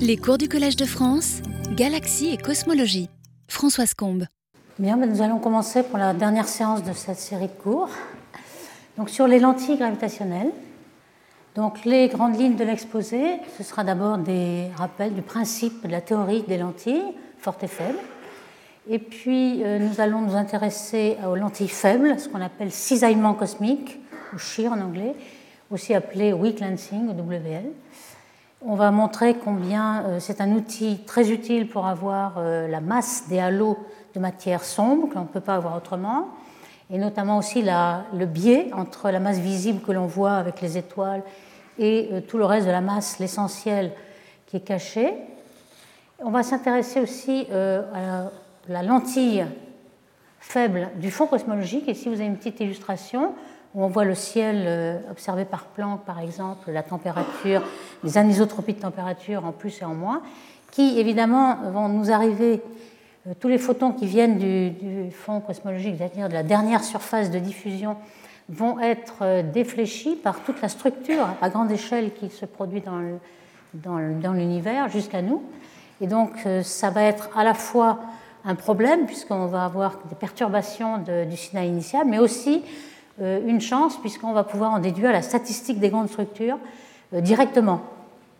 Les 0.00 0.16
cours 0.16 0.38
du 0.38 0.48
Collège 0.48 0.76
de 0.76 0.84
France, 0.84 1.40
Galaxie 1.72 2.28
et 2.28 2.36
Cosmologie. 2.36 3.08
Françoise 3.48 3.94
Combe. 3.94 4.26
Bien, 4.78 4.96
ben, 4.96 5.10
nous 5.10 5.22
allons 5.22 5.38
commencer 5.38 5.82
pour 5.82 5.98
la 5.98 6.14
dernière 6.14 6.48
séance 6.48 6.84
de 6.84 6.92
cette 6.92 7.18
série 7.18 7.48
de 7.48 7.62
cours. 7.62 7.88
Donc 8.96 9.10
sur 9.10 9.26
les 9.26 9.38
lentilles 9.38 9.76
gravitationnelles. 9.76 10.50
Donc 11.54 11.84
les 11.84 12.08
grandes 12.08 12.38
lignes 12.38 12.56
de 12.56 12.64
l'exposé, 12.64 13.38
ce 13.56 13.62
sera 13.62 13.84
d'abord 13.84 14.18
des 14.18 14.68
rappels 14.76 15.14
du 15.14 15.22
principe 15.22 15.86
de 15.86 15.92
la 15.92 16.00
théorie 16.00 16.42
des 16.42 16.58
lentilles, 16.58 17.14
fortes 17.38 17.64
et 17.64 17.68
faibles. 17.68 17.98
Et 18.88 18.98
puis 18.98 19.62
euh, 19.64 19.78
nous 19.78 20.00
allons 20.00 20.20
nous 20.20 20.36
intéresser 20.36 21.16
aux 21.26 21.34
lentilles 21.34 21.68
faibles, 21.68 22.20
ce 22.20 22.28
qu'on 22.28 22.40
appelle 22.40 22.70
cisaillement 22.70 23.34
cosmique, 23.34 23.98
ou 24.32 24.38
shear 24.38 24.72
en 24.72 24.80
anglais, 24.80 25.14
aussi 25.70 25.94
appelé 25.94 26.32
weak 26.32 26.60
lensing 26.60 27.08
ou 27.08 27.12
WL. 27.12 27.64
On 28.62 28.74
va 28.74 28.90
montrer 28.90 29.34
combien 29.34 30.02
euh, 30.04 30.18
c'est 30.18 30.40
un 30.40 30.52
outil 30.52 31.00
très 31.06 31.30
utile 31.30 31.68
pour 31.68 31.86
avoir 31.86 32.36
euh, 32.38 32.66
la 32.68 32.80
masse 32.80 33.28
des 33.28 33.38
halos 33.38 33.76
de 34.14 34.20
matière 34.20 34.64
sombre, 34.64 35.10
que 35.10 35.14
l'on 35.14 35.22
ne 35.22 35.26
peut 35.26 35.40
pas 35.40 35.56
avoir 35.56 35.76
autrement, 35.76 36.28
et 36.90 36.96
notamment 36.96 37.36
aussi 37.36 37.62
le 37.62 38.24
biais 38.24 38.70
entre 38.72 39.10
la 39.10 39.20
masse 39.20 39.38
visible 39.40 39.82
que 39.82 39.92
l'on 39.92 40.06
voit 40.06 40.36
avec 40.36 40.62
les 40.62 40.78
étoiles 40.78 41.22
et 41.78 42.08
euh, 42.12 42.20
tout 42.22 42.38
le 42.38 42.46
reste 42.46 42.66
de 42.66 42.72
la 42.72 42.80
masse, 42.80 43.18
l'essentiel 43.18 43.92
qui 44.46 44.56
est 44.56 44.60
caché. 44.60 45.12
On 46.20 46.30
va 46.30 46.42
s'intéresser 46.42 47.00
aussi 47.00 47.46
à 47.52 48.30
la 48.68 48.82
lentille 48.82 49.44
faible 50.40 50.88
du 50.96 51.10
fond 51.10 51.26
cosmologique. 51.26 51.88
Ici, 51.88 52.08
vous 52.08 52.14
avez 52.14 52.24
une 52.24 52.38
petite 52.38 52.60
illustration 52.60 53.34
où 53.76 53.84
on 53.84 53.88
voit 53.88 54.06
le 54.06 54.14
ciel 54.14 54.64
euh, 54.66 54.98
observé 55.10 55.44
par 55.44 55.66
Planck, 55.66 56.02
par 56.04 56.18
exemple, 56.18 56.72
la 56.72 56.82
température, 56.82 57.62
les 58.02 58.16
anisotropies 58.16 58.72
de 58.72 58.80
température 58.80 59.44
en 59.44 59.52
plus 59.52 59.82
et 59.82 59.84
en 59.84 59.94
moins, 59.94 60.22
qui 60.72 60.98
évidemment 60.98 61.58
vont 61.72 61.88
nous 61.90 62.10
arriver, 62.10 62.62
euh, 63.26 63.34
tous 63.38 63.48
les 63.48 63.58
photons 63.58 63.92
qui 63.92 64.06
viennent 64.06 64.38
du, 64.38 65.10
fond 65.10 65.40
cosmologique, 65.40 65.96
c'est-à-dire 65.98 66.30
de 66.30 66.34
la 66.34 66.42
dernière 66.42 66.82
surface 66.82 67.30
de 67.30 67.38
diffusion, 67.38 67.96
vont 68.48 68.80
être 68.80 69.16
euh, 69.20 69.42
défléchis 69.42 70.16
par 70.16 70.40
toute 70.40 70.62
la 70.62 70.70
structure 70.70 71.28
à 71.42 71.50
grande 71.50 71.70
échelle 71.70 72.14
qui 72.14 72.30
se 72.30 72.46
produit 72.46 72.82
dans 73.74 74.32
l'univers 74.32 74.88
jusqu'à 74.88 75.20
nous. 75.20 75.42
Et 76.00 76.06
donc 76.06 76.30
ça 76.62 76.90
va 76.90 77.02
être 77.02 77.30
à 77.36 77.42
la 77.42 77.54
fois 77.54 77.98
un 78.44 78.54
problème, 78.54 79.06
puisqu'on 79.06 79.46
va 79.46 79.64
avoir 79.64 79.98
des 80.08 80.14
perturbations 80.14 80.98
du 80.98 81.36
signal 81.36 81.66
initial, 81.66 82.06
mais 82.06 82.18
aussi 82.18 82.62
une 83.20 83.60
chance 83.60 83.96
puisqu'on 83.98 84.32
va 84.32 84.44
pouvoir 84.44 84.72
en 84.72 84.78
déduire 84.78 85.12
la 85.12 85.22
statistique 85.22 85.80
des 85.80 85.88
grandes 85.88 86.08
structures 86.08 86.58
euh, 87.14 87.20
directement. 87.20 87.82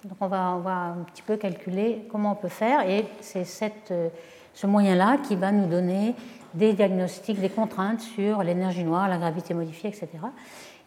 Donc 0.04 0.16
on 0.20 0.26
va, 0.26 0.54
on 0.56 0.60
va, 0.60 0.94
un 0.98 1.04
petit 1.12 1.22
peu 1.22 1.36
calculer 1.36 2.06
comment 2.10 2.32
on 2.32 2.34
peut 2.34 2.48
faire 2.48 2.88
et 2.88 3.06
c'est 3.20 3.46
euh, 3.90 4.08
ce 4.54 4.66
moyen-là 4.66 5.18
qui 5.26 5.36
va 5.36 5.52
nous 5.52 5.66
donner 5.66 6.14
des 6.54 6.72
diagnostics, 6.72 7.40
des 7.40 7.48
contraintes 7.48 8.00
sur 8.00 8.42
l'énergie 8.42 8.82
noire, 8.82 9.08
la 9.08 9.18
gravité 9.18 9.54
modifiée, 9.54 9.90
etc. 9.90 10.08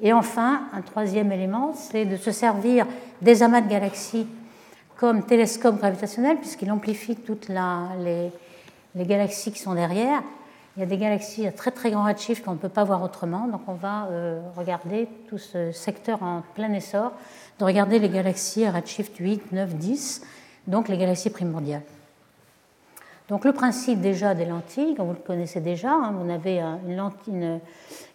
Et 0.01 0.13
enfin, 0.13 0.63
un 0.73 0.81
troisième 0.81 1.31
élément, 1.31 1.73
c'est 1.73 2.05
de 2.05 2.15
se 2.15 2.31
servir 2.31 2.85
des 3.21 3.43
amas 3.43 3.61
de 3.61 3.69
galaxies 3.69 4.27
comme 4.97 5.23
télescope 5.25 5.77
gravitationnel, 5.77 6.37
puisqu'il 6.37 6.71
amplifie 6.71 7.15
toutes 7.15 7.47
les, 7.49 8.31
les, 8.95 9.05
galaxies 9.05 9.51
qui 9.51 9.59
sont 9.59 9.73
derrière, 9.73 10.21
il 10.75 10.81
y 10.81 10.83
a 10.83 10.85
des 10.85 10.97
galaxies 10.97 11.47
à 11.47 11.51
très 11.51 11.71
très 11.71 11.91
grand 11.91 12.05
redshift 12.05 12.43
qu'on 12.43 12.53
ne 12.53 12.57
peut 12.57 12.69
pas 12.69 12.83
voir 12.83 13.03
autrement, 13.03 13.47
donc 13.47 13.61
on 13.67 13.73
va 13.73 14.05
euh, 14.05 14.41
regarder 14.55 15.07
tout 15.27 15.37
ce 15.37 15.71
secteur 15.71 16.23
en 16.23 16.43
plein 16.55 16.71
essor, 16.73 17.11
de 17.59 17.65
regarder 17.65 17.99
les 17.99 18.09
galaxies 18.09 18.65
à 18.65 18.71
redshift 18.71 19.17
8, 19.17 19.51
9, 19.51 19.75
10, 19.75 20.21
donc 20.67 20.87
les 20.87 20.97
galaxies 20.97 21.31
primordiales. 21.31 21.83
Donc 23.29 23.45
le 23.45 23.53
principe 23.53 24.01
déjà 24.01 24.33
des 24.33 24.45
lentilles, 24.45 24.95
comme 24.95 25.07
vous 25.07 25.13
le 25.13 25.19
connaissez 25.19 25.59
déjà, 25.59 25.91
hein, 25.91 26.13
vous 26.13 26.27
une, 26.27 27.11
une, 27.27 27.59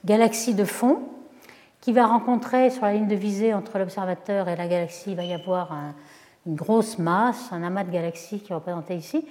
galaxie 0.04 0.54
de 0.54 0.64
fond 0.64 1.00
qui 1.80 1.92
va 1.92 2.06
rencontrer 2.06 2.70
sur 2.70 2.82
la 2.82 2.94
ligne 2.94 3.06
de 3.06 3.14
visée 3.14 3.54
entre 3.54 3.78
l'observateur 3.78 4.48
et 4.48 4.56
la 4.56 4.66
galaxie, 4.66 5.10
il 5.10 5.16
va 5.16 5.24
y 5.24 5.34
avoir 5.34 5.70
une 6.46 6.54
grosse 6.54 6.98
masse, 6.98 7.52
un 7.52 7.62
amas 7.62 7.84
de 7.84 7.90
galaxies 7.90 8.40
qui 8.40 8.52
est 8.52 8.54
représenté 8.54 8.96
ici, 8.96 9.24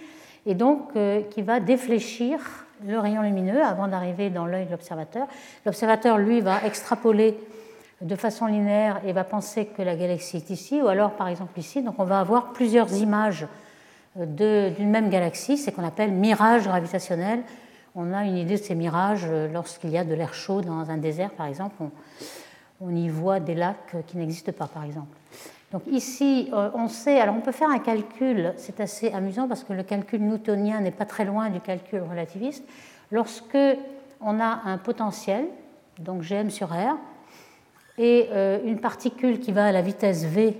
et 0.46 0.56
donc 0.56 0.92
euh, 0.96 1.22
qui 1.22 1.42
va 1.42 1.59
défléchir 1.59 2.40
le 2.86 3.00
rayon 3.00 3.22
lumineux 3.22 3.64
avant 3.64 3.88
d'arriver 3.88 4.30
dans 4.30 4.46
l'œil 4.46 4.66
de 4.66 4.72
l'observateur. 4.72 5.28
L'observateur, 5.66 6.18
lui, 6.18 6.42
va 6.42 6.64
extrapoler 6.66 7.38
de 8.02 8.16
façon 8.16 8.48
linéaire 8.48 9.02
et 9.06 9.14
va 9.14 9.24
penser 9.24 9.66
que 9.66 9.82
la 9.82 9.96
galaxie 9.96 10.38
est 10.38 10.50
ici, 10.50 10.82
ou 10.82 10.88
alors 10.88 11.12
par 11.12 11.28
exemple 11.28 11.58
ici. 11.60 11.82
Donc 11.82 11.96
on 11.98 12.04
va 12.04 12.20
avoir 12.20 12.54
plusieurs 12.54 12.92
images 12.94 13.48
d'une 14.16 14.90
même 14.90 15.10
galaxie, 15.10 15.58
c'est 15.58 15.72
qu'on 15.72 15.86
appelle 15.86 16.12
mirage 16.12 16.66
gravitationnel. 16.66 17.42
On 17.96 18.14
a 18.14 18.26
une 18.26 18.38
idée 18.38 18.58
de 18.58 18.64
ces 18.64 18.76
mirages 18.76 19.28
lorsqu'il 19.52 19.92
y 19.92 19.98
a 19.98 20.04
de 20.04 20.14
l'air 20.14 20.34
chaud 20.34 20.62
dans 20.62 20.90
un 20.90 20.98
désert, 20.98 21.32
par 21.32 21.46
exemple. 21.46 21.76
on 22.82 22.96
y 22.96 23.08
voit 23.08 23.40
des 23.40 23.56
lacs 23.56 23.96
qui 24.08 24.18
n'existent 24.18 24.52
pas, 24.52 24.68
par 24.68 24.84
exemple. 24.84 25.16
Donc 25.74 25.82
ici, 25.88 26.50
euh, 26.54 26.70
on 26.76 26.88
sait, 26.88 27.20
alors 27.20 27.36
on 27.36 27.42
peut 27.42 27.52
faire 27.52 27.70
un 27.70 27.80
calcul, 27.80 28.54
c'est 28.58 28.80
assez 28.80 29.12
amusant 29.12 29.48
parce 29.48 29.64
que 29.64 29.74
le 29.74 29.82
calcul 29.82 30.22
newtonien 30.22 30.80
n'est 30.80 30.92
pas 30.92 31.06
très 31.06 31.26
loin 31.26 31.50
du 31.50 31.60
calcul 31.60 32.04
relativiste. 32.08 32.64
Lorsque 33.12 33.58
on 34.22 34.40
a 34.40 34.62
un 34.66 34.78
potentiel, 34.78 35.46
donc 35.98 36.22
Gm 36.22 36.52
sur 36.52 36.68
R, 36.68 36.96
et 37.98 38.30
euh, 38.32 38.60
une 38.64 38.80
particule 38.80 39.40
qui 39.40 39.52
va 39.52 39.66
à 39.66 39.72
la 39.72 39.82
vitesse 39.82 40.26
v 40.26 40.56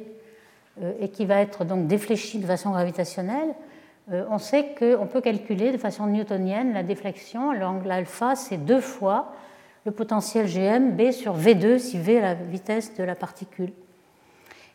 euh, 0.82 0.94
et 1.00 1.10
qui 1.10 1.26
va 1.26 1.42
être 1.42 1.64
donc 1.64 1.86
défléchie 1.86 2.40
de 2.40 2.48
façon 2.48 2.72
gravitationnelle, 2.72 3.54
on 4.30 4.38
sait 4.38 4.76
qu'on 4.78 5.08
peut 5.08 5.22
calculer 5.22 5.72
de 5.72 5.78
façon 5.78 6.08
newtonienne 6.08 6.74
la 6.74 6.84
déflexion. 6.84 7.54
L'angle 7.54 7.90
alpha, 7.90 8.36
c'est 8.36 8.58
deux 8.58 8.82
fois 8.82 9.32
le 9.86 9.94
potentiel 9.94 10.46
Gm 10.46 10.92
b 10.98 11.12
sur 11.12 11.38
v2 11.38 11.78
si 11.78 11.98
v 11.98 12.16
est 12.16 12.22
la 12.22 12.34
vitesse 12.34 12.96
de 12.96 13.04
la 13.06 13.16
particule. 13.16 13.72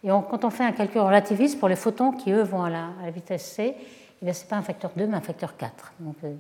Et 0.05 0.09
quand 0.09 0.45
on 0.45 0.51
fait 0.51 0.65
un 0.65 0.73
calcul 0.73 1.01
relativiste 1.01 1.59
pour 1.59 1.69
les 1.69 1.77
photons 1.77 2.13
qui, 2.13 2.31
eux, 2.31 2.43
vont 2.43 2.63
à 2.63 2.71
la, 2.71 3.11
vitesse 3.11 3.45
c, 3.45 3.75
eh 4.23 4.33
ce 4.33 4.43
n'est 4.43 4.49
pas 4.49 4.57
un 4.57 4.63
facteur 4.63 4.93
2, 4.97 5.07
mais 5.07 5.17
un 5.17 5.21
facteur 5.21 5.57
4. 5.57 5.93
Donc, 6.01 6.17
euh, 6.25 6.35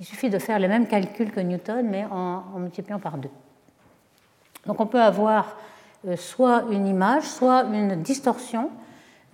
il 0.00 0.06
suffit 0.06 0.30
de 0.30 0.38
faire 0.38 0.58
les 0.58 0.68
mêmes 0.68 0.86
calculs 0.86 1.30
que 1.30 1.40
Newton, 1.40 1.86
mais 1.88 2.04
en, 2.10 2.42
multipliant 2.58 2.98
par 2.98 3.18
2. 3.18 3.28
Donc 4.66 4.80
on 4.80 4.86
peut 4.86 5.00
avoir 5.00 5.56
euh, 6.06 6.16
soit 6.16 6.64
une 6.70 6.86
image, 6.86 7.22
soit 7.22 7.62
une 7.64 8.02
distorsion 8.02 8.70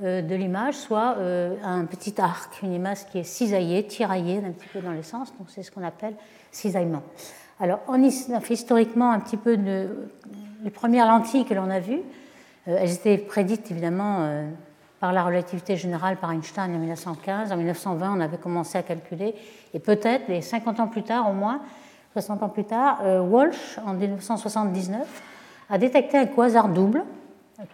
euh, 0.03 0.23
de 0.23 0.35
l'image, 0.35 0.75
soit 0.75 1.17
un 1.63 1.85
petit 1.87 2.21
arc, 2.21 2.63
une 2.63 2.75
image 2.75 3.07
qui 3.07 3.19
est 3.19 3.25
cisaillée, 3.25 3.87
tiraillée 3.87 4.39
un 4.39 4.53
petit 4.53 4.69
peu 4.69 4.81
dans 4.81 4.93
les 4.93 5.03
sens. 5.03 5.33
Donc 5.39 5.49
c'est 5.49 5.63
ce 5.63 5.71
qu'on 5.71 5.85
appelle 5.85 6.15
cisaillement. 6.53 7.03
Alors 7.61 7.81
on 7.89 8.03
a 8.03 8.41
fait 8.41 8.55
historiquement 8.55 9.11
un 9.11 9.21
petit 9.21 9.37
peu 9.37 9.59
les 10.63 10.71
premières 10.71 11.07
lentilles 11.07 11.45
que 11.45 11.55
l'on 11.55 11.71
a 11.71 11.81
vues. 11.81 12.03
Euh, 12.69 12.77
elles 12.81 12.93
étaient 12.93 13.19
prédites 13.19 13.71
évidemment 13.71 14.19
euh, 14.21 14.49
par 15.01 15.13
la 15.13 15.23
relativité 15.25 15.77
générale 15.77 16.17
par 16.17 16.31
Einstein 16.33 16.75
en 16.75 16.79
1915. 16.79 17.53
En 17.53 17.57
1920, 17.57 18.17
on 18.17 18.21
avait 18.21 18.39
commencé 18.39 18.79
à 18.79 18.83
calculer, 18.83 19.35
et 19.73 19.79
peut-être, 19.79 20.29
les 20.29 20.41
50 20.41 20.81
ans 20.81 20.89
plus 20.89 21.03
tard 21.03 21.29
au 21.29 21.33
moins, 21.33 21.61
60 22.13 22.43
ans 22.43 22.49
plus 22.49 22.65
tard, 22.65 23.01
euh, 23.03 23.21
Walsh, 23.21 23.79
en 23.85 23.95
1979, 23.95 25.23
a 25.69 25.79
détecté 25.79 26.19
un 26.19 26.27
quasar 26.27 26.69
double, 26.69 27.05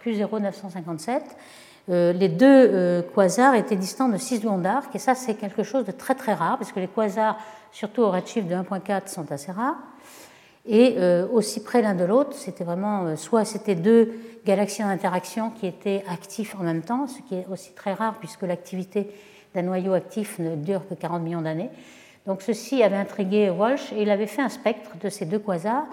Q0957. 0.05 1.21
les 1.87 2.29
deux 2.29 3.03
quasars 3.13 3.55
étaient 3.55 3.75
distants 3.75 4.07
de 4.07 4.17
6 4.17 4.37
secondes 4.37 4.61
d'arc, 4.61 4.95
et 4.95 4.99
ça, 4.99 5.15
c'est 5.15 5.33
quelque 5.33 5.63
chose 5.63 5.85
de 5.85 5.91
très 5.91 6.15
très 6.15 6.33
rare, 6.33 6.57
parce 6.57 6.71
que 6.71 6.79
les 6.79 6.87
quasars, 6.87 7.37
surtout 7.71 8.01
au 8.03 8.11
redshift 8.11 8.47
de 8.47 8.55
1.4, 8.55 9.07
sont 9.07 9.29
assez 9.31 9.51
rares. 9.51 9.75
Et 10.65 10.95
aussi 11.31 11.63
près 11.63 11.81
l'un 11.81 11.95
de 11.95 12.03
l'autre, 12.03 12.33
c'était 12.33 12.63
vraiment, 12.63 13.15
soit 13.15 13.45
c'était 13.45 13.75
deux 13.75 14.13
galaxies 14.45 14.83
en 14.83 14.89
interaction 14.89 15.49
qui 15.49 15.65
étaient 15.65 16.03
actifs 16.07 16.55
en 16.59 16.63
même 16.63 16.81
temps, 16.81 17.07
ce 17.07 17.21
qui 17.21 17.35
est 17.35 17.47
aussi 17.51 17.73
très 17.73 17.93
rare 17.93 18.15
puisque 18.19 18.43
l'activité 18.43 19.09
d'un 19.55 19.63
noyau 19.63 19.93
actif 19.93 20.39
ne 20.39 20.55
dure 20.55 20.87
que 20.87 20.93
40 20.93 21.23
millions 21.23 21.41
d'années. 21.41 21.69
Donc 22.27 22.43
ceci 22.43 22.83
avait 22.83 22.95
intrigué 22.95 23.49
Walsh 23.49 23.91
et 23.93 24.03
il 24.03 24.11
avait 24.11 24.27
fait 24.27 24.43
un 24.43 24.49
spectre 24.49 24.91
de 25.01 25.09
ces 25.09 25.25
deux 25.25 25.39
quasars 25.39 25.85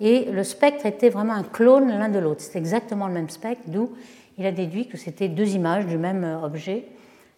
et 0.00 0.24
le 0.24 0.42
spectre 0.42 0.86
était 0.86 1.08
vraiment 1.08 1.34
un 1.34 1.44
clone 1.44 1.88
l'un 1.88 2.08
de 2.08 2.18
l'autre. 2.18 2.40
C'était 2.40 2.58
exactement 2.58 3.06
le 3.06 3.14
même 3.14 3.30
spectre, 3.30 3.62
d'où 3.68 3.92
il 4.38 4.44
a 4.44 4.52
déduit 4.52 4.88
que 4.88 4.96
c'était 4.96 5.28
deux 5.28 5.54
images 5.54 5.86
du 5.86 5.96
même 5.96 6.40
objet 6.42 6.86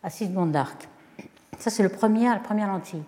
à 0.02 0.10
6 0.10 0.28
secondes 0.28 0.52
d'arc. 0.52 0.88
Ça, 1.58 1.70
c'est 1.70 1.82
le 1.82 1.88
premier, 1.90 2.28
la 2.28 2.36
première 2.36 2.68
lentille. 2.68 3.02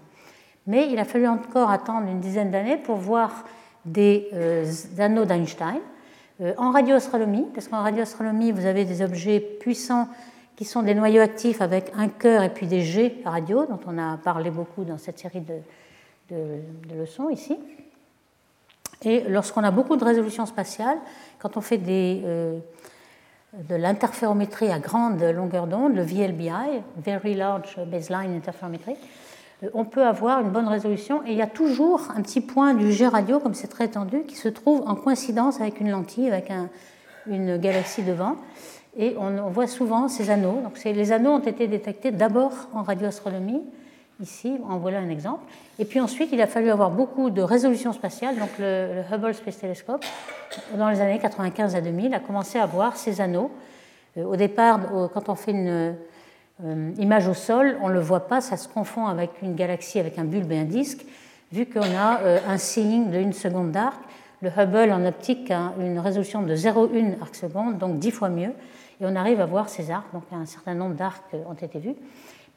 Mais 0.66 0.88
il 0.90 0.98
a 0.98 1.04
fallu 1.04 1.26
encore 1.26 1.70
attendre 1.70 2.06
une 2.08 2.20
dizaine 2.20 2.50
d'années 2.50 2.76
pour 2.76 2.96
voir 2.96 3.44
des 3.84 4.28
euh, 4.32 4.70
anneaux 4.98 5.24
d'Einstein 5.24 5.80
euh, 6.40 6.54
en 6.56 6.70
radioastronomie, 6.70 7.46
parce 7.54 7.68
qu'en 7.68 7.82
radioastronomie, 7.82 8.52
vous 8.52 8.66
avez 8.66 8.84
des 8.84 9.02
objets 9.02 9.40
puissants 9.40 10.08
qui 10.56 10.64
sont 10.64 10.82
des 10.82 10.94
noyaux 10.94 11.22
actifs 11.22 11.60
avec 11.60 11.92
un 11.96 12.08
cœur 12.08 12.42
et 12.42 12.50
puis 12.50 12.66
des 12.66 12.82
jets 12.82 13.16
radio, 13.24 13.66
dont 13.66 13.80
on 13.86 13.98
a 13.98 14.18
parlé 14.18 14.50
beaucoup 14.50 14.84
dans 14.84 14.98
cette 14.98 15.18
série 15.18 15.40
de, 15.40 15.60
leçons 16.94 17.28
ici. 17.28 17.58
Et 19.02 19.22
lorsqu'on 19.28 19.64
a 19.64 19.70
beaucoup 19.70 19.96
de 19.96 20.04
résolution 20.04 20.46
spatiale, 20.46 20.98
quand 21.38 21.56
on 21.56 21.60
fait 21.60 21.80
euh, 21.88 22.58
de 23.52 23.74
l'interférométrie 23.74 24.70
à 24.70 24.78
grande 24.78 25.20
longueur 25.22 25.66
d'onde, 25.66 25.96
le 25.96 26.02
VLBI, 26.02 26.82
Very 26.98 27.34
Large 27.34 27.78
Baseline 27.86 28.36
Interferometry, 28.36 28.96
on 29.74 29.84
peut 29.84 30.06
avoir 30.06 30.40
une 30.40 30.50
bonne 30.50 30.68
résolution 30.68 31.22
et 31.26 31.32
il 31.32 31.36
y 31.36 31.42
a 31.42 31.46
toujours 31.46 32.08
un 32.16 32.22
petit 32.22 32.40
point 32.40 32.74
du 32.74 32.92
G 32.92 33.06
radio, 33.06 33.40
comme 33.40 33.54
c'est 33.54 33.68
très 33.68 33.88
tendu, 33.88 34.22
qui 34.22 34.36
se 34.36 34.48
trouve 34.48 34.82
en 34.86 34.94
coïncidence 34.94 35.60
avec 35.60 35.80
une 35.80 35.90
lentille, 35.90 36.28
avec 36.28 36.50
une 37.26 37.58
galaxie 37.58 38.02
devant. 38.02 38.36
Et 38.96 39.16
on, 39.18 39.50
voit 39.50 39.66
souvent 39.66 40.08
ces 40.08 40.30
anneaux. 40.30 40.60
Donc 40.62 40.82
les 40.82 41.12
anneaux 41.12 41.32
ont 41.32 41.40
été 41.40 41.68
détectés 41.68 42.10
d'abord 42.10 42.52
en 42.74 42.82
radioastronomie, 42.82 43.62
ici, 44.20 44.58
en 44.68 44.78
voilà 44.78 44.98
un 44.98 45.08
exemple. 45.08 45.44
Et 45.78 45.84
puis 45.84 46.00
ensuite, 46.00 46.30
il 46.32 46.40
a 46.40 46.46
fallu 46.46 46.70
avoir 46.70 46.90
beaucoup 46.90 47.30
de 47.30 47.42
résolution 47.42 47.92
spatiale. 47.92 48.36
Donc 48.38 48.50
le, 48.58 49.02
Hubble 49.12 49.34
Space 49.34 49.58
Telescope, 49.58 50.04
dans 50.76 50.88
les 50.88 51.00
années 51.00 51.18
95 51.18 51.76
à 51.76 51.80
2000, 51.80 52.14
a 52.14 52.20
commencé 52.20 52.58
à 52.58 52.66
voir 52.66 52.96
ces 52.96 53.20
anneaux. 53.20 53.50
Euh, 54.16 54.24
au 54.24 54.36
départ, 54.36 54.80
quand 55.14 55.28
on 55.28 55.34
fait 55.36 55.52
une 55.52 55.68
euh, 55.68 55.92
image 56.98 57.28
au 57.28 57.34
sol, 57.34 57.76
on 57.82 57.88
ne 57.88 57.94
le 57.94 58.00
voit 58.00 58.26
pas, 58.26 58.40
ça 58.40 58.56
se 58.56 58.68
confond 58.68 59.06
avec 59.06 59.30
une 59.42 59.54
galaxie 59.54 59.98
avec 59.98 60.18
un 60.18 60.24
bulbe 60.24 60.52
et 60.52 60.58
un 60.58 60.64
disque, 60.64 61.04
vu 61.52 61.66
qu'on 61.66 61.80
a 61.80 62.20
euh, 62.20 62.38
un 62.46 62.58
seeing 62.58 63.10
de 63.10 63.18
une 63.18 63.32
seconde 63.32 63.72
d'arc. 63.72 63.98
Le 64.42 64.50
Hubble 64.50 64.92
en 64.92 65.04
optique 65.04 65.50
a 65.50 65.72
une 65.80 65.98
résolution 65.98 66.42
de 66.42 66.54
0,1 66.54 67.20
arc 67.20 67.34
seconde, 67.34 67.78
donc 67.78 67.98
10 67.98 68.10
fois 68.10 68.28
mieux, 68.28 68.52
et 69.00 69.04
on 69.04 69.16
arrive 69.16 69.40
à 69.40 69.46
voir 69.46 69.68
ces 69.68 69.90
arcs, 69.90 70.12
donc 70.12 70.22
un 70.32 70.46
certain 70.46 70.74
nombre 70.74 70.94
d'arcs 70.94 71.34
ont 71.48 71.54
été 71.54 71.78
vus. 71.78 71.96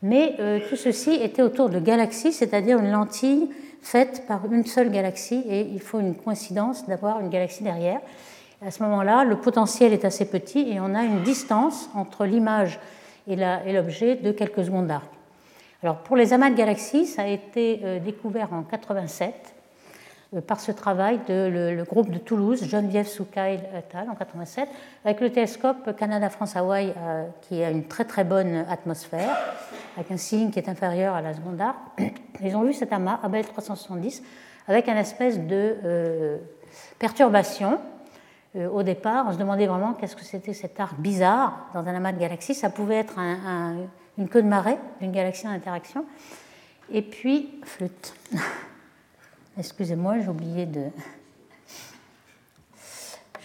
Mais 0.02 0.36
euh, 0.40 0.60
tout 0.70 0.76
ceci 0.76 1.12
était 1.12 1.42
autour 1.42 1.70
de 1.70 1.80
galaxies, 1.80 2.34
c'est-à-dire 2.34 2.80
une 2.80 2.92
lentille 2.92 3.50
faite 3.82 4.24
par 4.28 4.52
une 4.52 4.66
seule 4.66 4.92
galaxie, 4.92 5.44
et 5.48 5.62
il 5.62 5.82
faut 5.82 6.00
une 6.00 6.16
coïncidence 6.16 6.88
d'avoir 6.88 7.20
une 7.20 7.30
galaxie 7.30 7.64
derrière. 7.64 8.00
À 8.66 8.72
ce 8.72 8.82
moment-là, 8.84 9.26
le 9.26 9.36
potentiel 9.36 9.92
est 9.92 10.06
assez 10.06 10.24
petit 10.24 10.70
et 10.72 10.80
on 10.80 10.96
a 10.96 11.04
une 11.04 11.22
distance 11.24 11.90
entre 11.96 12.26
l'image 12.26 12.80
et 13.28 13.74
l'objet 13.74 14.16
de 14.16 14.32
quelques 14.32 14.66
secondes 14.66 14.88
d'arc. 14.88 15.06
Alors 15.82 15.98
pour 15.98 16.16
les 16.16 16.34
amas 16.34 16.50
de 16.50 16.56
galaxies, 16.56 17.06
ça 17.06 17.24
a 17.24 17.28
été 17.28 17.82
euh, 17.84 18.00
découvert 18.00 18.54
en 18.54 18.64
87 18.64 19.54
euh, 20.34 20.42
par 20.42 20.60
ce 20.60 20.72
travail 20.72 21.20
de 21.28 21.76
le, 21.76 21.84
groupe 21.84 22.10
de 22.10 22.18
Toulouse, 22.18 22.64
Geneviève 22.66 23.08
Soukail 23.08 23.56
et 23.56 23.98
al. 23.98 24.10
en 24.10 24.16
87, 24.16 24.70
avec 25.04 25.20
le 25.20 25.30
télescope 25.30 25.96
Canada-France-Hawaï 25.98 26.94
euh, 26.98 27.26
qui 27.42 27.62
a 27.64 27.70
une 27.70 27.86
très 27.86 28.06
très 28.06 28.24
bonne 28.24 28.66
atmosphère, 28.70 29.38
avec 29.98 30.10
un 30.12 30.18
signe 30.18 30.52
qui 30.52 30.60
est 30.60 30.70
inférieur 30.70 31.16
à 31.16 31.22
la 31.22 31.34
seconde 31.34 31.58
d'arc. 31.58 31.78
Ils 32.44 32.56
ont 32.56 32.64
vu 32.64 32.74
cet 32.74 32.94
amas, 32.94 33.20
Abel 33.22 33.46
370, 33.46 34.24
avec 34.68 34.88
une 34.88 34.98
espèce 34.98 35.40
de 35.40 36.40
perturbation 36.98 37.74
euh, 37.74 37.78
au 38.56 38.84
départ, 38.84 39.26
on 39.28 39.34
se 39.34 39.38
demandait 39.38 39.66
vraiment 39.66 39.94
qu'est-ce 39.94 40.16
que 40.16 40.24
c'était 40.24 40.54
cet 40.54 40.80
arc 40.80 41.00
bizarre 41.00 41.70
dans 41.74 41.80
un 41.80 41.96
amas 41.96 42.12
de 42.12 42.20
galaxies. 42.20 42.54
Ça 42.54 42.70
pouvait 42.70 42.98
être 42.98 43.18
une 44.18 44.30
queue 44.30 44.44
de 44.44 44.48
marée 44.48 44.78
d'une 45.02 45.12
galaxie 45.12 45.48
en 45.48 45.52
interaction. 45.52 46.06
Et 46.92 47.02
puis, 47.02 47.60
flûte. 47.64 48.14
Excusez-moi, 49.58 50.20
j'ai 50.20 50.30
oublié 50.30 50.66
de. 50.66 50.86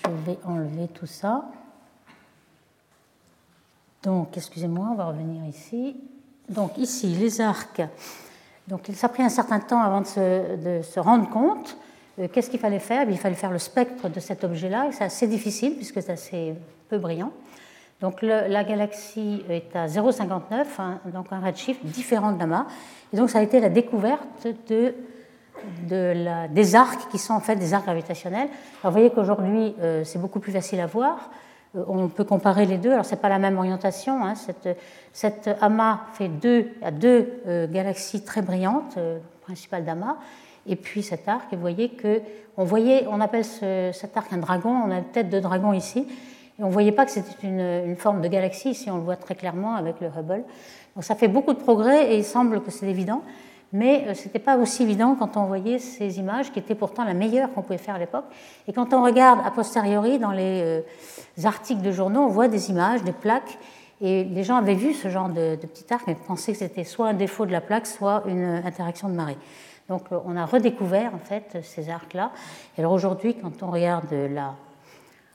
Je 0.05 0.11
vais 0.27 0.39
enlever 0.45 0.89
tout 0.89 1.07
ça. 1.07 1.45
Donc, 4.03 4.37
excusez-moi, 4.37 4.89
on 4.93 4.95
va 4.95 5.07
revenir 5.07 5.45
ici. 5.45 6.01
Donc, 6.49 6.79
ici, 6.79 7.09
les 7.09 7.41
arcs. 7.41 7.83
Donc, 8.69 8.89
ça 8.95 9.07
a 9.07 9.11
pris 9.11 9.23
un 9.23 9.29
certain 9.29 9.61
temps 9.61 9.81
avant 9.81 10.01
de 10.01 10.81
se 10.83 11.01
rendre 11.01 11.29
compte 11.29 11.77
euh, 11.77 11.88
qu'est-ce 12.27 12.51
qu'il 12.51 12.61
fallait 12.61 12.79
faire? 12.79 13.09
Il 13.09 13.19
fallait 13.19 13.35
faire 13.35 13.51
le 13.51 13.59
spectre 13.59 14.09
de 14.09 14.21
cet 14.21 14.45
objet-là, 14.45 14.87
et 14.89 14.93
c'est 14.93 15.05
assez 15.05 15.27
difficile 15.27 15.77
puisque 15.77 16.03
c'est 16.03 16.13
assez 16.13 16.55
peu 16.89 16.99
brillant. 16.99 17.33
Donc 18.01 18.23
la 18.23 18.63
galaxie 18.63 19.43
est 19.51 19.75
à 19.75 19.87
0,59, 19.87 20.65
hein, 20.79 21.01
donc 21.13 21.27
un 21.33 21.41
redshift 21.41 21.85
différent 21.85 22.31
de 22.31 22.39
l'amas. 22.39 22.67
Et 23.13 23.17
donc 23.17 23.29
ça 23.29 23.41
a 23.41 23.43
été 23.43 23.59
la 23.59 23.69
découverte 23.71 24.47
de, 24.69 24.95
des 26.49 26.77
arcs 26.77 27.11
qui 27.11 27.19
sont 27.19 27.35
en 27.35 27.41
fait 27.41 27.57
des 27.57 27.75
arcs 27.75 27.87
gravitationnels. 27.87 28.49
Alors 28.83 28.93
vous 28.93 28.99
voyez 29.01 29.11
qu'aujourd'hui 29.11 29.75
euh, 29.81 30.05
c'est 30.05 30.21
beaucoup 30.21 30.39
plus 30.39 30.53
facile 30.53 30.79
à 30.79 30.87
voir. 30.87 31.31
Euh, 31.75 31.83
on 31.89 32.07
peut 32.07 32.23
comparer 32.23 32.67
les 32.67 32.79
deux. 32.79 32.93
Alors 32.93 33.05
c'est 33.05 33.21
pas 33.21 33.29
la 33.29 33.41
même 33.41 33.59
orientation. 33.59 34.25
Hein. 34.25 34.35
Cette, 35.13 35.51
amas 35.61 36.03
fait 36.13 36.29
deux, 36.29 36.69
a 36.83 36.93
deux 36.93 37.43
galaxies 37.69 38.23
très 38.23 38.43
brillantes, 38.43 38.97
principales 39.43 39.85
d'amas 39.85 40.19
et 40.67 40.77
puis 40.77 41.03
cet 41.03 41.29
arc. 41.29 41.53
Et 41.53 41.57
vous 41.57 41.63
voyez 41.63 41.91
que 41.91 42.21
on 42.57 42.65
voyait, 42.65 43.07
on 43.09 43.21
appelle 43.21 43.45
cet 43.45 44.17
arc 44.17 44.33
un 44.33 44.39
dragon, 44.39 44.71
on 44.71 44.91
a 44.91 44.99
une 44.99 45.05
tête 45.05 45.31
de 45.31 45.39
dragon 45.39 45.73
ici, 45.73 46.07
et 46.59 46.63
on 46.63 46.67
ne 46.67 46.73
voyait 46.73 46.93
pas 46.93 47.05
que 47.05 47.13
c'était 47.13 47.47
une, 47.47 47.95
forme 47.97 48.21
de 48.21 48.27
galaxie, 48.27 48.71
ici 48.71 48.91
on 48.91 48.97
le 48.97 49.03
voit 49.03 49.17
très 49.17 49.37
clairement 49.37 49.77
avec 49.77 50.01
le 50.01 50.09
Hubble. 50.09 50.43
Donc 50.97 51.05
ça 51.05 51.15
fait 51.15 51.29
beaucoup 51.29 51.53
de 51.53 51.61
progrès 51.61 52.13
et 52.13 52.19
il 52.19 52.25
semble 52.25 52.61
que 52.61 52.73
c'est 52.73 52.89
évident, 52.89 53.23
mais 53.73 54.07
euh, 54.09 54.15
ce 54.15 54.25
n'était 54.25 54.41
pas 54.41 54.57
aussi 54.57 54.83
évident 54.83 55.15
quand 55.17 55.37
on 55.37 55.45
voyait 55.45 55.79
ces 55.79 56.19
images 56.19 56.51
qui 56.51 56.59
étaient 56.59 56.75
pourtant 56.75 57.05
la 57.05 57.15
meilleure 57.15 57.53
qu'on 57.53 57.63
pouvait 57.63 57.79
faire 57.79 57.95
à 57.95 57.99
l'époque. 58.01 58.25
Et 58.67 58.73
quand 58.73 58.93
on 58.93 59.05
regarde 59.05 59.39
a 59.45 59.53
posteriori 59.53 60.19
dans 60.19 60.33
les 60.33 60.63
euh, 60.63 60.81
articles 61.45 61.83
de 61.83 61.93
journaux, 61.93 62.23
on 62.23 62.29
voit 62.29 62.49
des 62.49 62.71
images, 62.71 63.05
des 63.05 63.13
plaques, 63.13 63.57
et 64.01 64.25
les 64.25 64.43
gens 64.43 64.57
avaient 64.57 64.75
vu 64.75 64.95
ce 64.95 65.09
genre 65.09 65.29
de, 65.29 65.55
de 65.55 65.67
petit 65.67 65.93
arc, 65.95 66.09
mais 66.09 66.17
pensaient 66.17 66.53
que 66.53 66.59
c'était 66.59 66.83
soit 66.85 67.07
un 67.07 67.15
défaut 67.15 67.47
de 67.47 67.53
la 67.53 67.61
plaque, 67.61 67.87
soit 67.87 68.25
une 68.27 68.63
interaction 68.65 69.09
de 69.09 69.15
marée. 69.15 69.37
Donc 69.89 70.13
euh, 70.13 70.19
on 70.25 70.37
a 70.37 70.45
redécouvert 70.45 71.15
en 71.15 71.19
fait 71.19 71.59
ces 71.63 71.91
arcs-là. 71.91 72.31
Et 72.77 72.81
alors 72.81 72.93
aujourd'hui, 72.93 73.35
quand 73.35 73.63
on 73.63 73.71
regarde 73.71 74.13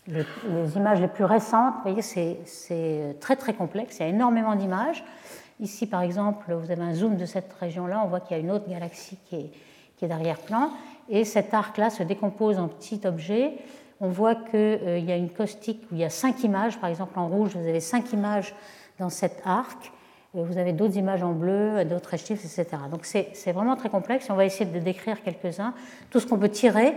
les, 0.07 0.25
images 0.75 1.01
les 1.01 1.07
plus 1.07 1.25
récentes, 1.25 1.75
vous 1.83 1.91
voyez, 1.91 2.01
c'est 2.45 3.17
très 3.19 3.35
très 3.35 3.53
complexe, 3.53 3.97
il 3.99 4.03
y 4.03 4.05
a 4.05 4.09
énormément 4.09 4.55
d'images. 4.55 5.03
Ici, 5.59 5.87
par 5.87 6.01
exemple, 6.01 6.53
vous 6.53 6.71
avez 6.71 6.81
un 6.81 6.93
zoom 6.93 7.15
de 7.15 7.25
cette 7.25 7.53
région-là, 7.53 8.01
on 8.03 8.07
voit 8.07 8.19
qu'il 8.19 8.35
y 8.35 8.39
a 8.39 8.43
une 8.43 8.51
autre 8.51 8.69
galaxie 8.69 9.17
qui 9.25 9.35
est, 9.35 9.51
qui 9.97 10.05
est 10.05 10.07
d'arrière-plan, 10.07 10.71
et 11.09 11.25
cet 11.25 11.53
arc-là 11.53 11.89
se 11.89 12.03
décompose 12.03 12.57
en 12.59 12.67
petits 12.67 13.01
objets. 13.05 13.53
On 13.99 14.09
voit 14.09 14.35
qu'il 14.35 14.59
euh, 14.59 14.99
y 14.99 15.11
a 15.11 15.15
une 15.15 15.29
caustique 15.29 15.81
où 15.91 15.95
il 15.95 15.99
y 15.99 16.03
a 16.03 16.09
cinq 16.09 16.43
images, 16.43 16.79
par 16.79 16.89
exemple 16.89 17.17
en 17.17 17.27
rouge, 17.27 17.55
vous 17.55 17.67
avez 17.67 17.79
cinq 17.79 18.11
images 18.11 18.53
dans 18.99 19.09
cet 19.09 19.41
arc, 19.45 19.91
vous 20.33 20.57
avez 20.57 20.73
d'autres 20.73 20.97
images 20.97 21.21
en 21.21 21.33
bleu, 21.33 21.85
d'autres 21.85 22.11
redshifts, 22.11 22.43
etc. 22.43 22.65
Donc 22.89 23.05
c'est 23.05 23.51
vraiment 23.51 23.75
très 23.75 23.89
complexe. 23.89 24.27
On 24.29 24.35
va 24.35 24.45
essayer 24.45 24.65
de 24.65 24.79
décrire 24.79 25.21
quelques-uns. 25.21 25.73
Tout 26.09 26.19
ce 26.19 26.25
qu'on 26.25 26.39
peut 26.39 26.49
tirer 26.49 26.95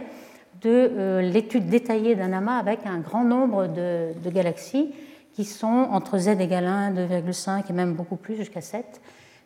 de 0.62 0.70
euh, 0.70 1.20
l'étude 1.20 1.68
détaillée 1.68 2.14
d'un 2.14 2.32
amas 2.32 2.58
avec 2.58 2.86
un 2.86 2.98
grand 2.98 3.24
nombre 3.24 3.66
de, 3.66 4.30
galaxies 4.30 4.94
qui 5.34 5.44
sont 5.44 5.66
entre 5.66 6.16
z 6.16 6.28
égale 6.28 6.66
1, 6.66 6.92
2,5 6.94 7.64
et 7.68 7.72
même 7.74 7.92
beaucoup 7.92 8.16
plus, 8.16 8.36
jusqu'à 8.36 8.62
7. 8.62 9.02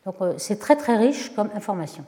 Donc 0.07 0.15
euh, 0.21 0.35
c'est 0.37 0.61
très 0.61 0.77
très 0.77 0.97
riche 0.97 1.35
comme 1.35 1.51
information. 1.55 2.05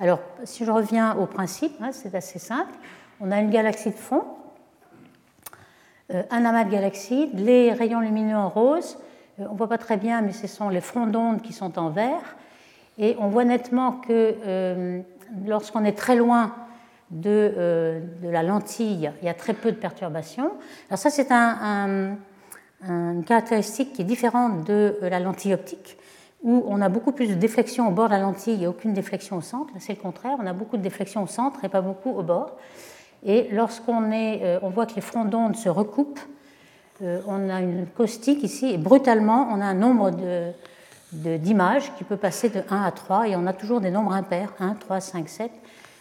Alors 0.00 0.20
si 0.44 0.64
je 0.64 0.70
reviens 0.70 1.14
au 1.16 1.26
principe, 1.26 1.72
hein, 1.82 1.90
c'est 1.92 2.14
assez 2.14 2.38
simple. 2.38 2.72
On 3.20 3.30
a 3.30 3.40
une 3.40 3.50
galaxie 3.50 3.90
de 3.90 3.96
fond, 3.96 4.24
euh, 6.12 6.22
un 6.30 6.44
amas 6.46 6.64
de 6.64 6.70
galaxies, 6.70 7.30
les 7.34 7.72
rayons 7.72 8.00
lumineux 8.00 8.36
en 8.36 8.48
rose, 8.48 8.96
on 9.38 9.52
ne 9.52 9.58
voit 9.58 9.68
pas 9.68 9.78
très 9.78 9.96
bien, 9.96 10.22
mais 10.22 10.32
ce 10.32 10.46
sont 10.46 10.68
les 10.68 10.80
fronts 10.80 11.06
d'onde 11.06 11.42
qui 11.42 11.52
sont 11.52 11.78
en 11.78 11.90
vert. 11.90 12.36
Et 12.98 13.16
on 13.18 13.28
voit 13.28 13.44
nettement 13.44 13.92
que 13.92 14.34
euh, 14.46 15.00
lorsqu'on 15.46 15.84
est 15.84 15.96
très 15.96 16.16
loin 16.16 16.54
de, 17.10 17.52
euh, 17.56 18.00
de, 18.22 18.28
la 18.28 18.42
lentille, 18.42 19.10
il 19.20 19.26
y 19.26 19.28
a 19.28 19.34
très 19.34 19.52
peu 19.52 19.70
de 19.70 19.76
perturbations. 19.76 20.52
Alors 20.88 20.98
ça, 20.98 21.10
c'est 21.10 21.30
un, 21.30 22.16
une 22.82 23.24
caractéristique 23.24 23.92
qui 23.92 24.02
est 24.02 24.06
différente 24.06 24.64
de 24.64 24.96
la 25.02 25.20
lentille 25.20 25.52
optique, 25.52 25.98
où 26.42 26.64
on 26.66 26.80
a 26.80 26.88
beaucoup 26.88 27.12
plus 27.12 27.28
de 27.28 27.34
déflexion 27.34 27.88
au 27.88 27.90
bord 27.90 28.06
de 28.06 28.14
la 28.14 28.20
lentille 28.20 28.64
et 28.64 28.66
aucune 28.66 28.94
déflexion 28.94 29.36
au 29.36 29.42
centre. 29.42 29.72
C'est 29.78 29.94
le 29.94 30.00
contraire, 30.00 30.36
on 30.40 30.46
a 30.46 30.54
beaucoup 30.54 30.78
de 30.78 30.82
déflexion 30.82 31.22
au 31.22 31.26
centre 31.26 31.62
et 31.64 31.68
pas 31.68 31.82
beaucoup 31.82 32.10
au 32.10 32.22
bord. 32.22 32.56
Et 33.24 33.48
lorsqu'on 33.52 34.10
est, 34.12 34.58
on 34.62 34.70
voit 34.70 34.86
que 34.86 34.94
les 34.94 35.00
fronts 35.00 35.24
d'onde 35.24 35.56
se 35.56 35.68
recoupent, 35.68 36.20
euh, 36.20 36.35
on 37.00 37.50
a 37.50 37.60
une 37.60 37.86
caustique 37.86 38.42
ici 38.42 38.66
et 38.72 38.78
brutalement, 38.78 39.48
on 39.52 39.60
a 39.60 39.66
un 39.66 39.74
nombre 39.74 40.12
d'images 41.12 41.92
qui 41.96 42.04
peut 42.04 42.16
passer 42.16 42.48
de 42.48 42.62
1 42.68 42.82
à 42.82 42.90
3 42.90 43.28
et 43.28 43.36
on 43.36 43.46
a 43.46 43.52
toujours 43.52 43.80
des 43.80 43.90
nombres 43.90 44.12
impairs, 44.12 44.52
1, 44.60 44.74
3, 44.74 45.00
5, 45.00 45.28
7. 45.28 45.50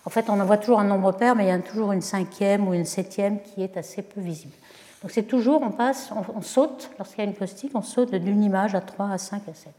En 0.05 0.09
fait, 0.09 0.29
on 0.29 0.39
en 0.39 0.45
voit 0.45 0.57
toujours 0.57 0.79
un 0.79 0.83
nombre 0.85 1.11
pair, 1.11 1.35
mais 1.35 1.45
il 1.45 1.47
y 1.47 1.51
a 1.51 1.59
toujours 1.59 1.91
une 1.91 2.01
cinquième 2.01 2.67
ou 2.67 2.73
une 2.73 2.85
septième 2.85 3.41
qui 3.41 3.63
est 3.63 3.75
assez 3.75 4.01
peu 4.01 4.21
visible. 4.21 4.53
Donc 5.01 5.11
c'est 5.11 5.23
toujours, 5.23 5.61
on 5.61 5.71
passe, 5.71 6.11
on, 6.35 6.41
saute, 6.41 6.89
lorsqu'il 6.97 7.23
y 7.23 7.27
a 7.27 7.29
une 7.29 7.35
caustique, 7.35 7.71
on 7.75 7.81
saute 7.81 8.13
d'une 8.15 8.43
image 8.43 8.75
à 8.75 8.81
3, 8.81 9.11
à 9.11 9.17
5, 9.17 9.41
à 9.49 9.53
7. 9.53 9.73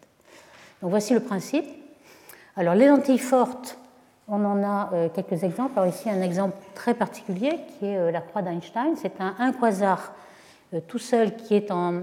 Donc 0.83 0.91
voici 0.91 1.15
le 1.15 1.21
principe. 1.21 1.65
Alors 2.57 2.75
les 2.75 2.87
lentilles 2.87 3.19
fortes, 3.19 3.79
on 4.29 4.45
en 4.45 4.63
a 4.63 4.91
euh, 4.93 5.09
quelques 5.09 5.45
exemples. 5.45 5.73
Alors 5.77 5.93
ici 5.93 6.11
un 6.11 6.23
exemple 6.23 6.57
très 6.75 6.95
particulier 6.95 7.59
qui 7.79 7.87
est 7.87 7.97
euh, 7.97 8.11
la 8.11 8.21
croix 8.21 8.43
d'Einstein. 8.43 8.95
C'est 9.01 9.21
un, 9.21 9.35
un 9.39 9.53
quasar 9.53 9.99
euh, 9.99 10.26
tout 10.89 10.99
seul 10.99 11.37
qui 11.37 11.55
est 11.55 11.71
en, 11.71 12.03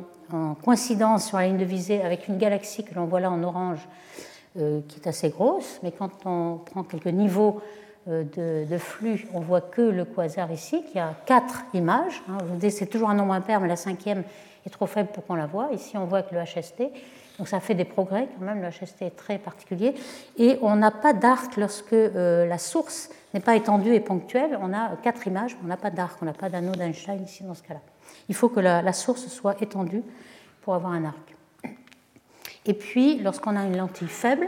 coïncidence 0.63 1.27
sur 1.27 1.37
la 1.37 1.47
ligne 1.47 1.57
de 1.57 1.65
visée 1.65 2.01
avec 2.01 2.27
une 2.27 2.37
galaxie 2.37 2.83
que 2.83 2.95
l'on 2.95 3.05
voit 3.05 3.19
là 3.19 3.29
en 3.29 3.43
orange 3.43 3.87
euh, 4.57 4.81
qui 4.87 4.99
est 4.99 5.07
assez 5.07 5.29
grosse, 5.29 5.79
mais 5.83 5.91
quand 5.91 6.11
on 6.25 6.57
prend 6.57 6.83
quelques 6.83 7.07
niveaux 7.07 7.61
euh, 8.07 8.23
de, 8.65 8.77
flux, 8.77 9.27
on 9.33 9.39
voit 9.39 9.61
que 9.61 9.81
le 9.81 10.05
quasar 10.05 10.51
ici, 10.51 10.83
qui 10.91 10.99
a 10.99 11.15
quatre 11.25 11.63
images. 11.73 12.21
Hein. 12.29 12.37
C'est 12.69 12.85
toujours 12.85 13.09
un 13.09 13.15
nombre 13.15 13.33
impair, 13.33 13.59
mais 13.61 13.67
la 13.67 13.75
cinquième 13.75 14.23
est 14.65 14.69
trop 14.69 14.85
faible 14.85 15.09
pour 15.11 15.25
qu'on 15.25 15.35
la 15.35 15.45
voie. 15.45 15.69
Ici, 15.71 15.97
on 15.97 16.05
voit 16.05 16.21
que 16.21 16.35
le 16.35 16.41
HST, 16.41 16.83
donc 17.37 17.47
ça 17.47 17.59
fait 17.59 17.73
des 17.73 17.85
progrès 17.85 18.27
quand 18.37 18.45
même, 18.45 18.61
le 18.61 18.69
HST 18.69 19.01
est 19.01 19.15
très 19.15 19.37
particulier. 19.37 19.95
Et 20.37 20.57
on 20.61 20.75
n'a 20.75 20.91
pas 20.91 21.13
d'arc 21.13 21.57
lorsque 21.57 21.91
la 21.91 22.57
source 22.57 23.09
n'est 23.33 23.39
pas 23.39 23.55
étendue 23.55 23.93
et 23.93 23.99
ponctuelle. 23.99 24.57
On 24.61 24.73
a 24.73 24.95
quatre 25.01 25.25
images, 25.27 25.57
on 25.63 25.67
n'a 25.67 25.77
pas 25.77 25.89
d'arc, 25.89 26.17
on 26.21 26.25
n'a 26.25 26.33
pas 26.33 26.49
d'anneau 26.49 26.73
d'Einstein 26.73 27.23
ici 27.23 27.43
dans 27.43 27.55
ce 27.55 27.63
cas-là. 27.63 27.81
Il 28.29 28.35
faut 28.35 28.49
que 28.49 28.59
la, 28.59 28.93
source 28.93 29.27
soit 29.27 29.61
étendue 29.61 30.03
pour 30.61 30.75
avoir 30.75 30.93
un 30.93 31.05
arc. 31.05 31.35
Et 32.65 32.73
puis, 32.73 33.19
lorsqu'on 33.19 33.55
a 33.55 33.63
une 33.65 33.77
lentille 33.77 34.07
faible, 34.07 34.47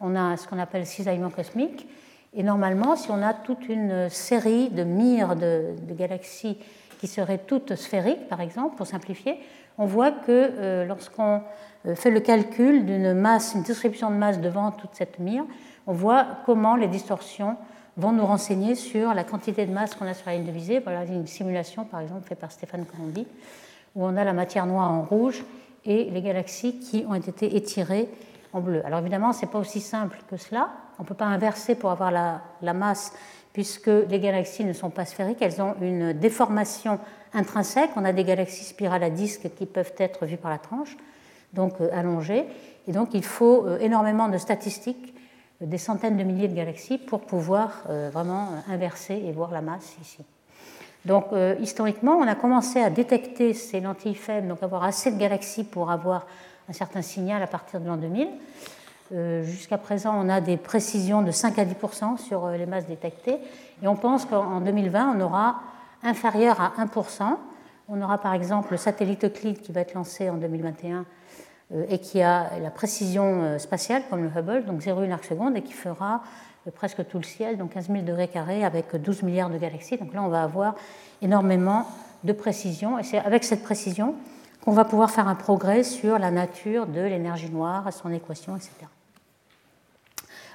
on 0.00 0.16
a 0.16 0.36
ce 0.36 0.48
qu'on 0.48 0.58
appelle 0.58 0.86
cisaillement 0.86 1.30
cosmique. 1.30 1.86
Et 2.34 2.42
normalement, 2.42 2.96
si 2.96 3.10
on 3.10 3.22
a 3.22 3.32
toute 3.32 3.68
une 3.68 4.08
série 4.10 4.70
de 4.70 4.82
mires 4.82 5.36
de, 5.36 5.74
galaxies 5.90 6.58
qui 6.98 7.06
seraient 7.06 7.38
toutes 7.38 7.76
sphériques, 7.76 8.28
par 8.28 8.40
exemple, 8.40 8.76
pour 8.76 8.86
simplifier, 8.86 9.38
on 9.78 9.86
voit 9.86 10.10
que 10.10 10.28
euh, 10.28 10.84
lorsqu'on 10.84 11.42
euh, 11.86 11.94
fait 11.94 12.10
le 12.10 12.20
calcul 12.20 12.86
d'une 12.86 13.12
masse, 13.12 13.54
une 13.54 13.62
distribution 13.62 14.10
de 14.10 14.16
masse 14.16 14.40
devant 14.40 14.70
toute 14.72 14.94
cette 14.94 15.18
mire, 15.18 15.44
on 15.86 15.92
voit 15.92 16.26
comment 16.46 16.76
les 16.76 16.88
distorsions 16.88 17.56
vont 17.96 18.12
nous 18.12 18.26
renseigner 18.26 18.74
sur 18.74 19.14
la 19.14 19.24
quantité 19.24 19.66
de 19.66 19.72
masse 19.72 19.94
qu'on 19.94 20.06
a 20.06 20.14
sur 20.14 20.26
la 20.26 20.36
ligne 20.36 20.46
de 20.46 20.52
visée. 20.52 20.80
Voilà 20.80 21.04
une 21.04 21.26
simulation, 21.26 21.84
par 21.84 22.00
exemple, 22.00 22.26
faite 22.26 22.38
par 22.38 22.50
Stéphane 22.50 22.84
Colondi, 22.84 23.26
où 23.94 24.04
on 24.04 24.16
a 24.16 24.24
la 24.24 24.32
matière 24.32 24.66
noire 24.66 24.90
en 24.90 25.02
rouge 25.02 25.44
et 25.84 26.10
les 26.10 26.22
galaxies 26.22 26.78
qui 26.78 27.04
ont 27.08 27.14
été 27.14 27.56
étirées 27.56 28.08
en 28.52 28.60
bleu. 28.60 28.82
Alors 28.84 29.00
évidemment, 29.00 29.32
ce 29.32 29.44
n'est 29.44 29.50
pas 29.50 29.58
aussi 29.58 29.80
simple 29.80 30.18
que 30.30 30.36
cela. 30.36 30.70
On 30.98 31.02
ne 31.02 31.08
peut 31.08 31.14
pas 31.14 31.26
inverser 31.26 31.74
pour 31.74 31.90
avoir 31.90 32.10
la, 32.10 32.72
masse, 32.72 33.12
puisque 33.52 33.90
les 34.08 34.20
galaxies 34.20 34.64
ne 34.64 34.72
sont 34.72 34.90
pas 34.90 35.04
sphériques, 35.04 35.38
elles 35.40 35.60
ont 35.60 35.74
une 35.80 36.12
déformation 36.12 36.98
intrinsèque. 37.32 37.90
On 37.96 38.04
a 38.04 38.12
des 38.12 38.24
galaxies 38.24 38.64
spirales 38.64 39.02
à 39.02 39.10
disque 39.10 39.50
qui 39.56 39.66
peuvent 39.66 39.92
être 39.98 40.24
vues 40.26 40.36
par 40.36 40.50
la 40.50 40.58
tranche, 40.58 40.96
donc 41.52 41.80
euh, 41.80 41.88
allongées. 41.92 42.44
Et 42.86 42.92
donc 42.92 43.10
il 43.12 43.24
faut 43.24 43.66
euh, 43.66 43.78
énormément 43.78 44.28
de 44.28 44.38
statistiques, 44.38 45.13
des 45.60 45.78
centaines 45.78 46.16
de 46.16 46.24
milliers 46.24 46.48
de 46.48 46.54
galaxies, 46.54 46.98
pour 46.98 47.20
pouvoir 47.20 47.84
vraiment 48.12 48.48
inverser 48.68 49.14
et 49.14 49.32
voir 49.32 49.50
la 49.50 49.60
masse 49.60 49.96
ici. 50.02 50.24
Donc 51.04 51.26
historiquement, 51.60 52.16
on 52.16 52.26
a 52.26 52.34
commencé 52.34 52.80
à 52.80 52.90
détecter 52.90 53.54
ces 53.54 53.80
lentilles 53.80 54.14
faibles, 54.14 54.48
donc 54.48 54.62
avoir 54.62 54.84
assez 54.84 55.12
de 55.12 55.18
galaxies 55.18 55.64
pour 55.64 55.90
avoir 55.90 56.26
un 56.68 56.72
certain 56.72 57.02
signal 57.02 57.42
à 57.42 57.46
partir 57.46 57.80
de 57.80 57.86
l'an 57.86 57.96
2000. 57.96 58.28
Euh, 59.12 59.42
jusqu'à 59.44 59.76
présent, 59.76 60.14
on 60.16 60.28
a 60.28 60.40
des 60.40 60.56
précisions 60.56 61.22
de 61.22 61.30
5 61.30 61.58
à 61.58 61.64
10% 61.64 62.16
sur 62.16 62.46
euh, 62.46 62.56
les 62.56 62.66
masses 62.66 62.86
détectées, 62.86 63.38
et 63.82 63.86
on 63.86 63.96
pense 63.96 64.24
qu'en 64.24 64.60
2020, 64.60 65.16
on 65.16 65.20
aura 65.20 65.60
inférieur 66.02 66.60
à 66.60 66.72
1% 66.78 67.36
On 67.88 68.00
aura 68.00 68.18
par 68.18 68.32
exemple 68.34 68.72
le 68.72 68.76
satellite 68.78 69.24
Euclide 69.24 69.60
qui 69.60 69.72
va 69.72 69.82
être 69.82 69.94
lancé 69.94 70.30
en 70.30 70.36
2021 70.36 70.98
euh, 70.98 71.02
et 71.88 71.98
qui 71.98 72.22
a 72.22 72.58
la 72.62 72.70
précision 72.70 73.58
spatiale 73.58 74.02
comme 74.08 74.22
le 74.22 74.30
Hubble, 74.30 74.64
donc 74.64 74.80
0,1 74.80 75.10
arc 75.12 75.24
seconde, 75.24 75.56
et 75.56 75.62
qui 75.62 75.72
fera 75.72 76.22
presque 76.70 77.06
tout 77.06 77.18
le 77.18 77.24
ciel, 77.24 77.58
donc 77.58 77.74
15 77.74 77.88
000 77.88 78.02
degrés 78.02 78.28
carrés 78.28 78.64
avec 78.64 78.94
12 78.96 79.22
milliards 79.22 79.50
de 79.50 79.58
galaxies. 79.58 79.98
Donc 79.98 80.14
là, 80.14 80.22
on 80.22 80.28
va 80.28 80.42
avoir 80.42 80.76
énormément 81.20 81.86
de 82.22 82.32
précision, 82.32 82.98
et 82.98 83.02
c'est 83.02 83.18
avec 83.18 83.44
cette 83.44 83.62
précision 83.62 84.14
qu'on 84.64 84.72
va 84.72 84.84
pouvoir 84.84 85.10
faire 85.10 85.28
un 85.28 85.34
progrès 85.34 85.82
sur 85.82 86.18
la 86.18 86.30
nature 86.30 86.86
de 86.86 87.00
l'énergie 87.00 87.50
noire, 87.50 87.92
son 87.92 88.10
équation, 88.12 88.56
etc. 88.56 88.72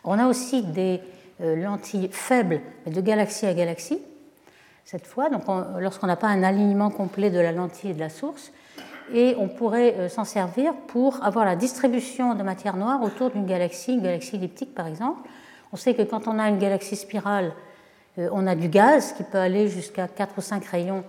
On 0.04 0.18
a 0.18 0.28
aussi 0.28 0.64
des 0.64 1.02
euh, 1.42 1.56
lentilles 1.56 2.10
faibles 2.12 2.62
de 2.88 3.02
galaxie 3.02 3.46
à 3.46 3.54
galaxie, 3.54 4.02
cette 4.84 5.06
fois, 5.06 5.30
donc 5.30 5.44
lorsqu'on 5.78 6.08
n'a 6.08 6.16
pas 6.16 6.28
un 6.28 6.42
alignement 6.42 6.90
complet 6.90 7.30
de 7.30 7.40
la 7.40 7.52
lentille 7.52 7.92
et 7.92 7.94
de 7.94 8.00
la 8.00 8.10
source, 8.10 8.52
et 9.14 9.36
on 9.38 9.48
pourrait 9.48 9.96
euh, 9.98 10.10
s'en 10.10 10.24
servir 10.24 10.74
pour 10.88 11.24
avoir 11.24 11.46
la 11.46 11.56
distribution 11.56 12.36
de 12.36 12.44
matière 12.44 12.76
noire 12.76 13.02
autour 13.02 13.32
d'une 13.32 13.46
galaxie, 13.46 13.94
une 13.94 14.02
galaxie 14.02 14.36
elliptique 14.36 14.74
par 14.76 14.88
exemple. 14.88 15.22
On 15.72 15.78
sait 15.78 15.94
que 15.94 16.02
quand 16.02 16.28
on 16.28 16.40
a 16.40 16.50
une 16.50 16.60
galaxie 16.60 16.96
spirale, 16.96 17.54
euh, 18.18 18.30
on 18.32 18.48
a 18.48 18.56
du 18.56 18.70
gaz 18.70 19.14
qui 19.14 19.24
peut 19.24 19.38
aller 19.38 19.68
jusqu'à 19.68 20.08
4 20.08 20.38
ou 20.38 20.42
5 20.42 20.66
rayons 20.66 21.04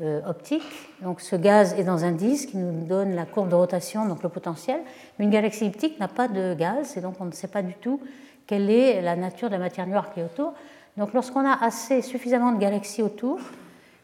euh, 0.00 0.20
optique. 0.28 0.62
Donc 1.02 1.20
ce 1.20 1.36
gaz 1.36 1.74
est 1.78 1.84
dans 1.84 2.04
un 2.04 2.12
disque 2.12 2.50
qui 2.50 2.56
nous 2.56 2.86
donne 2.86 3.14
la 3.14 3.24
courbe 3.24 3.48
de 3.48 3.54
rotation, 3.54 4.06
donc 4.06 4.22
le 4.22 4.28
potentiel. 4.28 4.80
Mais 5.18 5.24
une 5.24 5.30
galaxie 5.30 5.64
elliptique 5.64 6.00
n'a 6.00 6.08
pas 6.08 6.28
de 6.28 6.54
gaz 6.54 6.96
et 6.96 7.00
donc 7.00 7.14
on 7.20 7.26
ne 7.26 7.32
sait 7.32 7.48
pas 7.48 7.62
du 7.62 7.74
tout 7.74 8.00
quelle 8.46 8.68
est 8.70 9.00
la 9.00 9.16
nature 9.16 9.48
de 9.48 9.54
la 9.54 9.60
matière 9.60 9.86
noire 9.86 10.12
qui 10.12 10.20
est 10.20 10.24
autour. 10.24 10.52
Donc 10.96 11.12
lorsqu'on 11.12 11.46
a 11.46 11.64
assez 11.64 12.02
suffisamment 12.02 12.52
de 12.52 12.58
galaxies 12.58 13.02
autour, 13.02 13.38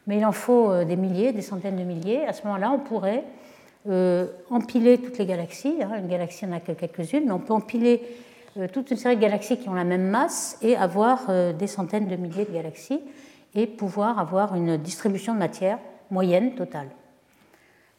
mais 0.07 0.17
il 0.17 0.25
en 0.25 0.31
faut 0.31 0.83
des 0.83 0.95
milliers, 0.95 1.31
des 1.31 1.43
centaines 1.43 1.77
de 1.77 1.83
milliers, 1.83 2.25
à 2.25 2.33
ce 2.33 2.43
moment-là 2.47 2.71
on 2.71 2.79
pourrait 2.79 3.23
euh, 3.89 4.27
empiler 4.49 4.97
toutes 4.97 5.17
les 5.17 5.25
galaxies. 5.25 5.75
Hein. 5.81 5.97
Une 5.99 6.07
galaxie 6.07 6.45
en 6.45 6.51
a 6.51 6.59
que 6.59 6.71
quelques-unes, 6.71 7.25
mais 7.25 7.31
on 7.31 7.39
peut 7.39 7.53
empiler 7.53 8.01
toute 8.73 8.91
une 8.91 8.97
série 8.97 9.15
de 9.15 9.21
galaxies 9.21 9.57
qui 9.57 9.69
ont 9.69 9.73
la 9.73 9.85
même 9.85 10.09
masse 10.09 10.57
et 10.61 10.75
avoir 10.75 11.31
des 11.53 11.67
centaines 11.67 12.09
de 12.09 12.17
milliers 12.17 12.43
de 12.43 12.51
galaxies 12.51 12.99
et 13.55 13.65
pouvoir 13.65 14.19
avoir 14.19 14.55
une 14.55 14.75
distribution 14.75 15.33
de 15.33 15.39
matière 15.39 15.79
moyenne 16.09 16.55
totale. 16.55 16.89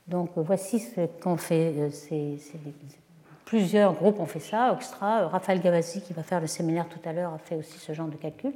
Donc 0.09 0.31
voici 0.37 0.81
ce 0.81 1.07
qu'on 1.23 1.37
fait. 1.37 1.75
Euh, 1.79 2.37
plusieurs 3.45 3.95
groupes 3.95 4.21
ont 4.21 4.27
fait 4.27 4.41
ça. 4.41 4.73
Oxtra, 4.73 5.29
Raphaël 5.29 5.61
Gavazzi, 5.61 6.01
qui 6.03 6.13
va 6.13 6.23
faire 6.23 6.41
le 6.41 6.47
séminaire 6.47 6.87
tout 6.89 7.01
à 7.09 7.13
l'heure, 7.13 7.33
a 7.35 7.39
fait 7.39 7.57
aussi 7.57 7.79
ce 7.79 7.93
genre 7.93 8.09
de 8.09 8.17
calcul. 8.17 8.53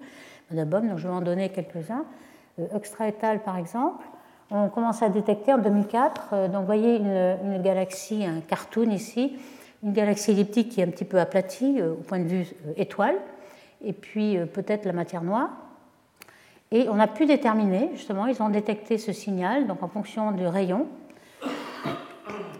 Donc 0.50 0.98
je 0.98 1.08
vais 1.08 1.14
en 1.14 1.20
donner 1.20 1.48
quelques-uns. 1.50 2.04
Euh, 2.58 2.66
Oxtra 2.74 3.08
et 3.08 3.14
al, 3.22 3.42
par 3.42 3.58
exemple, 3.58 4.04
on 4.50 4.68
commence 4.68 5.02
à 5.02 5.08
détecter 5.08 5.52
en 5.52 5.58
2004. 5.58 6.28
Euh, 6.32 6.48
donc 6.48 6.60
vous 6.60 6.66
voyez 6.66 6.96
une, 6.96 7.62
galaxie, 7.62 8.24
un 8.24 8.40
cartoon 8.40 8.90
ici, 8.90 9.36
une 9.82 9.92
galaxie 9.92 10.32
elliptique 10.32 10.70
qui 10.70 10.80
est 10.80 10.84
un 10.84 10.90
petit 10.90 11.04
peu 11.04 11.18
aplatie 11.18 11.82
au 11.82 12.02
point 12.02 12.18
de 12.18 12.28
vue 12.28 12.46
étoile, 12.76 13.16
et 13.84 13.92
puis 13.92 14.38
peut-être 14.52 14.84
la 14.84 14.92
matière 14.92 15.22
noire. 15.22 15.50
Et 16.72 16.88
on 16.88 16.98
a 16.98 17.06
pu 17.06 17.26
déterminer, 17.26 17.90
justement, 17.94 18.26
ils 18.26 18.42
ont 18.42 18.48
détecté 18.48 18.98
ce 18.98 19.12
signal, 19.12 19.66
donc 19.66 19.82
en 19.82 19.88
fonction 19.88 20.32
du 20.32 20.46
rayon. 20.46 20.86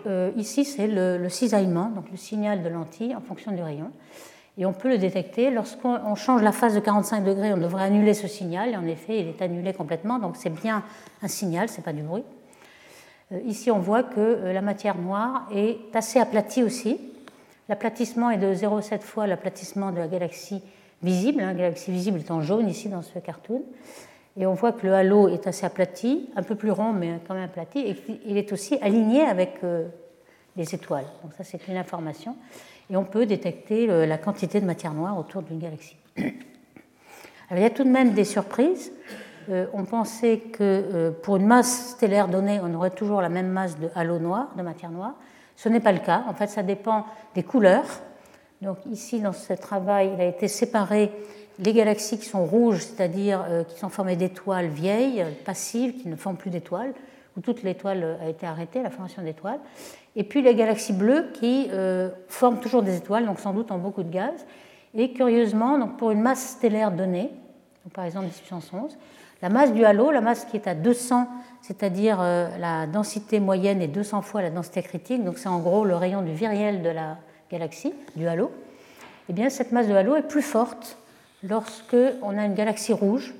Euh, 0.07 0.31
ici, 0.37 0.65
c'est 0.65 0.87
le, 0.87 1.29
cisaillement, 1.29 1.91
donc 1.91 2.11
le 2.11 2.17
signal 2.17 2.63
de 2.63 2.69
lentille 2.69 3.15
en 3.17 3.21
fonction 3.21 3.51
du 3.51 3.63
rayon. 3.63 3.91
Et 4.59 4.65
on 4.65 4.73
peut 4.73 4.89
le 4.89 4.99
détecter. 4.99 5.51
Lorsqu'on 5.51 6.15
change 6.15 6.43
la 6.43 6.53
phase 6.53 6.75
de 6.75 6.81
45 6.81 7.23
degrés, 7.23 7.53
on 7.53 7.59
devrait 7.59 7.85
annuler 7.85 8.15
ce 8.15 8.27
signal. 8.27 8.71
Et 8.71 8.77
en 8.77 8.87
effet, 8.87 9.21
il 9.21 9.29
est 9.29 9.43
annulé 9.43 9.73
complètement. 9.73 10.19
Donc 10.19 10.37
c'est 10.37 10.51
bien 10.51 10.83
un 11.23 11.29
signal, 11.29 11.69
ce 11.69 11.77
n'est 11.77 11.83
pas 11.83 11.93
du 11.93 12.03
bruit. 12.03 12.25
Euh, 13.33 13.41
ici, 13.45 13.71
on 13.71 13.79
voit 13.79 14.03
que 14.03 14.21
euh, 14.21 14.53
la 14.53 14.63
matière 14.63 14.97
noire 14.97 15.49
est 15.53 15.95
assez 15.95 16.19
aplatie 16.19 16.63
aussi. 16.63 16.99
L'aplatissement 17.69 18.31
est 18.31 18.39
de 18.39 18.55
0,7 18.55 19.01
fois 19.01 19.27
l'aplatissement 19.27 19.91
de 19.91 19.99
la 19.99 20.09
galaxie 20.09 20.63
visible. 21.03 21.41
La 21.41 21.53
galaxie 21.53 21.91
visible 21.91 22.21
est 22.21 22.31
en 22.31 22.41
jaune 22.41 22.69
ici 22.69 22.89
dans 22.89 23.03
ce 23.03 23.19
cartoon. 23.19 23.63
Et 24.39 24.47
on 24.47 24.55
voit 24.55 24.73
que 24.73 24.87
le 24.87 24.95
halo 24.95 25.29
est 25.29 25.47
assez 25.47 25.65
aplati, 25.65 26.29
un 26.37 26.43
peu 26.43 26.55
plus 26.55 26.71
rond, 26.71 26.93
mais 26.93 27.21
quand 27.27 27.35
même 27.35 27.45
aplati, 27.45 27.79
et 27.81 27.97
il 28.27 28.37
est 28.37 28.53
aussi 28.53 28.77
aligné 28.83 29.23
avec 29.23 29.55
euh, 29.65 29.89
les 30.57 30.75
étoiles. 30.75 31.07
Donc 31.23 31.33
ça, 31.33 31.43
c'est 31.43 31.67
une 31.69 31.77
information. 31.77 32.37
Et 32.91 32.97
on 32.97 33.05
peut 33.05 33.27
détecter 33.27 33.87
la 33.87 34.19
quantité 34.19 34.61
de 34.61 34.67
matière 34.67 34.95
noire 34.95 35.19
autour 35.19 35.43
d'une 35.43 35.59
galaxie. 35.59 35.97
Il 37.51 37.59
y 37.59 37.65
a 37.65 37.71
tout 37.71 37.85
de 37.85 37.91
même 37.91 38.13
des 38.13 38.25
surprises. 38.25 38.93
Euh, 39.49 39.67
on 39.73 39.85
pensait 39.85 40.39
que 40.39 40.59
euh, 40.63 41.11
pour 41.11 41.37
une 41.37 41.47
masse 41.47 41.91
stellaire 41.91 42.29
donnée, 42.29 42.59
on 42.63 42.75
aurait 42.75 42.91
toujours 42.91 43.21
la 43.21 43.29
même 43.29 43.49
masse 43.49 43.79
de 43.79 43.89
halo 43.95 44.19
noir, 44.19 44.49
de 44.57 44.63
matière 44.63 44.91
noire. 44.91 45.15
Ce 45.55 45.69
n'est 45.69 45.81
pas 45.81 45.93
le 45.93 46.01
cas. 46.01 46.25
En 46.29 46.35
fait, 46.35 46.49
ça 46.49 46.63
dépend 46.63 47.07
des 47.35 47.45
couleurs. 47.45 47.87
Donc 48.63 48.79
ici, 48.91 49.21
dans 49.21 49.33
ce 49.33 49.53
travail, 49.53 50.11
il 50.15 50.21
a 50.21 50.25
été 50.25 50.49
séparé 50.49 51.13
les 51.59 51.73
galaxies 51.73 52.19
qui 52.19 52.27
sont 52.27 52.45
rouges, 52.45 52.81
c'est-à-dire 52.81 53.45
euh, 53.49 53.65
qui 53.65 53.79
sont 53.79 53.89
formées 53.89 54.17
d'étoiles 54.17 54.67
vieilles, 54.67 55.25
passives, 55.45 55.95
qui 55.95 56.09
ne 56.09 56.17
forment 56.17 56.37
plus 56.37 56.51
d'étoiles, 56.51 56.93
où 57.37 57.41
toute 57.41 57.63
l'étoile 57.63 58.19
a 58.21 58.29
été 58.29 58.47
arrêtée, 58.47 58.83
la 58.83 58.91
formation 58.91 59.23
d'étoiles, 59.23 59.61
et 60.17 60.25
puis 60.25 60.43
les 60.43 60.55
galaxies 60.55 60.95
bleues 60.95 61.29
qui 61.35 61.69
euh, 61.71 62.09
forment 62.29 62.59
toujours 62.59 62.83
des 62.83 62.97
étoiles, 62.97 63.27
donc 63.27 63.39
sans 63.39 63.53
doute 63.53 63.71
en 63.71 63.79
beaucoup 63.79 64.03
de 64.03 64.11
gaz. 64.11 64.47
Et 64.95 65.13
curieusement, 65.13 65.79
donc 65.79 65.99
pour 65.99 66.11
une 66.11 66.23
masse 66.23 66.57
stellaire 66.57 66.91
donnée, 66.91 67.31
par 67.93 68.05
exemple 68.05 68.27
10 68.27 68.41
puissance 68.41 68.73
11, 68.73 68.97
la 69.43 69.51
masse 69.51 69.73
du 69.75 69.85
halo, 69.85 70.11
la 70.11 70.23
masse 70.23 70.47
qui 70.47 70.57
est 70.57 70.67
à 70.67 70.75
200, 70.75 71.29
c'est-à-dire 71.61 72.19
euh, 72.21 72.49
la 72.59 72.87
densité 72.87 73.39
moyenne 73.41 73.83
est 73.83 73.89
200 73.89 74.23
fois 74.23 74.41
la 74.41 74.49
densité 74.51 74.83
critique, 74.83 75.23
donc 75.23 75.37
c'est 75.37 75.51
en 75.51 75.59
gros 75.59 75.85
le 75.85 75.95
rayon 75.95 76.23
du 76.23 76.33
viriel 76.33 76.83
de 76.83 76.89
la 76.89 77.19
galaxie, 77.51 77.93
du 78.17 78.27
halo, 78.27 78.51
eh 79.29 79.35
bien 79.35 79.51
cette 79.51 79.73
masse 79.73 79.87
de 79.87 79.95
halo 79.95 80.17
est 80.17 80.27
plus 80.27 80.43
forte 80.43 80.97
lorsque 81.43 81.97
on 82.23 82.39
a 82.39 82.47
une 82.47 82.55
galaxie 82.55 82.95
rouge. 82.95 83.35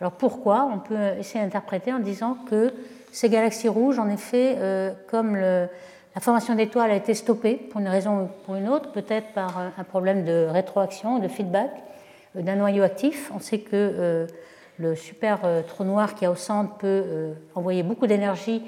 Alors 0.00 0.12
pourquoi? 0.12 0.68
On 0.72 0.78
peut 0.78 1.18
essayer 1.18 1.44
d'interpréter 1.44 1.92
en 1.92 1.98
disant 1.98 2.38
que 2.48 2.72
ces 3.12 3.28
galaxies 3.28 3.68
rouges, 3.68 3.98
en 3.98 4.08
effet, 4.08 4.56
euh, 4.58 4.92
comme 5.08 5.36
la 6.16 6.22
formation 6.22 6.54
d'étoiles 6.54 6.90
a 6.90 6.96
été 6.96 7.12
stoppée 7.12 7.56
pour 7.56 7.78
une 7.78 7.88
raison 7.88 8.22
ou 8.22 8.28
pour 8.46 8.56
une 8.56 8.70
autre, 8.70 8.90
peut-être 8.90 9.34
par 9.34 9.58
un 9.58 9.84
problème 9.84 10.24
de 10.24 10.46
rétroaction, 10.50 11.18
de 11.18 11.28
feedback 11.28 11.70
euh, 12.34 12.40
d'un 12.40 12.56
noyau 12.56 12.82
actif. 12.82 13.30
On 13.34 13.38
sait 13.38 13.58
que 13.58 13.70
euh, 13.74 14.26
le 14.78 14.96
super 14.96 15.40
trou 15.66 15.84
noir 15.84 16.14
qui 16.14 16.24
est 16.24 16.28
au 16.28 16.34
centre 16.34 16.74
peut 16.76 17.32
envoyer 17.54 17.82
beaucoup 17.82 18.06
d'énergie 18.06 18.62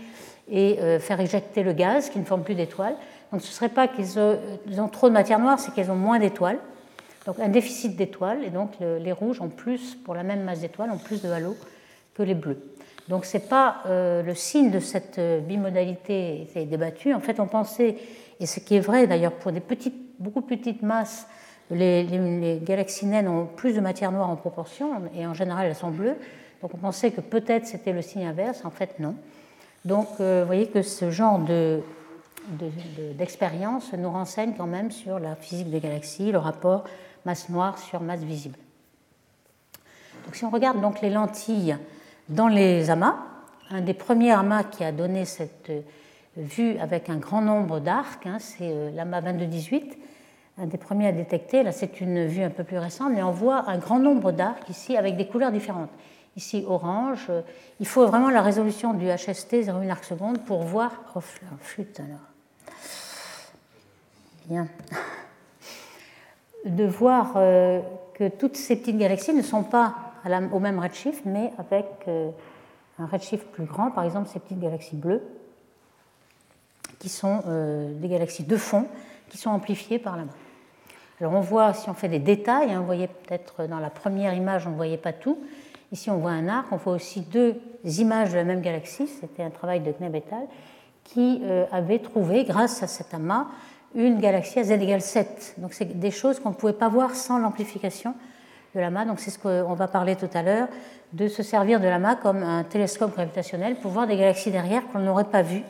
et 0.50 0.78
faire 1.00 1.20
éjecter 1.20 1.62
le 1.62 1.74
gaz 1.74 2.08
qui 2.08 2.18
ne 2.18 2.24
forme 2.24 2.44
plus 2.44 2.54
d'étoiles. 2.54 2.94
Donc 3.30 3.42
ce 3.42 3.48
ne 3.48 3.52
serait 3.52 3.68
pas 3.68 3.88
qu'ils 3.88 4.18
ont, 4.18 4.88
trop 4.90 5.10
de 5.10 5.12
matière 5.12 5.38
noire, 5.38 5.58
c'est 5.58 5.70
qu'ils 5.74 5.90
ont 5.90 5.96
moins 5.96 6.18
d'étoiles. 6.18 6.56
Donc 7.26 7.38
un 7.40 7.48
déficit 7.48 7.94
d'étoiles, 7.94 8.42
et 8.42 8.48
donc 8.48 8.70
les 8.80 9.12
rouges 9.12 9.42
ont 9.42 9.50
plus, 9.50 9.96
pour 9.96 10.14
la 10.14 10.22
même 10.22 10.44
masse 10.44 10.60
d'étoiles, 10.60 10.90
ont 10.90 10.96
plus 10.96 11.20
de 11.20 11.28
halo 11.28 11.54
que 12.14 12.22
les 12.22 12.34
bleus. 12.34 12.58
Donc 13.08 13.24
ce 13.24 13.36
n'est 13.36 13.44
pas 13.44 13.82
le 13.86 14.34
signe 14.34 14.70
de 14.70 14.80
cette 14.80 15.18
bimodalité 15.46 16.48
qui 16.52 16.58
est 16.58 16.66
débattu. 16.66 17.14
En 17.14 17.20
fait, 17.20 17.40
on 17.40 17.46
pensait, 17.46 17.96
et 18.38 18.46
ce 18.46 18.60
qui 18.60 18.76
est 18.76 18.80
vrai 18.80 19.06
d'ailleurs 19.06 19.32
pour 19.32 19.50
des 19.50 19.60
petites, 19.60 19.94
beaucoup 20.18 20.42
petites 20.42 20.82
masses, 20.82 21.26
les, 21.70 22.60
galaxies 22.62 23.06
naines 23.06 23.28
ont 23.28 23.46
plus 23.46 23.74
de 23.74 23.80
matière 23.80 24.12
noire 24.12 24.30
en 24.30 24.36
proportion 24.36 25.02
et 25.14 25.26
en 25.26 25.34
général 25.34 25.66
elles 25.66 25.74
sont 25.74 25.90
bleues. 25.90 26.16
Donc 26.62 26.72
on 26.74 26.78
pensait 26.78 27.10
que 27.10 27.20
peut-être 27.20 27.66
c'était 27.66 27.92
le 27.92 28.02
signe 28.02 28.26
inverse, 28.26 28.64
en 28.64 28.70
fait 28.70 28.98
non. 28.98 29.14
Donc 29.84 30.08
euh, 30.20 30.40
vous 30.42 30.46
voyez 30.46 30.68
que 30.68 30.82
ce 30.82 31.10
genre 31.10 31.40
d'expérience 33.16 33.92
nous 33.92 34.10
renseigne 34.10 34.54
quand 34.56 34.66
même 34.66 34.90
sur 34.90 35.18
la 35.18 35.36
physique 35.36 35.70
des 35.70 35.80
galaxies, 35.80 36.32
le 36.32 36.38
rapport 36.38 36.84
masse 37.24 37.48
noire 37.48 37.78
sur 37.78 38.00
masse 38.00 38.22
visible. 38.22 38.58
Donc 40.24 40.34
si 40.34 40.44
on 40.44 40.50
regarde 40.50 40.80
donc 40.80 41.00
les 41.00 41.10
lentilles 41.10 41.76
dans 42.28 42.48
les 42.48 42.90
amas, 42.90 43.16
un 43.70 43.80
des 43.80 43.94
premiers 43.94 44.32
amas 44.32 44.64
qui 44.64 44.84
a 44.84 44.92
donné 44.92 45.24
cette 45.24 45.72
vue 46.36 46.78
avec 46.78 47.10
un 47.10 47.16
grand 47.16 47.42
nombre 47.42 47.80
d'arcs, 47.80 48.26
hein, 48.26 48.38
c'est 48.38 48.70
euh, 48.70 48.90
l'amas 48.94 49.20
2218 49.20 49.98
un 50.60 50.66
des 50.66 50.78
premiers 50.78 51.08
à 51.08 51.12
détecter. 51.12 51.62
Là, 51.62 51.72
c'est 51.72 52.00
une 52.00 52.26
vue 52.26 52.42
un 52.42 52.50
peu 52.50 52.64
plus 52.64 52.78
récente, 52.78 53.12
mais 53.14 53.22
on 53.22 53.30
voit 53.30 53.68
un 53.70 53.78
grand 53.78 53.98
nombre 53.98 54.32
d'arcs 54.32 54.68
ici 54.68 54.96
avec 54.96 55.16
des 55.16 55.26
couleurs 55.26 55.52
différentes. 55.52 55.90
Ici, 56.36 56.64
orange. 56.68 57.30
Il 57.80 57.86
faut 57.86 58.06
vraiment 58.06 58.30
la 58.30 58.42
résolution 58.42 58.94
du 58.94 59.06
HST 59.06 59.64
0,1 59.64 59.90
arc 59.90 60.04
seconde 60.04 60.40
pour 60.44 60.62
voir. 60.62 60.92
Oh, 61.14 61.20
flûte 61.60 62.00
alors. 62.00 62.18
Bien. 64.46 64.68
De 66.64 66.84
voir 66.84 67.32
euh, 67.36 67.80
que 68.14 68.28
toutes 68.28 68.56
ces 68.56 68.76
petites 68.76 68.98
galaxies 68.98 69.34
ne 69.34 69.42
sont 69.42 69.62
pas 69.62 70.07
au 70.52 70.58
même 70.58 70.78
redshift, 70.78 71.24
mais 71.24 71.52
avec 71.58 71.86
euh, 72.08 72.30
un 72.98 73.06
redshift 73.06 73.46
plus 73.48 73.64
grand, 73.64 73.90
par 73.90 74.04
exemple 74.04 74.28
ces 74.32 74.38
petites 74.38 74.60
galaxies 74.60 74.96
bleues, 74.96 75.22
qui 76.98 77.08
sont 77.08 77.42
euh, 77.46 77.92
des 77.94 78.08
galaxies 78.08 78.44
de 78.44 78.56
fond, 78.56 78.86
qui 79.28 79.38
sont 79.38 79.50
amplifiées 79.50 79.98
par 79.98 80.16
la 80.16 80.24
main. 80.24 80.34
Alors 81.20 81.32
on 81.34 81.40
voit, 81.40 81.72
si 81.74 81.90
on 81.90 81.94
fait 81.94 82.08
des 82.08 82.18
détails, 82.18 82.72
hein, 82.72 82.80
vous 82.80 82.86
voyez 82.86 83.08
peut-être 83.08 83.66
dans 83.66 83.80
la 83.80 83.90
première 83.90 84.34
image, 84.34 84.66
on 84.66 84.70
ne 84.70 84.76
voyait 84.76 84.96
pas 84.96 85.12
tout. 85.12 85.38
Ici, 85.90 86.10
on 86.10 86.18
voit 86.18 86.32
un 86.32 86.48
arc, 86.48 86.66
on 86.70 86.76
voit 86.76 86.92
aussi 86.92 87.22
deux 87.22 87.56
images 87.84 88.30
de 88.30 88.36
la 88.36 88.44
même 88.44 88.60
galaxie. 88.60 89.06
C'était 89.06 89.42
un 89.42 89.50
travail 89.50 89.80
de 89.80 89.90
Knebetal 89.90 90.46
qui 91.02 91.40
euh, 91.44 91.64
avait 91.72 91.98
trouvé, 91.98 92.44
grâce 92.44 92.82
à 92.82 92.86
cet 92.86 93.14
amas, 93.14 93.46
une 93.94 94.20
galaxie 94.20 94.58
à 94.58 94.64
z 94.64 94.72
égale 94.72 95.00
7. 95.00 95.54
Donc 95.58 95.72
c'est 95.72 95.98
des 95.98 96.10
choses 96.10 96.40
qu'on 96.40 96.50
ne 96.50 96.54
pouvait 96.54 96.74
pas 96.74 96.88
voir 96.88 97.14
sans 97.14 97.38
l'amplification 97.38 98.14
de 98.74 98.80
l'amas. 98.80 99.04
Donc 99.04 99.20
c'est 99.20 99.30
ce 99.30 99.38
qu'on 99.38 99.74
va 99.74 99.88
parler 99.88 100.16
tout 100.16 100.30
à 100.34 100.42
l'heure, 100.42 100.68
de 101.12 101.28
se 101.28 101.42
servir 101.42 101.80
de 101.80 101.86
l'amas 101.86 102.16
comme 102.16 102.42
un 102.42 102.64
télescope 102.64 103.14
gravitationnel 103.14 103.76
pour 103.76 103.90
voir 103.90 104.06
des 104.06 104.16
galaxies 104.16 104.50
derrière 104.50 104.86
qu'on 104.88 105.00
n'aurait 105.00 105.24
pas 105.24 105.42
vues. 105.42 105.62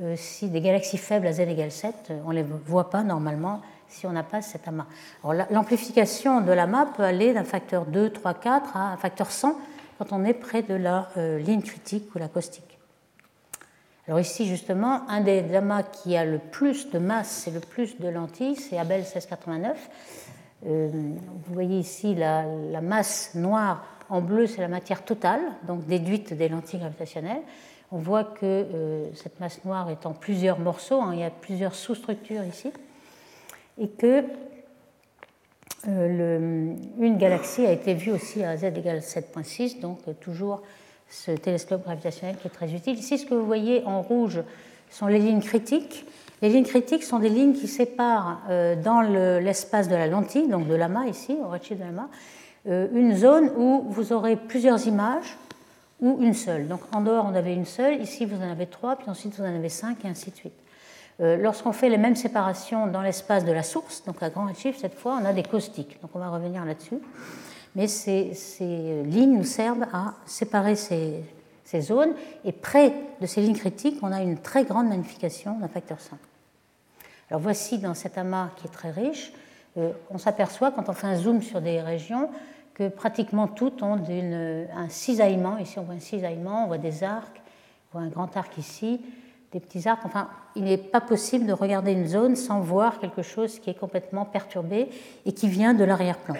Euh, 0.00 0.14
si 0.16 0.48
des 0.48 0.60
galaxies 0.60 0.98
faibles 0.98 1.26
à 1.26 1.32
z 1.32 1.40
égale 1.40 1.70
7, 1.70 2.12
on 2.26 2.30
ne 2.30 2.34
les 2.34 2.42
voit 2.42 2.90
pas 2.90 3.02
normalement 3.02 3.60
si 3.88 4.06
on 4.06 4.12
n'a 4.12 4.24
pas 4.24 4.42
cet 4.42 4.66
amas. 4.66 4.86
L'amplification 5.50 6.40
de 6.40 6.50
l'amas 6.50 6.86
peut 6.86 7.04
aller 7.04 7.32
d'un 7.32 7.44
facteur 7.44 7.84
2, 7.84 8.10
3, 8.10 8.34
4 8.34 8.76
à 8.76 8.92
un 8.92 8.96
facteur 8.96 9.30
100 9.30 9.56
quand 9.98 10.12
on 10.12 10.24
est 10.24 10.34
près 10.34 10.62
de 10.62 10.74
la 10.74 11.08
euh, 11.16 11.38
ligne 11.38 11.62
critique 11.62 12.12
ou 12.14 12.18
la 12.18 12.28
caustique. 12.28 12.78
Alors 14.06 14.20
ici, 14.20 14.46
justement, 14.46 15.08
un 15.08 15.20
des 15.20 15.54
amas 15.54 15.82
qui 15.82 16.16
a 16.16 16.24
le 16.24 16.38
plus 16.38 16.90
de 16.90 16.98
masse 16.98 17.46
et 17.46 17.50
le 17.50 17.60
plus 17.60 17.98
de 17.98 18.08
lentilles, 18.08 18.56
c'est 18.56 18.76
Abel 18.76 19.00
1689. 19.00 19.78
Euh, 20.66 20.88
vous 20.92 21.54
voyez 21.54 21.78
ici 21.78 22.14
la, 22.14 22.44
masse 22.80 23.34
noire 23.34 23.84
en 24.08 24.20
bleu, 24.20 24.46
c'est 24.46 24.60
la 24.60 24.68
matière 24.68 25.04
totale, 25.04 25.40
donc 25.66 25.86
déduite 25.86 26.34
des 26.34 26.48
lentilles 26.48 26.80
gravitationnelles. 26.80 27.42
On 27.92 27.98
voit 27.98 28.24
que 28.24 28.44
euh, 28.44 29.06
cette 29.14 29.40
masse 29.40 29.64
noire 29.64 29.90
est 29.90 30.06
en 30.06 30.12
plusieurs 30.12 30.58
morceaux, 30.58 31.00
hein. 31.00 31.10
il 31.12 31.20
y 31.20 31.24
a 31.24 31.30
plusieurs 31.30 31.74
sous-structures 31.74 32.44
ici 32.44 32.72
et 33.78 33.88
que 33.88 34.24
euh, 35.88 36.74
une 36.98 37.18
galaxie 37.18 37.66
a 37.66 37.72
été 37.72 37.94
vue 37.94 38.12
aussi 38.12 38.42
à 38.42 38.56
z 38.56 38.64
égale 38.64 39.00
7.6, 39.00 39.80
donc 39.80 39.98
toujours 40.20 40.62
ce 41.10 41.32
télescope 41.32 41.84
gravitationnel 41.84 42.36
qui 42.36 42.46
est 42.46 42.50
très 42.50 42.72
utile. 42.72 42.98
Ici, 42.98 43.18
ce 43.18 43.26
que 43.26 43.34
vous 43.34 43.44
voyez 43.44 43.84
en 43.84 44.00
rouge 44.00 44.42
sont 44.90 45.06
les 45.06 45.18
lignes 45.18 45.42
critiques. 45.42 46.06
Les 46.44 46.50
lignes 46.50 46.66
critiques 46.66 47.04
sont 47.04 47.20
des 47.20 47.30
lignes 47.30 47.54
qui 47.54 47.68
séparent 47.68 48.42
euh, 48.50 48.76
dans 48.76 49.00
l'espace 49.00 49.88
de 49.88 49.94
la 49.94 50.06
lentille, 50.06 50.46
donc 50.46 50.68
de 50.68 50.74
l'amas 50.74 51.06
ici, 51.06 51.34
au 51.42 51.48
redshift 51.48 51.80
de 51.80 51.86
l'amas, 51.86 52.08
une 52.66 53.16
zone 53.16 53.50
où 53.56 53.86
vous 53.88 54.12
aurez 54.12 54.36
plusieurs 54.36 54.86
images 54.86 55.38
ou 56.02 56.18
une 56.20 56.34
seule. 56.34 56.68
Donc 56.68 56.80
en 56.92 57.00
dehors, 57.00 57.26
on 57.26 57.34
avait 57.34 57.54
une 57.54 57.64
seule, 57.64 58.02
ici 58.02 58.26
vous 58.26 58.36
en 58.36 58.50
avez 58.50 58.66
trois, 58.66 58.96
puis 58.96 59.08
ensuite 59.08 59.38
vous 59.38 59.42
en 59.42 59.54
avez 59.54 59.70
cinq, 59.70 60.04
et 60.04 60.08
ainsi 60.08 60.30
de 60.30 60.36
suite. 60.36 60.52
Euh, 61.20 61.38
lorsqu'on 61.38 61.72
fait 61.72 61.88
les 61.88 61.96
mêmes 61.96 62.14
séparations 62.14 62.88
dans 62.88 63.00
l'espace 63.00 63.46
de 63.46 63.52
la 63.52 63.62
source, 63.62 64.04
donc 64.04 64.22
à 64.22 64.28
grand 64.28 64.44
redshift, 64.44 64.80
cette 64.80 64.98
fois, 64.98 65.18
on 65.22 65.24
a 65.24 65.32
des 65.32 65.44
caustiques. 65.44 65.98
Donc 66.02 66.10
on 66.12 66.18
va 66.18 66.28
revenir 66.28 66.62
là-dessus. 66.66 66.98
Mais 67.74 67.88
ces, 67.88 68.32
lignes 69.06 69.38
nous 69.38 69.44
servent 69.44 69.86
à 69.94 70.12
séparer 70.26 70.76
ces, 70.76 71.24
zones. 71.80 72.14
Et 72.44 72.52
près 72.52 72.92
de 73.20 73.26
ces 73.26 73.40
lignes 73.40 73.56
critiques, 73.56 73.98
on 74.02 74.12
a 74.12 74.22
une 74.22 74.38
très 74.38 74.64
grande 74.64 74.88
magnification 74.88 75.58
d'un 75.58 75.68
facteur 75.68 75.98
5. 75.98 76.18
Alors 77.30 77.40
voici 77.40 77.78
dans 77.78 77.94
cet 77.94 78.18
amas 78.18 78.50
qui 78.56 78.66
est 78.66 78.70
très 78.70 78.90
riche, 78.90 79.32
euh, 79.76 79.92
on 80.10 80.18
s'aperçoit 80.18 80.70
quand 80.70 80.88
on 80.88 80.92
fait 80.92 81.06
un 81.06 81.16
zoom 81.16 81.42
sur 81.42 81.60
des 81.60 81.80
régions 81.80 82.30
que 82.74 82.88
pratiquement 82.88 83.48
toutes 83.48 83.82
ont 83.82 83.98
un 83.98 84.88
cisaillement. 84.88 85.58
Ici 85.58 85.78
on 85.78 85.82
voit 85.82 85.94
un 85.94 86.00
cisaillement, 86.00 86.64
on 86.64 86.66
voit 86.66 86.78
des 86.78 87.04
arcs, 87.04 87.40
on 87.92 87.98
voit 87.98 88.06
un 88.06 88.10
grand 88.10 88.36
arc 88.36 88.58
ici, 88.58 89.00
des 89.52 89.60
petits 89.60 89.88
arcs. 89.88 90.02
Enfin, 90.04 90.28
il 90.56 90.64
n'est 90.64 90.76
pas 90.76 91.00
possible 91.00 91.46
de 91.46 91.52
regarder 91.52 91.92
une 91.92 92.06
zone 92.06 92.36
sans 92.36 92.60
voir 92.60 92.98
quelque 92.98 93.22
chose 93.22 93.58
qui 93.60 93.70
est 93.70 93.78
complètement 93.78 94.24
perturbé 94.24 94.88
et 95.24 95.32
qui 95.32 95.48
vient 95.48 95.72
de 95.74 95.84
l'arrière-plan. 95.84 96.34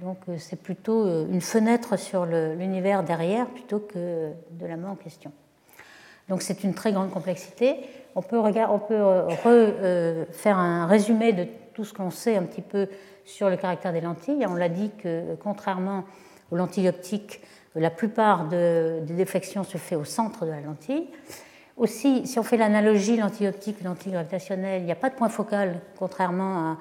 Donc 0.00 0.18
euh, 0.28 0.36
c'est 0.38 0.60
plutôt 0.60 1.04
euh, 1.04 1.26
une 1.30 1.40
fenêtre 1.40 1.98
sur 1.98 2.24
l'univers 2.24 3.02
derrière 3.02 3.46
plutôt 3.46 3.80
que 3.80 4.32
de 4.50 4.66
la 4.66 4.76
main 4.76 4.90
en 4.90 4.96
question. 4.96 5.32
Donc 6.30 6.42
c'est 6.42 6.64
une 6.64 6.72
très 6.74 6.92
grande 6.92 7.10
complexité. 7.10 7.76
On 8.14 8.22
peut, 8.22 8.38
on 8.38 8.78
peut 8.78 8.94
euh, 8.94 10.24
faire 10.30 10.58
un 10.58 10.86
résumé 10.86 11.32
de 11.32 11.46
tout 11.74 11.84
ce 11.84 11.92
qu'on 11.92 12.10
sait 12.10 12.36
un 12.36 12.44
petit 12.44 12.62
peu 12.62 12.88
sur 13.24 13.50
le 13.50 13.56
caractère 13.56 13.92
des 13.92 14.00
lentilles. 14.00 14.46
On 14.48 14.54
l'a 14.54 14.68
dit 14.68 14.90
que 15.02 15.34
contrairement 15.42 16.04
aux 16.50 16.56
lentilles 16.56 16.88
optiques, 16.88 17.40
la 17.74 17.90
plupart 17.90 18.48
des 18.48 19.00
déflexions 19.08 19.64
se 19.64 19.76
fait 19.76 19.96
au 19.96 20.04
centre 20.04 20.46
de 20.46 20.50
la 20.50 20.60
lentille. 20.60 21.08
Aussi, 21.76 22.26
si 22.26 22.38
on 22.38 22.42
fait 22.42 22.56
l'analogie 22.56 23.16
l'anti-optique 23.16 23.78
et 23.80 23.84
l'anti-gravitationnelle, 23.84 24.82
il 24.82 24.84
n'y 24.84 24.92
a 24.92 24.96
pas 24.96 25.10
de 25.10 25.14
point 25.14 25.28
focal, 25.28 25.80
contrairement 25.98 26.72
à, 26.72 26.76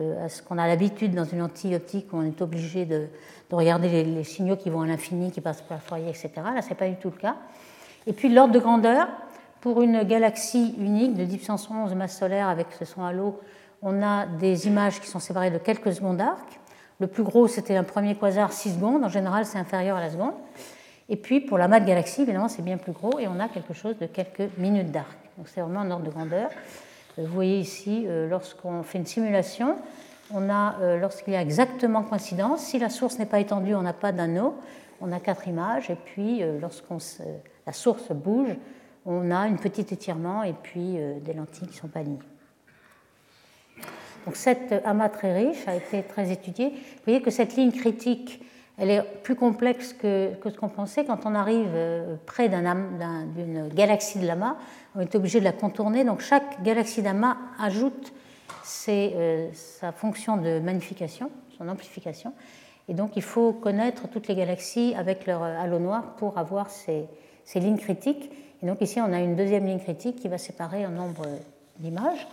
euh, 0.00 0.28
ce 0.28 0.42
qu'on 0.42 0.58
a 0.58 0.66
l'habitude 0.66 1.14
dans 1.14 1.24
une 1.24 1.42
anti-optique 1.42 2.12
où 2.12 2.18
on 2.18 2.22
est 2.22 2.40
obligé 2.40 2.84
de, 2.84 3.06
regarder 3.50 4.04
les, 4.04 4.24
signaux 4.24 4.56
qui 4.56 4.70
vont 4.70 4.82
à 4.82 4.86
l'infini, 4.86 5.30
qui 5.30 5.40
passent 5.40 5.62
par 5.62 5.78
le 5.78 5.82
foyer, 5.82 6.08
etc. 6.08 6.30
Là, 6.36 6.62
ce 6.62 6.70
n'est 6.70 6.74
pas 6.74 6.88
du 6.88 6.96
tout 6.96 7.10
le 7.10 7.20
cas. 7.20 7.36
Et 8.06 8.12
puis 8.12 8.28
l'ordre 8.28 8.52
de 8.52 8.58
grandeur, 8.58 9.08
pour 9.60 9.82
une 9.82 10.02
galaxie 10.02 10.74
unique 10.78 11.14
de 11.14 11.24
1011 11.24 11.94
masse 11.94 12.18
solaire 12.18 12.48
avec 12.48 12.66
ce 12.78 12.84
son 12.84 13.04
halo, 13.04 13.40
on 13.82 14.02
a 14.02 14.26
des 14.26 14.66
images 14.66 15.00
qui 15.00 15.06
sont 15.06 15.18
séparées 15.18 15.50
de 15.50 15.58
quelques 15.58 15.92
secondes 15.92 16.16
d'arc. 16.16 16.60
Le 17.00 17.06
plus 17.06 17.22
gros, 17.22 17.48
c'était 17.48 17.76
un 17.76 17.84
premier 17.84 18.14
quasar 18.14 18.52
6 18.52 18.74
secondes. 18.74 19.04
En 19.04 19.08
général, 19.08 19.44
c'est 19.46 19.58
inférieur 19.58 19.96
à 19.96 20.00
la 20.00 20.10
seconde. 20.10 20.34
Et 21.08 21.16
puis 21.16 21.40
pour 21.40 21.58
la 21.58 21.68
mat 21.68 21.80
galaxie, 21.80 22.22
évidemment, 22.22 22.48
c'est 22.48 22.62
bien 22.62 22.76
plus 22.76 22.92
gros 22.92 23.18
et 23.18 23.28
on 23.28 23.38
a 23.40 23.48
quelque 23.48 23.74
chose 23.74 23.96
de 23.98 24.06
quelques 24.06 24.50
minutes 24.58 24.90
d'arc. 24.90 25.16
Donc 25.36 25.48
c'est 25.48 25.60
vraiment 25.60 25.80
un 25.80 25.90
ordre 25.90 26.04
de 26.04 26.10
grandeur. 26.10 26.48
Euh, 27.18 27.24
vous 27.26 27.34
voyez 27.34 27.58
ici, 27.58 28.04
euh, 28.06 28.28
lorsqu'on 28.28 28.82
fait 28.82 28.98
une 28.98 29.06
simulation, 29.06 29.76
on 30.32 30.48
a, 30.48 30.76
euh, 30.80 30.98
lorsqu'il 30.98 31.34
y 31.34 31.36
a 31.36 31.42
exactement 31.42 32.02
coïncidence, 32.02 32.60
si 32.60 32.78
la 32.78 32.88
source 32.88 33.18
n'est 33.18 33.26
pas 33.26 33.40
étendue, 33.40 33.74
on 33.74 33.82
n'a 33.82 33.92
pas 33.92 34.12
d'anneau, 34.12 34.56
on 35.00 35.12
a 35.12 35.20
quatre 35.20 35.48
images, 35.48 35.90
et 35.90 35.96
puis 35.96 36.42
lorsque 36.60 36.84
la 37.66 37.72
source 37.72 38.10
bouge, 38.12 38.56
on 39.04 39.30
a 39.30 39.48
une 39.48 39.58
petite 39.58 39.92
étirement 39.92 40.42
et 40.42 40.52
puis 40.52 40.96
des 41.20 41.32
lentilles 41.32 41.68
qui 41.68 41.76
sont 41.76 41.88
pas. 41.88 42.02
Donc 44.24 44.36
cette 44.36 44.72
amas 44.84 45.08
très 45.08 45.34
riche 45.34 45.66
a 45.66 45.74
été 45.74 46.02
très 46.02 46.30
étudiée. 46.30 46.70
Vous 46.70 47.02
voyez 47.04 47.20
que 47.20 47.30
cette 47.30 47.56
ligne 47.56 47.72
critique 47.72 48.40
elle 48.78 48.90
est 48.90 49.02
plus 49.22 49.36
complexe 49.36 49.92
que, 49.92 50.32
ce 50.44 50.56
qu'on 50.56 50.68
pensait. 50.68 51.04
Quand 51.04 51.26
on 51.26 51.34
arrive 51.34 51.70
euh, 51.74 52.16
près 52.26 52.48
d'une 52.48 53.68
galaxie 53.68 54.18
de 54.18 54.26
l'amas, 54.26 54.56
on 54.94 55.00
est 55.00 55.14
obligé 55.14 55.40
de 55.40 55.44
la 55.44 55.52
contourner. 55.52 56.04
Donc 56.04 56.20
chaque 56.20 56.62
galaxie 56.62 57.02
d'amas 57.02 57.36
ajoute 57.60 58.12
euh, 58.88 59.48
sa 59.52 59.92
fonction 59.92 60.36
de 60.36 60.58
magnification, 60.58 61.30
son 61.58 61.68
amplification. 61.68 62.32
Et 62.88 62.94
donc 62.94 63.12
il 63.16 63.22
faut 63.22 63.52
connaître 63.52 64.08
toutes 64.08 64.26
les 64.26 64.34
galaxies 64.34 64.94
avec 64.96 65.26
leur 65.26 65.42
halo 65.42 65.78
noir 65.78 66.16
pour 66.16 66.38
avoir 66.38 66.70
ces, 66.70 67.04
ces 67.44 67.60
lignes 67.60 67.78
critiques. 67.78 68.30
Et 68.62 68.66
donc 68.66 68.80
ici, 68.80 69.00
on 69.00 69.12
a 69.12 69.20
une 69.20 69.36
deuxième 69.36 69.66
ligne 69.66 69.80
critique 69.80 70.16
qui 70.16 70.28
va 70.28 70.38
séparer 70.38 70.84
un 70.84 70.90
nombre 70.90 71.26
d'images. 71.78 72.26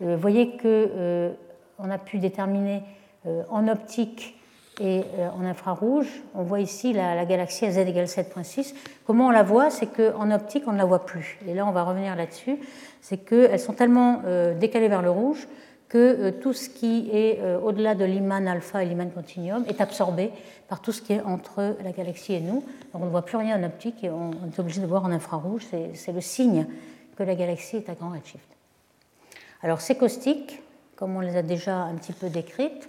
Vous 0.00 0.18
voyez 0.18 0.56
qu'on 0.58 1.90
a 1.90 1.98
pu 1.98 2.18
déterminer 2.18 2.82
en 3.48 3.66
optique 3.66 4.38
et 4.78 5.04
en 5.34 5.42
infrarouge, 5.46 6.22
on 6.34 6.42
voit 6.42 6.60
ici 6.60 6.92
la, 6.92 7.24
galaxie 7.24 7.64
à 7.64 7.70
z 7.70 7.78
égale 7.78 8.04
7.6. 8.04 8.74
Comment 9.06 9.28
on 9.28 9.30
la 9.30 9.42
voit? 9.42 9.70
C'est 9.70 9.86
qu'en 9.86 10.30
optique, 10.30 10.64
on 10.66 10.72
ne 10.72 10.76
la 10.76 10.84
voit 10.84 11.06
plus. 11.06 11.38
Et 11.48 11.54
là, 11.54 11.64
on 11.66 11.72
va 11.72 11.82
revenir 11.82 12.14
là-dessus. 12.14 12.58
C'est 13.00 13.16
qu'elles 13.16 13.58
sont 13.58 13.72
tellement 13.72 14.20
décalées 14.60 14.88
vers 14.88 15.00
le 15.00 15.10
rouge 15.10 15.48
que 15.88 15.98
euh, 15.98 16.32
tout 16.32 16.52
ce 16.52 16.68
qui 16.68 17.10
est 17.12 17.38
euh, 17.40 17.60
au-delà 17.60 17.94
de 17.94 18.04
l'Iman 18.04 18.48
alpha 18.48 18.82
et 18.82 18.86
l'Iman 18.86 19.10
continuum 19.10 19.64
est 19.68 19.80
absorbé 19.80 20.32
par 20.68 20.80
tout 20.80 20.92
ce 20.92 21.00
qui 21.00 21.12
est 21.12 21.20
entre 21.22 21.76
la 21.82 21.92
galaxie 21.92 22.34
et 22.34 22.40
nous. 22.40 22.64
Donc 22.92 23.02
on 23.02 23.06
ne 23.06 23.10
voit 23.10 23.24
plus 23.24 23.36
rien 23.36 23.60
en 23.60 23.64
optique 23.64 24.02
et 24.02 24.10
on 24.10 24.32
est 24.32 24.58
obligé 24.58 24.80
de 24.80 24.86
voir 24.86 25.04
en 25.04 25.12
infrarouge. 25.12 25.62
C'est 25.94 26.12
le 26.12 26.20
signe 26.20 26.66
que 27.16 27.22
la 27.22 27.34
galaxie 27.34 27.76
est 27.76 27.88
à 27.88 27.94
grand 27.94 28.10
redshift. 28.10 28.48
Alors 29.62 29.80
ces 29.80 29.96
caustiques, 29.96 30.60
comme 30.96 31.16
on 31.16 31.20
les 31.20 31.36
a 31.36 31.42
déjà 31.42 31.76
un 31.76 31.94
petit 31.94 32.12
peu 32.12 32.28
décrites, 32.28 32.88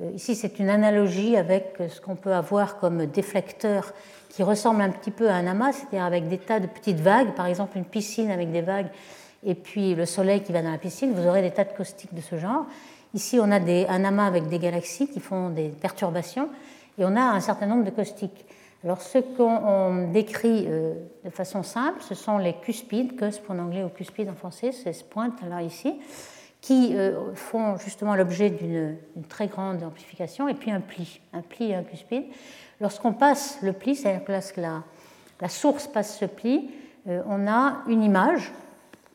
euh, 0.00 0.10
ici 0.14 0.34
c'est 0.34 0.58
une 0.58 0.70
analogie 0.70 1.36
avec 1.36 1.76
ce 1.88 2.00
qu'on 2.00 2.16
peut 2.16 2.32
avoir 2.32 2.78
comme 2.78 3.06
déflecteur 3.06 3.92
qui 4.30 4.42
ressemble 4.42 4.80
un 4.80 4.90
petit 4.90 5.10
peu 5.10 5.28
à 5.28 5.34
un 5.34 5.46
amas, 5.46 5.72
c'est-à-dire 5.72 6.04
avec 6.04 6.28
des 6.28 6.38
tas 6.38 6.60
de 6.60 6.66
petites 6.66 7.00
vagues, 7.00 7.34
par 7.34 7.46
exemple 7.46 7.76
une 7.76 7.84
piscine 7.84 8.30
avec 8.30 8.50
des 8.52 8.62
vagues 8.62 8.88
et 9.44 9.54
puis 9.54 9.94
le 9.94 10.06
soleil 10.06 10.42
qui 10.42 10.52
va 10.52 10.62
dans 10.62 10.70
la 10.70 10.78
piscine, 10.78 11.12
vous 11.12 11.26
aurez 11.26 11.42
des 11.42 11.50
tas 11.50 11.64
de 11.64 11.72
caustiques 11.72 12.14
de 12.14 12.20
ce 12.20 12.36
genre. 12.36 12.66
Ici, 13.14 13.38
on 13.40 13.50
a 13.50 13.58
un 13.58 14.04
amas 14.04 14.26
avec 14.26 14.48
des 14.48 14.58
galaxies 14.58 15.08
qui 15.08 15.20
font 15.20 15.50
des 15.50 15.68
perturbations, 15.68 16.48
et 16.98 17.04
on 17.04 17.16
a 17.16 17.22
un 17.22 17.40
certain 17.40 17.66
nombre 17.66 17.84
de 17.84 17.90
caustiques. 17.90 18.44
Alors, 18.84 19.02
ce 19.02 19.18
qu'on 19.18 20.12
décrit 20.12 20.66
euh, 20.68 20.94
de 21.24 21.30
façon 21.30 21.62
simple, 21.62 22.00
ce 22.00 22.14
sont 22.14 22.38
les 22.38 22.54
cuspides, 22.54 23.16
cusp 23.16 23.50
en 23.50 23.58
anglais 23.58 23.82
ou 23.82 23.88
cuspides 23.88 24.28
en 24.28 24.34
français, 24.34 24.70
c'est 24.72 24.92
ce 24.92 25.02
pointe 25.02 25.40
là 25.48 25.62
ici, 25.62 25.94
qui 26.60 26.94
euh, 26.94 27.34
font 27.34 27.76
justement 27.78 28.14
l'objet 28.14 28.50
d'une 28.50 28.96
très 29.28 29.48
grande 29.48 29.82
amplification, 29.82 30.48
et 30.48 30.54
puis 30.54 30.70
un 30.70 30.80
pli, 30.80 31.20
un 31.32 31.40
pli 31.40 31.70
et 31.70 31.74
un 31.74 31.82
cuspide. 31.82 32.24
Lorsqu'on 32.80 33.12
passe 33.12 33.58
le 33.62 33.72
pli, 33.72 33.96
c'est-à-dire 33.96 34.24
que 34.24 34.60
la, 34.60 34.82
la, 35.40 35.48
source 35.48 35.88
passe 35.88 36.16
ce 36.16 36.26
pli, 36.26 36.70
euh, 37.08 37.22
on 37.26 37.48
a 37.48 37.78
une 37.88 38.04
image 38.04 38.52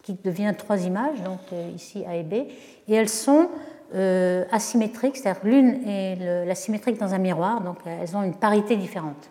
qui 0.03 0.13
devient 0.21 0.53
trois 0.55 0.85
images, 0.85 1.21
donc 1.21 1.39
euh, 1.51 1.69
ici 1.73 2.03
A 2.05 2.15
et 2.15 2.23
B, 2.23 2.33
et 2.33 2.93
elles 2.93 3.09
sont 3.09 3.49
euh, 3.95 4.43
asymétriques, 4.51 5.15
c'est-à-dire 5.15 5.41
l'une 5.45 5.87
est 5.87 6.45
la 6.45 6.55
symétrique 6.55 6.99
dans 6.99 7.13
un 7.13 7.17
miroir, 7.17 7.61
donc 7.61 7.77
euh, 7.87 7.97
elles 8.01 8.15
ont 8.15 8.21
une 8.21 8.35
parité 8.35 8.75
différente. 8.75 9.29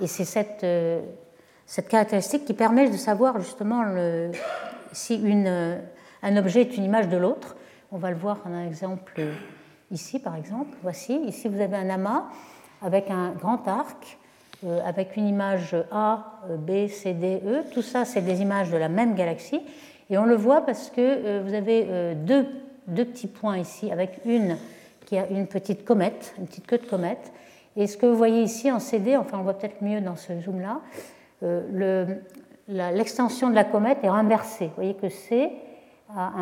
Et 0.00 0.06
c'est 0.06 0.24
cette, 0.24 0.64
cette 1.66 1.88
caractéristique 1.88 2.44
qui 2.44 2.54
permet 2.54 2.88
de 2.88 2.96
savoir 2.96 3.40
justement 3.40 3.82
le, 3.82 4.30
si 4.92 5.16
une, 5.16 5.80
un 6.22 6.36
objet 6.36 6.60
est 6.60 6.76
une 6.76 6.84
image 6.84 7.08
de 7.08 7.16
l'autre. 7.16 7.56
On 7.90 7.98
va 7.98 8.10
le 8.10 8.16
voir 8.16 8.38
en 8.44 8.52
un 8.52 8.64
exemple 8.64 9.20
ici, 9.90 10.20
par 10.20 10.36
exemple. 10.36 10.76
Voici, 10.82 11.16
ici 11.26 11.48
vous 11.48 11.60
avez 11.60 11.76
un 11.76 11.90
amas 11.90 12.26
avec 12.80 13.10
un 13.10 13.32
grand 13.32 13.66
arc 13.66 14.17
avec 14.84 15.16
une 15.16 15.28
image 15.28 15.76
A, 15.92 16.40
B, 16.58 16.88
C, 16.88 17.12
D, 17.14 17.40
E. 17.46 17.62
Tout 17.72 17.82
ça, 17.82 18.04
c'est 18.04 18.22
des 18.22 18.42
images 18.42 18.70
de 18.70 18.76
la 18.76 18.88
même 18.88 19.14
galaxie. 19.14 19.60
Et 20.10 20.18
on 20.18 20.24
le 20.24 20.34
voit 20.34 20.62
parce 20.62 20.90
que 20.90 21.00
euh, 21.00 21.42
vous 21.44 21.54
avez 21.54 21.86
euh, 21.88 22.14
deux, 22.14 22.46
deux, 22.86 23.04
petits 23.04 23.28
points 23.28 23.58
ici, 23.58 23.92
avec 23.92 24.20
une 24.24 24.56
qui 25.06 25.18
a 25.18 25.28
une 25.28 25.46
petite 25.46 25.84
comète, 25.84 26.34
une 26.38 26.46
petite 26.46 26.66
queue 26.66 26.78
de 26.78 26.86
comète. 26.86 27.32
Et 27.76 27.86
ce 27.86 27.96
que 27.96 28.06
vous 28.06 28.16
voyez 28.16 28.42
ici 28.42 28.72
en 28.72 28.78
CD, 28.78 29.16
enfin 29.16 29.38
on 29.38 29.42
voit 29.42 29.54
peut-être 29.54 29.82
mieux 29.82 30.00
dans 30.00 30.16
ce 30.16 30.38
zoom-là, 30.40 30.80
l'extension 32.68 33.50
de 33.50 33.54
la 33.54 33.64
comète 33.64 33.98
est 34.02 34.08
renversée. 34.08 34.66
Vous 34.66 34.74
voyez 34.74 34.94
que 34.94 35.08
C 35.08 35.50
a 36.14 36.32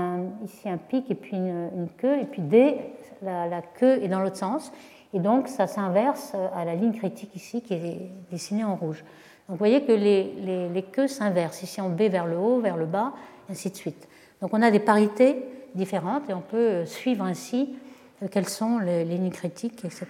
ici 0.44 0.68
un 0.68 0.78
pic 0.78 1.10
et 1.10 1.14
puis 1.14 1.36
une, 1.36 1.88
queue, 1.98 2.18
et 2.20 2.24
puis 2.24 2.42
D, 2.42 2.76
la 3.22 3.62
queue 3.78 4.02
est 4.02 4.08
dans 4.08 4.20
l'autre 4.20 4.36
sens. 4.36 4.72
Et 5.14 5.20
donc, 5.20 5.48
ça 5.48 5.66
s'inverse 5.66 6.34
à 6.54 6.64
la 6.64 6.74
ligne 6.74 6.92
critique 6.92 7.34
ici 7.36 7.62
qui 7.62 7.74
est 7.74 8.10
dessinée 8.30 8.64
en 8.64 8.76
rouge. 8.76 9.04
Donc, 9.48 9.54
vous 9.54 9.58
voyez 9.58 9.84
que 9.84 9.92
les, 9.92 10.84
queues 10.92 11.08
s'inversent, 11.08 11.62
ici 11.62 11.80
en 11.80 11.88
B 11.88 12.02
vers 12.02 12.26
le 12.26 12.36
haut, 12.36 12.60
vers 12.60 12.76
le 12.76 12.86
bas, 12.86 13.12
ainsi 13.48 13.70
de 13.70 13.76
suite. 13.76 14.08
Donc, 14.40 14.52
on 14.52 14.62
a 14.62 14.70
des 14.70 14.80
parités 14.80 15.44
différentes 15.74 16.28
et 16.28 16.34
on 16.34 16.40
peut 16.40 16.84
suivre 16.84 17.24
ainsi 17.24 17.76
euh, 18.22 18.28
quelles 18.30 18.48
sont 18.48 18.78
les, 18.78 19.04
lignes 19.04 19.30
critiques, 19.30 19.84
etc. 19.84 20.06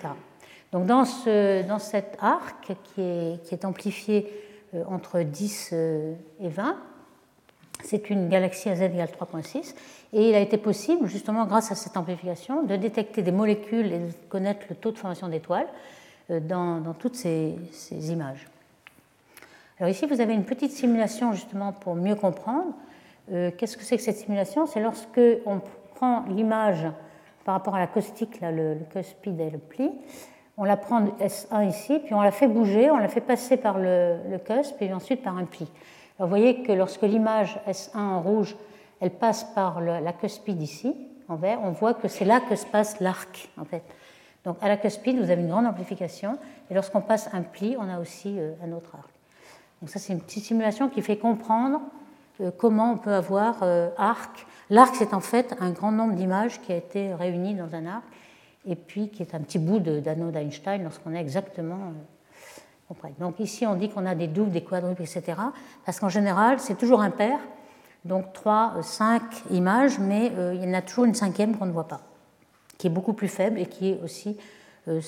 Donc, 0.72 0.86
dans, 0.86 1.04
ce, 1.04 1.62
cet 1.78 2.16
arc 2.20 2.72
qui 2.94 3.02
est, 3.02 3.64
amplifié 3.64 4.32
euh, 4.74 4.82
entre 4.88 5.20
10 5.20 5.70
euh, 5.72 6.14
et 6.40 6.48
20, 6.48 6.76
c'est 7.86 8.10
une 8.10 8.28
galaxie 8.28 8.68
à 8.68 8.74
z 8.74 8.82
égale 8.82 9.08
3.6. 9.08 9.74
Et 10.12 10.28
il 10.30 10.34
a 10.34 10.40
été 10.40 10.58
possible, 10.58 11.06
justement 11.06 11.46
grâce 11.46 11.70
à 11.70 11.74
cette 11.74 11.96
amplification, 11.96 12.62
de 12.62 12.76
détecter 12.76 13.22
des 13.22 13.32
molécules 13.32 13.92
et 13.92 13.98
de 13.98 14.12
connaître 14.28 14.66
le 14.68 14.76
taux 14.76 14.90
de 14.90 14.98
formation 14.98 15.28
d'étoiles 15.28 15.68
euh, 16.30 16.40
dans, 16.40 16.94
toutes 16.98 17.16
ces, 17.16 17.56
images. 17.92 18.48
Alors 19.78 19.90
ici, 19.90 20.06
vous 20.06 20.20
avez 20.20 20.34
une 20.34 20.44
petite 20.44 20.72
simulation 20.72 21.32
justement 21.32 21.72
pour 21.72 21.94
mieux 21.94 22.16
comprendre. 22.16 22.72
Euh, 23.32 23.50
qu'est-ce 23.56 23.76
que 23.76 23.84
c'est 23.84 23.96
que 23.96 24.02
cette 24.02 24.16
simulation? 24.16 24.66
C'est 24.66 24.80
lorsque 24.80 25.20
on 25.44 25.60
prend 25.94 26.24
l'image 26.28 26.86
par 27.44 27.54
rapport 27.54 27.76
à 27.76 27.78
la 27.78 27.86
caustique, 27.86 28.40
le, 28.40 28.78
cuspide 28.92 29.40
et 29.40 29.50
le 29.50 29.58
pli, 29.58 29.90
on 30.56 30.64
la 30.64 30.76
prend 30.76 31.04
S1 31.20 31.68
ici, 31.68 32.00
puis 32.04 32.14
on 32.14 32.22
la 32.22 32.32
fait 32.32 32.48
bouger, 32.48 32.90
on 32.90 32.96
la 32.96 33.08
fait 33.08 33.20
passer 33.20 33.56
par 33.56 33.78
le, 33.78 34.16
le 34.28 34.38
cusp 34.38 34.80
et 34.80 34.92
ensuite 34.92 35.22
par 35.22 35.36
un 35.36 35.44
pli 35.44 35.68
vous 36.18 36.28
voyez 36.28 36.62
que 36.62 36.72
lorsque 36.72 37.02
l'image 37.02 37.58
S1 37.68 37.98
en 37.98 38.22
rouge, 38.22 38.56
elle 39.00 39.10
passe 39.10 39.44
par 39.54 39.80
la 39.80 40.12
cuspide 40.12 40.62
ici, 40.62 40.94
en 41.28 41.36
vert, 41.36 41.58
on 41.62 41.70
voit 41.70 41.94
que 41.94 42.08
c'est 42.08 42.24
là 42.24 42.40
que 42.40 42.56
se 42.56 42.66
passe 42.66 43.00
l'arc, 43.00 43.50
en 43.58 43.64
fait. 43.64 43.82
Donc 44.44 44.56
à 44.60 44.68
la 44.68 44.76
cuspide, 44.76 45.18
vous 45.18 45.30
avez 45.30 45.42
une 45.42 45.48
grande 45.48 45.66
amplification, 45.66 46.38
et 46.70 46.74
lorsqu'on 46.74 47.00
passe 47.00 47.28
un 47.32 47.42
pli, 47.42 47.76
on 47.78 47.88
a 47.88 47.98
aussi 47.98 48.38
euh, 48.38 48.52
un 48.64 48.72
autre 48.72 48.94
arc. 48.94 49.10
Donc 49.80 49.90
ça, 49.90 49.98
c'est 49.98 50.12
une 50.12 50.20
petite 50.20 50.44
simulation 50.44 50.88
qui 50.88 51.02
fait 51.02 51.18
comprendre 51.18 51.80
euh, 52.40 52.50
comment 52.56 52.92
on 52.92 52.96
peut 52.96 53.12
avoir 53.12 53.56
euh, 53.62 53.88
arc. 53.98 54.46
L'arc, 54.70 54.94
c'est 54.94 55.14
en 55.14 55.20
fait 55.20 55.54
un 55.60 55.70
grand 55.70 55.92
nombre 55.92 56.14
d'images 56.14 56.60
qui 56.60 56.72
a 56.72 56.76
été 56.76 57.12
réuni 57.12 57.54
dans 57.54 57.74
un 57.74 57.86
arc, 57.86 58.04
et 58.64 58.76
puis 58.76 59.10
qui 59.10 59.22
est 59.22 59.34
un 59.34 59.40
petit 59.40 59.58
bout 59.58 59.80
d'anneau 59.80 60.30
d'Einstein 60.30 60.82
lorsqu'on 60.82 61.12
est 61.12 61.20
exactement 61.20 61.92
donc 63.18 63.40
ici, 63.40 63.66
on 63.66 63.74
dit 63.74 63.88
qu'on 63.88 64.06
a 64.06 64.14
des 64.14 64.28
doubles, 64.28 64.52
des 64.52 64.62
quadruples, 64.62 65.02
etc. 65.02 65.34
Parce 65.84 65.98
qu'en 65.98 66.08
général, 66.08 66.60
c'est 66.60 66.76
toujours 66.76 67.00
impair, 67.00 67.38
donc 68.04 68.32
3, 68.32 68.82
5 68.82 69.22
images, 69.50 69.98
mais 69.98 70.30
euh, 70.36 70.54
il 70.54 70.64
y 70.64 70.68
en 70.68 70.74
a 70.74 70.82
toujours 70.82 71.04
une 71.04 71.14
cinquième 71.14 71.56
qu'on 71.56 71.66
ne 71.66 71.72
voit 71.72 71.88
pas, 71.88 72.02
qui 72.78 72.86
est 72.86 72.90
beaucoup 72.90 73.12
plus 73.12 73.28
faible 73.28 73.58
et 73.58 73.66
qui 73.66 73.90
est 73.90 74.00
aussi 74.02 74.36
euh, 74.86 75.00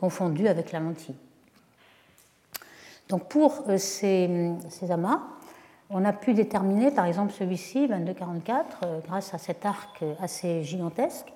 confondue 0.00 0.48
avec 0.48 0.72
la 0.72 0.80
lentille. 0.80 1.14
Donc 3.08 3.28
pour 3.28 3.62
euh, 3.68 3.78
ces, 3.78 4.56
amas, 4.90 5.22
on 5.90 6.04
a 6.04 6.12
pu 6.12 6.34
déterminer, 6.34 6.90
par 6.90 7.04
exemple 7.04 7.32
celui-ci, 7.32 7.86
2244, 7.86 9.02
grâce 9.06 9.34
à 9.34 9.38
cet 9.38 9.64
arc 9.64 10.02
assez 10.20 10.64
gigantesque. 10.64 11.26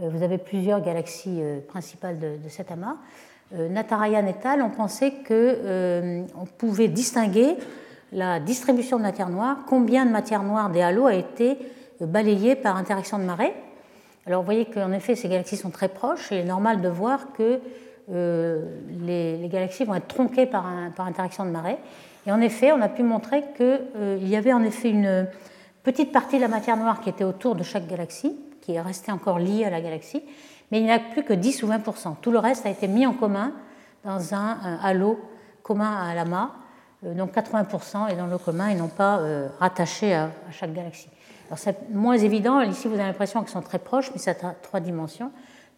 vous 0.00 0.22
avez 0.22 0.38
plusieurs 0.38 0.80
galaxies 0.80 1.40
principales 1.68 2.18
de 2.18 2.48
cet 2.48 2.72
amas. 2.72 2.96
Euh, 3.56 3.68
Natarayan 3.68 4.26
et 4.26 4.46
al. 4.46 4.62
ont 4.62 4.70
pensé 4.70 5.10
qu'on 5.10 5.26
euh, 5.30 6.22
pouvait 6.58 6.88
distinguer 6.88 7.56
la 8.12 8.40
distribution 8.40 8.96
de 8.96 9.02
matière 9.02 9.28
noire, 9.28 9.58
combien 9.66 10.06
de 10.06 10.10
matière 10.10 10.42
noire 10.42 10.70
des 10.70 10.82
halos 10.82 11.06
a 11.06 11.14
été 11.14 11.58
euh, 12.00 12.06
balayée 12.06 12.56
par 12.56 12.76
interaction 12.76 13.18
de 13.18 13.24
marée. 13.24 13.54
Alors 14.26 14.40
vous 14.40 14.46
voyez 14.46 14.64
qu'en 14.64 14.92
effet 14.92 15.14
ces 15.14 15.28
galaxies 15.28 15.56
sont 15.56 15.70
très 15.70 15.88
proches 15.88 16.32
et 16.32 16.36
il 16.36 16.40
est 16.40 16.44
normal 16.44 16.80
de 16.80 16.88
voir 16.88 17.32
que 17.32 17.60
les, 18.08 19.48
galaxies 19.50 19.84
vont 19.84 19.94
être 19.94 20.08
tronquées 20.08 20.44
par, 20.44 20.66
interaction 20.98 21.46
de 21.46 21.50
marée. 21.50 21.78
Et 22.26 22.32
en 22.32 22.40
effet, 22.42 22.70
on 22.70 22.82
a 22.82 22.88
pu 22.90 23.02
montrer 23.02 23.44
qu'il 23.56 24.28
y 24.28 24.36
avait 24.36 24.52
en 24.52 24.62
effet 24.62 24.90
une 24.90 25.26
petite 25.82 26.12
partie 26.12 26.36
de 26.36 26.42
la 26.42 26.48
matière 26.48 26.76
noire 26.76 27.00
qui 27.00 27.08
était 27.08 27.24
autour 27.24 27.54
de 27.54 27.62
chaque 27.62 27.86
galaxie, 27.86 28.36
qui 28.60 28.72
est 28.74 28.80
restée 28.80 29.10
encore 29.10 29.38
liée 29.38 29.64
à 29.64 29.70
la 29.70 29.80
galaxie, 29.80 30.22
mais 30.74 30.80
il 30.80 30.86
n'y 30.86 30.90
a 30.90 30.98
plus 30.98 31.22
que 31.22 31.32
10 31.32 31.62
ou 31.62 31.68
20% 31.68 32.16
Tout 32.20 32.32
le 32.32 32.40
reste 32.40 32.66
a 32.66 32.68
été 32.68 32.88
mis 32.88 33.06
en 33.06 33.12
commun 33.12 33.52
dans 34.02 34.34
un, 34.34 34.58
halo 34.82 35.20
commun 35.62 35.94
à 35.94 36.16
l'amas, 36.16 36.50
euh, 37.04 37.14
donc 37.14 37.30
80 37.30 38.08
est 38.08 38.16
dans 38.16 38.26
le 38.26 38.38
commun 38.38 38.66
et 38.66 38.74
non 38.74 38.88
pas 38.88 39.20
euh, 39.20 39.48
rattaché 39.60 40.12
à, 40.12 40.30
chaque 40.50 40.74
galaxie. 40.74 41.08
Alors 41.46 41.58
c'est 41.60 41.88
moins 41.90 42.18
évident, 42.18 42.60
ici 42.60 42.88
vous 42.88 42.94
avez 42.94 43.04
l'impression 43.04 43.40
qu'elles 43.40 43.52
sont 43.52 43.62
très 43.62 43.78
proches, 43.78 44.10
mais 44.12 44.18
c'est 44.18 44.42
à 44.42 44.50
trois 44.50 44.80
dimensions. 44.80 45.30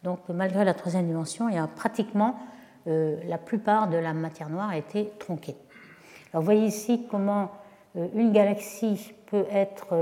Donc 0.03 0.21
malgré 0.31 0.65
la 0.65 0.73
troisième 0.73 1.07
dimension, 1.07 1.51
il 1.51 1.57
y 1.57 1.59
a 1.59 1.67
pratiquement 1.67 2.39
euh, 2.87 3.17
la 3.29 3.37
plupart 3.37 3.89
de 3.89 3.99
la 3.99 4.15
matière 4.15 4.49
noire 4.49 4.71
a 4.71 4.79
été 4.79 5.13
tronquée. 5.19 5.57
Alors 6.33 6.41
vous 6.41 6.47
voyez 6.47 6.67
ici 6.67 7.07
comment 7.11 7.51
une 8.15 8.33
galaxie 8.33 9.13
peut 9.27 9.45
être 9.53 9.95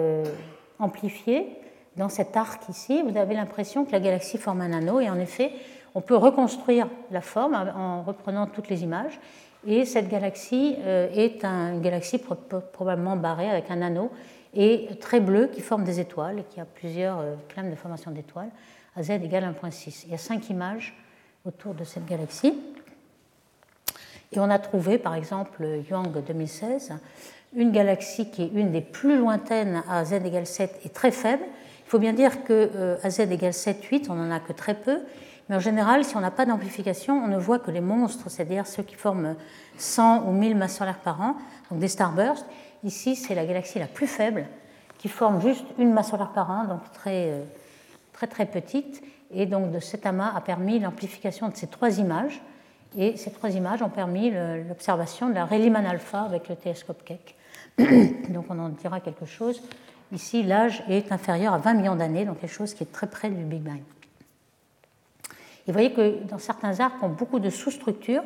amplifiée 0.79 1.64
dans 1.97 2.09
cet 2.09 2.37
arc 2.37 2.69
ici, 2.69 3.03
vous 3.03 3.17
avez 3.17 3.35
l'impression 3.35 3.85
que 3.85 3.93
la 3.93 4.01
galaxie 4.01 4.39
forme 4.39 4.61
un 4.61 4.73
anneau, 4.73 5.01
et 5.01 5.09
en 5.09 5.19
effet, 5.19 5.53
on 5.95 6.01
peut 6.01 6.17
reconstruire 6.17 6.89
la 7.11 7.21
forme 7.21 7.55
en 7.55 8.03
reprenant 8.03 8.47
toutes 8.47 8.69
les 8.69 8.83
images. 8.83 9.21
Et 9.67 9.85
cette 9.85 10.09
galaxie 10.09 10.77
est 10.85 11.45
une 11.45 11.81
galaxie 11.81 12.19
probablement 12.73 13.17
barrée 13.17 13.49
avec 13.49 13.71
un 13.71 13.81
anneau 13.81 14.11
et 14.53 14.89
très 15.01 15.21
bleu 15.21 15.47
qui 15.47 15.61
forme 15.61 15.85
des 15.85 16.01
étoiles 16.01 16.41
et 16.41 16.45
qui 16.45 16.61
a 16.61 16.65
plusieurs 16.65 17.25
clames 17.49 17.71
de 17.71 17.77
formation 17.77 18.11
d'étoiles 18.11 18.51
à 18.97 19.03
z 19.03 19.11
égale 19.11 19.55
1.6. 19.63 20.05
Il 20.07 20.13
y 20.13 20.15
a 20.15 20.19
cinq 20.19 20.51
images 20.51 20.97
autour 21.47 21.75
de 21.75 21.85
cette 21.85 22.07
galaxie. 22.07 22.55
Et 24.33 24.41
on 24.41 24.51
a 24.51 24.59
trouvé, 24.59 24.99
par 24.99 25.15
exemple, 25.15 25.65
Yang 25.91 26.25
2016, 26.25 26.93
une 27.55 27.71
galaxie 27.71 28.31
qui 28.31 28.43
est 28.43 28.51
une 28.53 28.73
des 28.73 28.81
plus 28.81 29.17
lointaines 29.17 29.83
à 29.89 30.05
z 30.05 30.15
égale 30.15 30.47
7 30.47 30.81
et 30.85 30.89
très 30.89 31.13
faible. 31.13 31.45
Il 31.87 31.91
faut 31.91 31.99
bien 31.99 32.13
dire 32.13 32.45
qu'à 32.45 32.53
euh, 32.53 32.97
z 33.09 33.21
égale 33.21 33.53
7, 33.53 33.85
8, 33.85 34.09
on 34.11 34.15
n'en 34.15 34.31
a 34.31 34.41
que 34.41 34.53
très 34.53 34.75
peu. 34.75 35.01
Mais 35.49 35.57
en 35.57 35.61
général, 35.61 36.05
si 36.05 36.17
on 36.17 36.21
n'a 36.21 36.31
pas 36.31 36.47
d'amplification, 36.47 37.23
on 37.23 37.29
ne 37.29 37.37
voit 37.37 37.59
que 37.59 37.71
les 37.71 37.83
monstres, 37.83 38.31
c'est-à-dire 38.31 38.67
ceux 38.67 38.83
qui 38.83 38.95
forment 38.95 39.37
100 39.77 40.25
ou 40.27 40.33
1000 40.33 40.57
masses 40.57 40.79
solaires 40.79 40.99
par 40.99 41.21
an, 41.21 41.37
donc 41.71 41.81
des 41.81 41.89
starbursts. 41.89 42.47
Ici, 42.83 43.17
c'est 43.17 43.35
la 43.35 43.45
galaxie 43.45 43.79
la 43.79 43.87
plus 43.87 44.07
faible, 44.07 44.47
qui 44.99 45.09
forme 45.09 45.41
juste 45.43 45.67
une 45.79 45.93
masse 45.93 46.11
solaire 46.11 46.33
par 46.33 46.51
an, 46.51 46.65
donc 46.65 46.81
très, 46.93 47.31
euh, 47.31 47.43
très, 48.15 48.27
très 48.27 48.47
petite. 48.47 49.03
Et 49.31 49.45
donc, 49.45 49.71
de 49.71 49.81
cet 49.81 50.07
amas 50.07 50.33
a 50.35 50.41
permis 50.41 50.79
l'amplification 50.79 51.49
de 51.49 51.57
ces 51.57 51.67
trois 51.67 51.99
images. 51.99 52.41
Et 52.97 53.17
ces 53.17 53.31
trois 53.33 53.51
images 53.51 53.83
ont 53.83 53.89
permis 53.89 54.31
l'observation 54.69 55.29
de 55.29 55.35
la 55.35 55.45
Rayleigh 55.45 55.75
alpha 55.75 56.23
avec 56.23 56.49
le 56.49 56.55
télescope 56.55 57.03
Keck. 57.05 57.35
donc 58.29 58.47
on 58.49 58.59
en 58.61 58.69
dira 58.69 59.01
quelque 59.01 59.27
chose. 59.27 59.61
Ici, 60.13 60.43
l'âge 60.43 60.83
est 60.89 61.13
inférieur 61.13 61.55
à 61.55 61.59
20 61.59 61.75
millions 61.75 61.97
d'années, 61.97 62.25
donc 62.25 62.41
quelque 62.41 62.53
chose 62.53 62.75
qui 62.75 62.83
est 62.83 62.93
très 62.93 63.09
près 63.09 63.31
du 63.31 63.43
Big 63.43 63.63
Bang. 63.63 63.81
Et 65.67 65.73
vous 65.73 65.73
voyez 65.73 65.93
que 65.93 66.23
dans 66.25 66.39
certains 66.39 66.79
arcs 66.81 67.03
ont 67.03 67.09
beaucoup 67.09 67.41
de 67.41 67.49
sous-structures. 67.49 68.23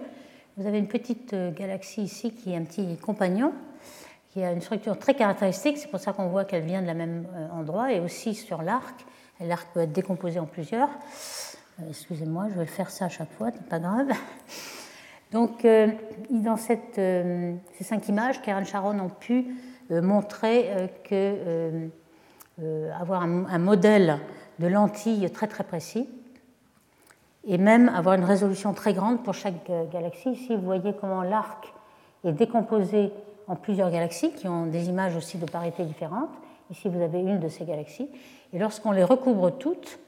Vous 0.57 0.67
avez 0.67 0.79
une 0.79 0.89
petite 0.89 1.35
euh, 1.35 1.53
galaxie 1.53 2.03
ici 2.03 2.33
qui 2.35 2.53
est 2.53 2.57
un 2.57 2.65
petit 2.65 2.97
compagnon, 2.97 3.53
qui 4.33 4.43
a 4.43 4.51
une 4.51 4.61
structure 4.61 4.99
très 4.99 5.15
caractéristique, 5.15 5.79
c'est 5.79 5.89
pour 5.89 6.01
ça 6.01 6.13
qu'on 6.13 6.27
voit 6.27 6.45
qu'elle 6.45 6.65
vient 6.65 6.83
de 6.83 6.87
la 6.89 6.95
même 6.95 7.29
euh, 7.37 7.49
endroit, 7.51 7.93
et 7.93 8.01
aussi 8.01 8.35
sur 8.35 8.63
l'arc. 8.63 9.07
L'arc 9.41 9.69
peut 9.73 9.81
être 9.81 9.93
décomposé 9.93 10.41
en 10.41 10.47
plusieurs. 10.47 10.89
Euh, 11.81 11.85
excusez-moi, 11.91 12.49
je 12.53 12.59
vais 12.59 12.67
faire 12.67 12.91
ça 12.91 13.05
à 13.05 13.09
chaque 13.09 13.31
fois, 13.35 13.53
pas 13.71 13.79
grave. 13.79 14.09
Donc, 15.31 15.67
dans 16.31 16.57
ces 16.57 16.81
cinq 17.83 18.09
images, 18.09 18.41
Karen 18.41 18.65
Sharon 18.65 18.99
ont 18.99 19.11
pu 19.11 19.55
montrer 19.91 20.91
que 21.05 21.89
avoir 23.01 23.23
un, 23.23 23.59
modèle 23.59 24.19
de 24.59 24.67
lentilles 24.67 25.31
très 25.31 25.47
très 25.47 25.65
précis 25.65 26.09
et 27.47 27.57
même 27.57 27.89
avoir 27.89 28.15
une 28.15 28.25
résolution 28.25 28.75
très 28.75 28.93
grande 28.93 29.23
pour 29.23 29.35
chaque 29.35 29.71
galaxie. 29.93 30.31
Ici, 30.31 30.57
vous 30.57 30.63
voyez 30.63 30.93
comment 31.01 31.23
l'arc 31.23 31.73
est 32.25 32.33
décomposé 32.33 33.13
en 33.47 33.57
plusieurs 33.57 33.91
galaxies 33.91 34.33
qui 34.33 34.47
ont 34.47 34.67
des 34.67 34.89
images 34.89 35.17
aussi 35.17 35.39
de 35.39 35.47
parité 35.47 35.85
différentes. 35.85 36.31
Ici, 36.71 36.89
vous 36.89 37.01
avez 37.01 37.21
une 37.21 37.41
de 37.41 37.49
ces 37.49 37.65
galaxies. 37.65 38.09
Et 38.53 38.59
lorsqu'on 38.59 38.93
les 38.93 39.05
recouvre 39.05 39.51
toutes, 39.51 39.99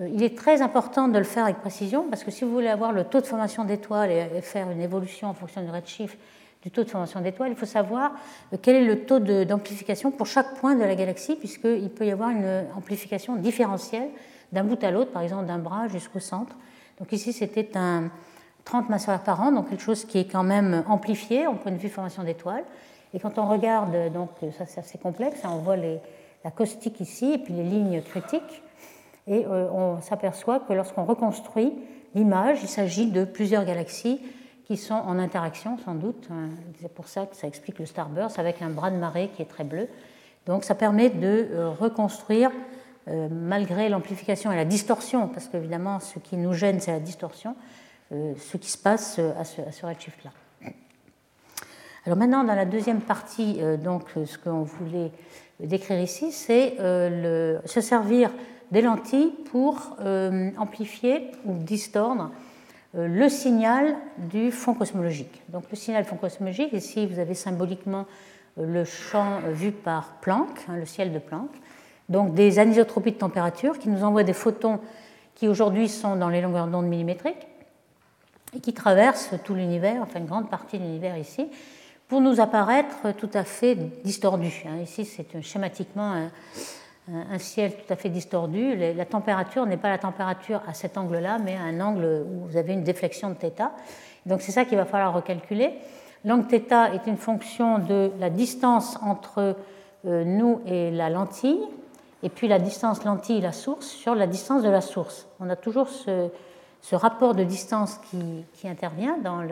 euh, 0.00 0.08
il 0.12 0.22
est 0.22 0.36
très 0.36 0.62
important 0.62 1.08
de 1.08 1.18
le 1.18 1.24
faire 1.24 1.44
avec 1.44 1.58
précision 1.58 2.06
parce 2.08 2.24
que 2.24 2.30
si 2.30 2.44
vous 2.44 2.52
voulez 2.52 2.68
avoir 2.68 2.92
le 2.92 3.04
taux 3.04 3.20
de 3.20 3.26
formation 3.26 3.64
d'étoiles 3.64 4.10
et 4.10 4.40
faire 4.40 4.70
une 4.70 4.80
évolution 4.80 5.28
en 5.28 5.34
fonction 5.34 5.62
du 5.62 5.70
redshift 5.70 6.18
du 6.62 6.70
taux 6.70 6.84
de 6.84 6.88
formation 6.88 7.20
d'étoiles, 7.20 7.50
il 7.50 7.56
faut 7.56 7.66
savoir 7.66 8.12
euh, 8.52 8.56
quel 8.60 8.76
est 8.76 8.84
le 8.84 9.04
taux 9.04 9.18
d'amplification 9.18 10.10
pour 10.10 10.26
chaque 10.26 10.54
point 10.54 10.74
de 10.74 10.84
la 10.84 10.94
galaxie, 10.94 11.36
puisqu'il 11.36 11.90
peut 11.90 12.06
y 12.06 12.10
avoir 12.10 12.30
une 12.30 12.64
amplification 12.76 13.36
différentielle 13.36 14.08
d'un 14.52 14.64
bout 14.64 14.82
à 14.84 14.90
l'autre, 14.90 15.10
par 15.10 15.22
exemple 15.22 15.46
d'un 15.46 15.58
bras 15.58 15.88
jusqu'au 15.88 16.20
centre. 16.20 16.56
Donc 16.98 17.12
ici, 17.12 17.32
c'était 17.32 17.76
un 17.76 18.10
30 18.64 18.90
masses 18.90 19.08
par 19.24 19.40
an, 19.40 19.50
donc 19.50 19.70
quelque 19.70 19.82
chose 19.82 20.04
qui 20.04 20.18
est 20.18 20.30
quand 20.30 20.44
même 20.44 20.84
amplifié 20.86 21.46
en 21.46 21.54
point 21.54 21.72
de 21.72 21.78
vue 21.78 21.88
formation 21.88 22.22
d'étoiles. 22.22 22.64
Et 23.14 23.18
quand 23.18 23.38
on 23.38 23.46
regarde, 23.46 24.12
donc 24.12 24.30
ça 24.56 24.66
c'est 24.66 24.80
assez 24.80 24.98
complexe, 24.98 25.44
hein, 25.44 25.50
on 25.52 25.58
voit 25.58 25.76
les, 25.76 25.98
la 26.44 26.50
caustique 26.50 27.00
ici 27.00 27.32
et 27.32 27.38
puis 27.38 27.52
les 27.54 27.64
lignes 27.64 28.02
critiques. 28.02 28.62
Et 29.26 29.44
euh, 29.46 29.68
on 29.70 30.00
s'aperçoit 30.00 30.60
que 30.60 30.72
lorsqu'on 30.72 31.04
reconstruit 31.04 31.72
l'image, 32.14 32.58
il 32.62 32.68
s'agit 32.68 33.10
de 33.10 33.24
plusieurs 33.24 33.64
galaxies 33.64 34.20
sont 34.76 34.94
en 34.94 35.18
interaction 35.18 35.78
sans 35.84 35.94
doute. 35.94 36.28
Hein. 36.30 36.48
C'est 36.80 36.92
pour 36.92 37.08
ça 37.08 37.26
que 37.26 37.36
ça 37.36 37.46
explique 37.46 37.78
le 37.78 37.86
starburst 37.86 38.38
avec 38.38 38.62
un 38.62 38.70
bras 38.70 38.90
de 38.90 38.96
marée 38.96 39.30
qui 39.34 39.42
est 39.42 39.46
très 39.46 39.64
bleu. 39.64 39.88
Donc 40.46 40.64
ça 40.64 40.74
permet 40.74 41.10
de 41.10 41.48
euh, 41.52 41.70
reconstruire, 41.70 42.50
euh, 43.08 43.28
malgré 43.30 43.88
l'amplification 43.88 44.50
et 44.52 44.56
la 44.56 44.64
distorsion, 44.64 45.28
parce 45.28 45.48
qu'évidemment 45.48 46.00
ce 46.00 46.18
qui 46.18 46.36
nous 46.36 46.52
gêne 46.52 46.80
c'est 46.80 46.92
la 46.92 47.00
distorsion, 47.00 47.56
ce 48.10 48.58
qui 48.58 48.70
se 48.70 48.76
passe 48.76 49.18
à 49.18 49.44
ce, 49.44 49.86
redshift-là. 49.86 50.30
Alors 52.04 52.18
maintenant, 52.18 52.44
dans 52.44 52.54
la 52.54 52.66
deuxième 52.66 53.00
partie, 53.00 53.58
donc, 53.82 54.02
ce 54.26 54.36
qu'on 54.36 54.64
voulait 54.64 55.10
décrire 55.60 55.98
ici, 55.98 56.30
c'est 56.30 56.76
se 56.76 57.80
servir 57.80 58.30
des 58.72 58.80
lentilles 58.80 59.32
pour 59.50 59.96
euh, 60.00 60.50
amplifier 60.58 61.30
ou 61.44 61.54
distordre 61.54 62.24
euh, 62.24 62.51
le 62.94 63.28
signal 63.28 63.96
du 64.18 64.52
fond 64.52 64.74
cosmologique. 64.74 65.42
Donc 65.48 65.64
le 65.70 65.76
signal 65.76 66.04
fond 66.04 66.16
cosmologique, 66.16 66.72
ici 66.72 67.06
vous 67.06 67.18
avez 67.18 67.34
symboliquement 67.34 68.06
euh, 68.58 68.66
le 68.66 68.84
champ 68.84 69.40
vu 69.50 69.72
par 69.72 70.18
Planck, 70.20 70.48
hein, 70.68 70.76
le 70.76 70.84
ciel 70.84 71.12
de 71.12 71.18
Planck, 71.18 71.50
donc 72.08 72.34
des 72.34 72.58
anisotropies 72.58 73.12
de 73.12 73.18
température 73.18 73.78
qui 73.78 73.88
nous 73.88 74.04
envoient 74.04 74.24
des 74.24 74.34
photons 74.34 74.80
qui 75.34 75.48
aujourd'hui 75.48 75.88
sont 75.88 76.16
dans 76.16 76.28
les 76.28 76.42
longueurs 76.42 76.66
d'onde 76.66 76.86
millimétriques 76.86 77.46
et 78.54 78.60
qui 78.60 78.74
traversent 78.74 79.34
tout 79.44 79.54
l'univers, 79.54 80.02
enfin 80.02 80.18
une 80.18 80.26
grande 80.26 80.50
partie 80.50 80.78
de 80.78 80.84
l'univers 80.84 81.16
ici, 81.16 81.48
pour 82.08 82.20
nous 82.20 82.40
apparaître 82.40 83.12
tout 83.16 83.30
à 83.32 83.44
fait 83.44 83.74
distordus. 84.04 84.64
Hein. 84.66 84.82
Ici 84.82 85.06
c'est 85.06 85.40
schématiquement 85.40 86.28
un 87.08 87.38
ciel 87.38 87.72
tout 87.74 87.92
à 87.92 87.96
fait 87.96 88.08
distordu. 88.08 88.76
La 88.76 89.04
température 89.04 89.66
n'est 89.66 89.76
pas 89.76 89.90
la 89.90 89.98
température 89.98 90.62
à 90.68 90.74
cet 90.74 90.96
angle-là, 90.96 91.38
mais 91.38 91.56
à 91.56 91.62
un 91.62 91.80
angle 91.80 92.24
où 92.26 92.46
vous 92.48 92.56
avez 92.56 92.74
une 92.74 92.84
déflexion 92.84 93.30
de 93.30 93.34
θ. 93.34 93.70
Donc 94.26 94.40
c'est 94.40 94.52
ça 94.52 94.64
qu'il 94.64 94.76
va 94.76 94.84
falloir 94.84 95.12
recalculer. 95.12 95.72
L'angle 96.24 96.46
θ 96.48 96.94
est 96.94 97.06
une 97.08 97.16
fonction 97.16 97.78
de 97.78 98.12
la 98.20 98.30
distance 98.30 98.96
entre 99.02 99.56
euh, 100.06 100.24
nous 100.24 100.60
et 100.66 100.92
la 100.92 101.10
lentille, 101.10 101.60
et 102.22 102.28
puis 102.28 102.46
la 102.46 102.60
distance 102.60 103.04
lentille 103.04 103.40
la 103.40 103.52
source 103.52 103.86
sur 103.86 104.14
la 104.14 104.28
distance 104.28 104.62
de 104.62 104.68
la 104.68 104.80
source. 104.80 105.26
On 105.40 105.50
a 105.50 105.56
toujours 105.56 105.88
ce, 105.88 106.30
rapport 106.92 107.34
de 107.34 107.42
distance 107.42 107.98
qui, 108.10 108.68
intervient 108.68 109.18
dans 109.18 109.42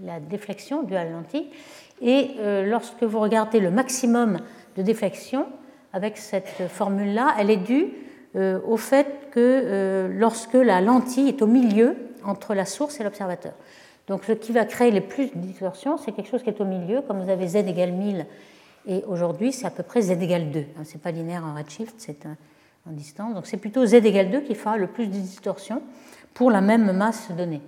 la 0.00 0.20
déflexion 0.20 0.82
due 0.82 0.96
à 0.96 1.04
la 1.04 1.10
lentille. 1.10 1.50
Et 2.00 2.30
euh, 2.38 2.64
lorsque 2.64 3.02
vous 3.02 3.20
regardez 3.20 3.60
le 3.60 3.70
maximum 3.70 4.38
de 4.76 4.82
déflexion, 4.82 5.46
avec 5.92 6.16
cette 6.18 6.68
formule-là, 6.68 7.34
elle 7.38 7.50
est 7.50 7.56
due 7.56 7.92
euh, 8.36 8.60
au 8.66 8.76
fait 8.76 9.06
que 9.30 9.38
euh, 9.38 10.08
lorsque 10.10 10.54
la 10.54 10.80
lentille 10.80 11.28
est 11.28 11.42
au 11.42 11.46
milieu 11.46 11.96
entre 12.24 12.54
la 12.54 12.66
source 12.66 13.00
et 13.00 13.04
l'observateur. 13.04 13.52
Donc 14.06 14.24
ce 14.24 14.32
qui 14.32 14.52
va 14.52 14.64
créer 14.64 14.90
les 14.90 15.00
plus 15.00 15.26
de 15.26 15.38
distorsions, 15.38 15.98
c'est 15.98 16.12
quelque 16.12 16.30
chose 16.30 16.42
qui 16.42 16.50
est 16.50 16.60
au 16.60 16.64
milieu, 16.64 17.02
comme 17.02 17.22
vous 17.22 17.30
avez 17.30 17.48
z 17.48 17.56
égale 17.56 17.92
1000, 17.92 18.26
et 18.86 19.04
aujourd'hui 19.06 19.52
c'est 19.52 19.66
à 19.66 19.70
peu 19.70 19.82
près 19.82 20.02
z 20.02 20.10
égale 20.10 20.50
2. 20.50 20.64
Ce 20.84 20.94
n'est 20.94 21.00
pas 21.00 21.10
linéaire 21.10 21.44
en 21.44 21.54
redshift, 21.54 21.94
c'est 21.98 22.26
en 22.86 22.92
distance. 22.92 23.34
Donc 23.34 23.46
c'est 23.46 23.56
plutôt 23.56 23.84
z 23.86 23.94
égale 23.94 24.30
2 24.30 24.40
qui 24.40 24.54
fera 24.54 24.76
le 24.76 24.86
plus 24.86 25.06
de 25.06 25.12
distorsions 25.12 25.82
pour 26.34 26.50
la 26.50 26.60
même 26.60 26.92
masse 26.92 27.30
donnée. 27.32 27.60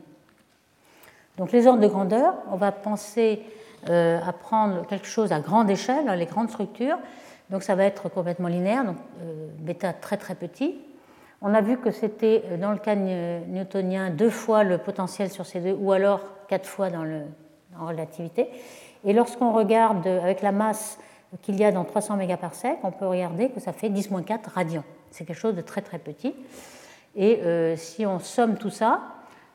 Donc 1.37 1.53
les 1.53 1.67
ordres 1.67 1.81
de 1.81 1.89
grandeur, 1.89 2.35
on 2.51 2.57
va 2.57 2.71
penser 2.71 3.43
euh, 3.89 4.19
à 4.27 4.33
prendre 4.33 4.87
quelque 4.87 5.07
chose 5.07 5.33
à 5.33 5.41
grande 5.41 5.71
échelle, 5.71 6.07
les 6.19 6.27
grandes 6.27 6.51
structures, 6.51 6.99
donc 7.51 7.63
ça 7.63 7.75
va 7.75 7.85
être 7.85 8.09
complètement 8.09 8.49
linéaire, 8.49 8.85
donc 8.85 8.97
euh, 9.23 9.49
bêta 9.59 9.93
très 9.93 10.17
très 10.17 10.35
petit. 10.35 10.77
On 11.43 11.55
a 11.55 11.61
vu 11.61 11.79
que 11.79 11.91
c'était 11.91 12.45
euh, 12.47 12.57
dans 12.57 12.71
le 12.71 12.79
cas 12.79 12.95
newtonien 12.95 14.11
deux 14.11 14.31
fois 14.31 14.63
le 14.63 14.79
potentiel 14.79 15.31
sur 15.31 15.45
C2 15.45 15.75
ou 15.79 15.93
alors 15.93 16.21
quatre 16.49 16.67
fois 16.67 16.91
dans 16.91 17.05
le, 17.05 17.23
en 17.79 17.87
relativité. 17.87 18.49
Et 19.05 19.13
lorsqu'on 19.13 19.53
regarde 19.53 20.07
avec 20.07 20.43
la 20.43 20.53
masse 20.53 20.99
qu'il 21.43 21.59
y 21.59 21.65
a 21.65 21.73
dans 21.73 21.85
300 21.85 22.17
mégaparsecs, 22.17 22.79
on 22.83 22.91
peut 22.91 23.07
regarder 23.07 23.51
que 23.51 23.61
ça 23.61 23.73
fait 23.73 23.89
10-4 23.89 24.51
radians. 24.53 24.85
C'est 25.11 25.25
quelque 25.25 25.39
chose 25.39 25.55
de 25.55 25.61
très 25.61 25.81
très 25.81 25.99
petit. 25.99 26.35
Et 27.17 27.41
euh, 27.43 27.77
si 27.77 28.07
on 28.07 28.19
somme 28.19 28.57
tout 28.57 28.71
ça, 28.71 29.01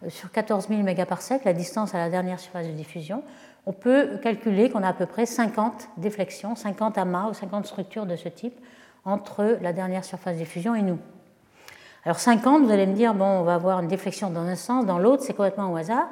sur 0.09 0.31
14 0.31 0.67
000 0.67 0.81
mégaparsecs, 0.81 1.45
la 1.45 1.53
distance 1.53 1.95
à 1.95 1.99
la 1.99 2.09
dernière 2.09 2.39
surface 2.39 2.67
de 2.67 2.73
diffusion, 2.73 3.23
on 3.65 3.73
peut 3.73 4.17
calculer 4.21 4.69
qu'on 4.69 4.83
a 4.83 4.89
à 4.89 4.93
peu 4.93 5.05
près 5.05 5.25
50 5.25 5.89
déflexions, 5.97 6.55
50 6.55 6.97
amas 6.97 7.29
ou 7.29 7.33
50 7.33 7.65
structures 7.65 8.05
de 8.05 8.15
ce 8.15 8.29
type 8.29 8.59
entre 9.05 9.57
la 9.61 9.73
dernière 9.73 10.03
surface 10.03 10.37
de 10.37 10.45
fusion 10.45 10.75
et 10.75 10.81
nous. 10.81 10.99
Alors 12.05 12.19
50, 12.19 12.63
vous 12.63 12.71
allez 12.71 12.85
me 12.85 12.93
dire, 12.93 13.13
bon, 13.15 13.25
on 13.25 13.43
va 13.43 13.55
avoir 13.55 13.79
une 13.79 13.87
déflexion 13.87 14.29
dans 14.29 14.41
un 14.41 14.55
sens, 14.55 14.85
dans 14.85 14.99
l'autre, 14.99 15.23
c'est 15.23 15.33
complètement 15.33 15.71
au 15.71 15.75
hasard, 15.75 16.07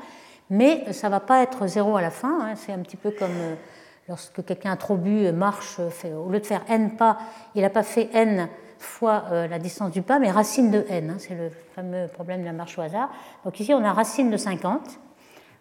mais 0.50 0.92
ça 0.92 1.08
ne 1.08 1.12
va 1.12 1.20
pas 1.20 1.44
être 1.44 1.68
zéro 1.68 1.96
à 1.96 2.02
la 2.02 2.10
fin, 2.10 2.40
hein. 2.42 2.56
c'est 2.56 2.74
un 2.74 2.80
petit 2.80 2.98
peu 2.98 3.12
comme 3.12 3.30
euh, 3.32 3.56
lorsque 4.10 4.44
quelqu'un 4.44 4.76
trop 4.76 4.96
bu 4.96 5.32
marche, 5.32 5.80
au 5.80 6.30
lieu 6.30 6.40
de 6.40 6.46
faire 6.46 6.64
n 6.68 6.96
pas, 6.96 7.20
il 7.54 7.62
n'a 7.62 7.70
pas 7.70 7.84
fait 7.84 8.10
n 8.14 8.48
fois 8.80 9.26
euh, 9.32 9.48
la 9.48 9.60
distance 9.60 9.92
du 9.92 10.02
pas, 10.02 10.20
mais 10.20 10.32
racine 10.32 10.72
de 10.72 10.84
n, 10.90 11.12
hein. 11.12 11.16
c'est 11.20 11.36
le 11.36 11.52
fameux 11.76 12.08
problème 12.08 12.42
de 12.42 12.46
la 12.46 12.54
marche 12.54 12.78
au 12.78 12.82
hasard. 12.82 13.10
Donc 13.46 13.60
ici, 13.60 13.74
on 13.74 13.84
a 13.84 13.94
racine 13.94 14.32
de 14.32 14.38
50, 14.38 15.00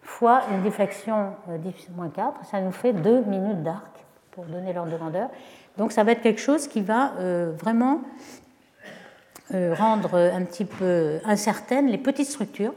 fois 0.03 0.43
une 0.51 0.61
déflexion 0.61 1.33
10-4, 1.49 2.45
ça 2.49 2.61
nous 2.61 2.71
fait 2.71 2.93
2 2.93 3.23
minutes 3.23 3.63
d'arc 3.63 3.91
pour 4.31 4.45
donner 4.45 4.73
l'ordre 4.73 4.91
de 4.91 4.97
grandeur. 4.97 5.29
Donc 5.77 5.91
ça 5.91 6.03
va 6.03 6.11
être 6.11 6.21
quelque 6.21 6.41
chose 6.41 6.67
qui 6.67 6.81
va 6.81 7.13
vraiment 7.57 8.01
rendre 9.51 10.15
un 10.15 10.43
petit 10.43 10.65
peu 10.65 11.19
incertaines 11.25 11.87
les 11.87 11.97
petites 11.97 12.27
structures 12.27 12.73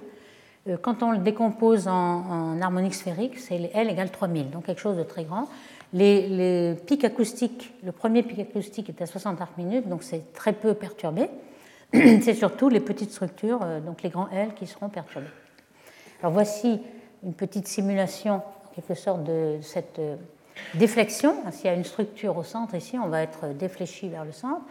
euh, 0.69 0.77
quand 0.81 1.03
on 1.03 1.13
le 1.13 1.19
décompose 1.19 1.89
en, 1.89 2.61
harmonique 2.61 2.95
sphérique, 2.95 3.39
c'est 3.39 3.71
L 3.75 3.91
égale 3.91 4.11
3000, 4.11 4.51
donc 4.51 4.67
quelque 4.67 4.81
chose 4.81 4.97
de 4.97 5.03
très 5.03 5.25
grand. 5.25 5.49
Les, 5.93 6.75
pics 6.87 7.05
acoustiques, 7.05 7.73
le 7.85 7.93
premier 7.93 8.23
pic 8.23 8.39
acoustique 8.41 8.89
est 8.89 9.01
à 9.01 9.07
60 9.07 9.41
arcs 9.41 9.57
minutes, 9.57 9.89
donc 9.89 10.03
c'est 10.03 10.33
très 10.33 10.53
peu 10.53 10.75
perturbé. 10.75 11.29
C'est 11.93 12.35
surtout 12.35 12.69
les 12.69 12.81
petites 12.81 13.13
structures, 13.13 13.61
euh, 13.63 13.79
donc 13.79 14.03
les 14.03 14.11
grands 14.11 14.29
L, 14.31 14.55
qui 14.55 14.67
seront 14.67 14.89
perturbés. 14.89 15.29
Alors 16.21 16.33
voici 16.33 16.81
une 17.27 17.35
petite 17.35 17.69
simulation, 17.69 18.37
en 18.37 18.75
quelque 18.75 18.95
sorte, 18.95 19.25
de 19.25 19.59
cette 19.61 19.99
euh, 19.99 20.17
déflexion. 20.75 21.35
S'il 21.51 21.67
y 21.67 21.69
a 21.69 21.75
une 21.75 21.85
structure 21.85 22.39
au 22.39 22.43
centre, 22.43 22.75
ici, 22.75 22.99
on 22.99 23.09
va 23.09 23.23
être 23.23 23.49
défléchi 23.49 24.09
vers 24.09 24.25
le 24.25 24.33
centre. 24.33 24.63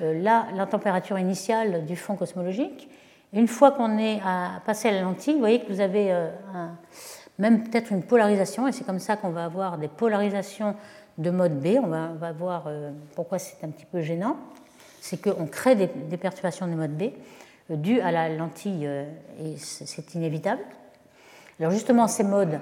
Là, 0.00 0.46
la 0.54 0.66
température 0.66 1.18
initiale 1.18 1.84
du 1.86 1.96
fond 1.96 2.16
cosmologique 2.16 2.88
une 3.34 3.48
fois 3.48 3.72
qu'on 3.72 3.98
est 3.98 4.20
passé 4.64 4.88
à 4.88 4.92
la 4.92 5.00
lentille, 5.00 5.34
vous 5.34 5.40
voyez 5.40 5.60
que 5.60 5.70
vous 5.70 5.80
avez 5.80 6.12
euh, 6.12 6.30
même 7.38 7.64
peut-être 7.64 7.90
une 7.90 8.04
polarisation, 8.04 8.68
et 8.68 8.72
c'est 8.72 8.84
comme 8.84 9.00
ça 9.00 9.16
qu'on 9.16 9.30
va 9.30 9.44
avoir 9.44 9.76
des 9.76 9.88
polarisations 9.88 10.76
de 11.18 11.30
mode 11.30 11.60
B. 11.60 11.78
On 11.82 11.88
va, 11.88 12.32
voir 12.32 12.64
euh, 12.66 12.92
pourquoi 13.16 13.38
c'est 13.38 13.64
un 13.64 13.70
petit 13.70 13.86
peu 13.86 14.02
gênant. 14.02 14.36
C'est 15.00 15.20
qu'on 15.20 15.46
crée 15.46 15.74
des, 15.74 16.16
perturbations 16.16 16.68
de 16.68 16.74
mode 16.74 16.96
B 16.96 17.10
euh, 17.70 17.76
dues 17.76 18.00
à 18.00 18.12
la 18.12 18.28
lentille, 18.28 18.86
et 18.86 19.56
c'est 19.58 20.14
inévitable. 20.14 20.62
Alors 21.60 21.72
justement, 21.72 22.08
ces 22.08 22.24
modes 22.24 22.60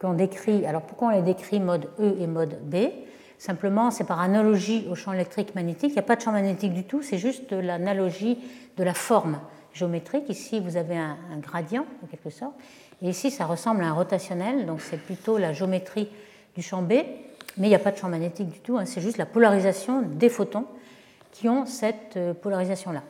qu'on 0.00 0.12
décrit, 0.12 0.66
alors 0.66 0.82
pourquoi 0.82 1.08
on 1.08 1.10
les 1.12 1.22
décrit 1.22 1.60
mode 1.60 1.88
E 1.98 2.16
et 2.20 2.26
mode 2.26 2.58
B? 2.68 2.76
Simplement, 3.38 3.90
c'est 3.90 4.04
par 4.04 4.20
analogie 4.20 4.86
au 4.90 4.94
champ 4.94 5.12
électrique 5.12 5.54
magnétique. 5.54 5.90
Il 5.90 5.94
n'y 5.94 5.98
a 5.98 6.02
pas 6.02 6.16
de 6.16 6.22
champ 6.22 6.32
magnétique 6.32 6.72
du 6.72 6.84
tout, 6.84 7.02
c'est 7.02 7.18
juste 7.18 7.52
l'analogie 7.52 8.38
de 8.76 8.84
la 8.84 8.94
forme 8.94 9.38
géométrique. 9.72 10.28
Ici, 10.28 10.60
vous 10.60 10.76
avez 10.76 10.96
un, 10.96 11.16
gradient, 11.40 11.86
en 12.02 12.06
quelque 12.06 12.30
sorte. 12.30 12.54
Et 13.02 13.08
ici, 13.08 13.30
ça 13.30 13.44
ressemble 13.44 13.84
à 13.84 13.88
un 13.88 13.92
rotationnel, 13.92 14.66
donc 14.66 14.80
c'est 14.80 14.96
plutôt 14.96 15.36
la 15.36 15.52
géométrie 15.52 16.08
du 16.54 16.62
champ 16.62 16.82
B, 16.82 16.92
mais 17.58 17.66
il 17.66 17.68
n'y 17.68 17.74
a 17.74 17.78
pas 17.78 17.92
de 17.92 17.98
champ 17.98 18.08
magnétique 18.08 18.48
du 18.48 18.60
tout, 18.60 18.78
hein. 18.78 18.86
c'est 18.86 19.02
juste 19.02 19.18
la 19.18 19.26
polarisation 19.26 20.02
des 20.02 20.30
photons 20.30 20.64
qui 21.32 21.48
ont 21.48 21.66
cette 21.66 22.16
euh, 22.16 22.32
polarisation-là. 22.32 23.02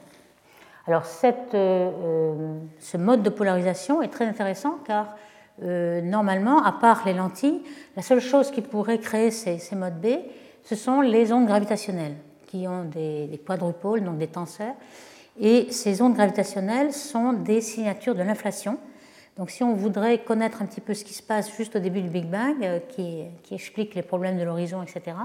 Alors, 0.86 1.04
euh, 1.24 1.32
euh, 1.54 2.58
ce 2.78 2.96
mode 2.96 3.22
de 3.22 3.30
polarisation 3.30 4.02
est 4.02 4.08
très 4.08 4.26
intéressant 4.26 4.78
car 4.86 5.16
normalement, 5.58 6.62
à 6.62 6.72
part 6.72 7.04
les 7.06 7.14
lentilles, 7.14 7.62
la 7.96 8.02
seule 8.02 8.20
chose 8.20 8.50
qui 8.50 8.60
pourrait 8.60 8.98
créer 8.98 9.30
ces, 9.30 9.58
modes 9.74 9.98
B, 10.02 10.08
ce 10.62 10.74
sont 10.74 11.00
les 11.00 11.32
ondes 11.32 11.46
gravitationnelles 11.46 12.16
qui 12.46 12.68
ont 12.68 12.84
des, 12.84 13.26
des 13.26 13.38
quadrupoles, 13.38 14.04
donc 14.04 14.18
des 14.18 14.26
tenseurs, 14.26 14.74
et 15.40 15.72
ces 15.72 16.02
ondes 16.02 16.12
gravitationnelles 16.12 16.92
sont 16.92 17.32
des 17.32 17.62
signatures 17.62 18.14
de 18.14 18.22
l'inflation. 18.22 18.78
Donc 19.36 19.50
si 19.50 19.62
on 19.62 19.74
voudrait 19.74 20.18
connaître 20.18 20.62
un 20.62 20.66
petit 20.66 20.80
peu 20.80 20.94
ce 20.94 21.04
qui 21.04 21.12
se 21.12 21.22
passe 21.22 21.54
juste 21.56 21.76
au 21.76 21.78
début 21.78 22.00
du 22.00 22.08
Big 22.08 22.24
Bang, 22.24 22.56
euh, 22.62 22.78
qui, 22.88 23.24
explique 23.50 23.94
les 23.94 24.02
problèmes 24.02 24.38
de 24.38 24.44
l'horizon, 24.44 24.82
etc., 24.82 25.16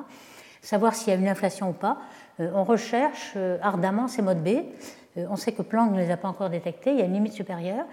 savoir 0.62 0.95
s'il 0.95 1.13
y 1.13 1.15
a 1.15 1.19
une 1.19 1.30
inflation 1.30 1.69
ou 1.69 1.74
pas, 1.74 1.97
euh, 2.39 2.52
on 2.54 2.65
recherche 2.65 3.34
euh, 3.38 3.58
ardemment 3.62 4.08
ces 4.08 4.21
modes 4.21 4.43
B. 4.43 4.50
On 5.17 5.36
sait 5.36 5.52
que 5.52 5.62
Planck 5.62 5.91
ne 5.91 5.97
les 5.97 6.12
a 6.12 6.17
pas 6.17 6.28
encore 6.28 6.50
détectés, 6.50 6.91
il 6.91 7.00
y 7.00 7.02
a 7.02 7.06
une 7.06 7.13
limite 7.13 7.34
supérieure. 7.34 7.86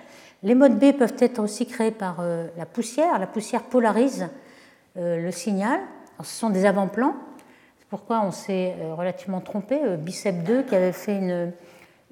Les 0.42 0.54
modes 0.54 0.78
B 0.78 0.92
peuvent 0.96 1.16
être 1.18 1.40
aussi 1.40 1.66
créés 1.66 1.90
par 1.90 2.22
la 2.57 2.64
poussière. 2.64 3.18
La 3.18 3.26
poussière 3.26 3.64
polarise 3.64 4.28
le 4.94 5.31
signal. 5.33 5.81
ce 6.22 6.33
sont 6.33 6.50
des 6.50 6.64
avant-plans. 6.64 7.14
C'est 7.78 7.88
pourquoi 7.88 8.22
on 8.24 8.31
s'est 8.31 8.76
relativement 8.96 9.40
trompé. 9.40 9.81
Bicep 9.98 10.44
2, 10.44 10.62
qui 10.62 10.76
avait 10.76 10.92
fait 10.92 11.16
une, 11.16 11.52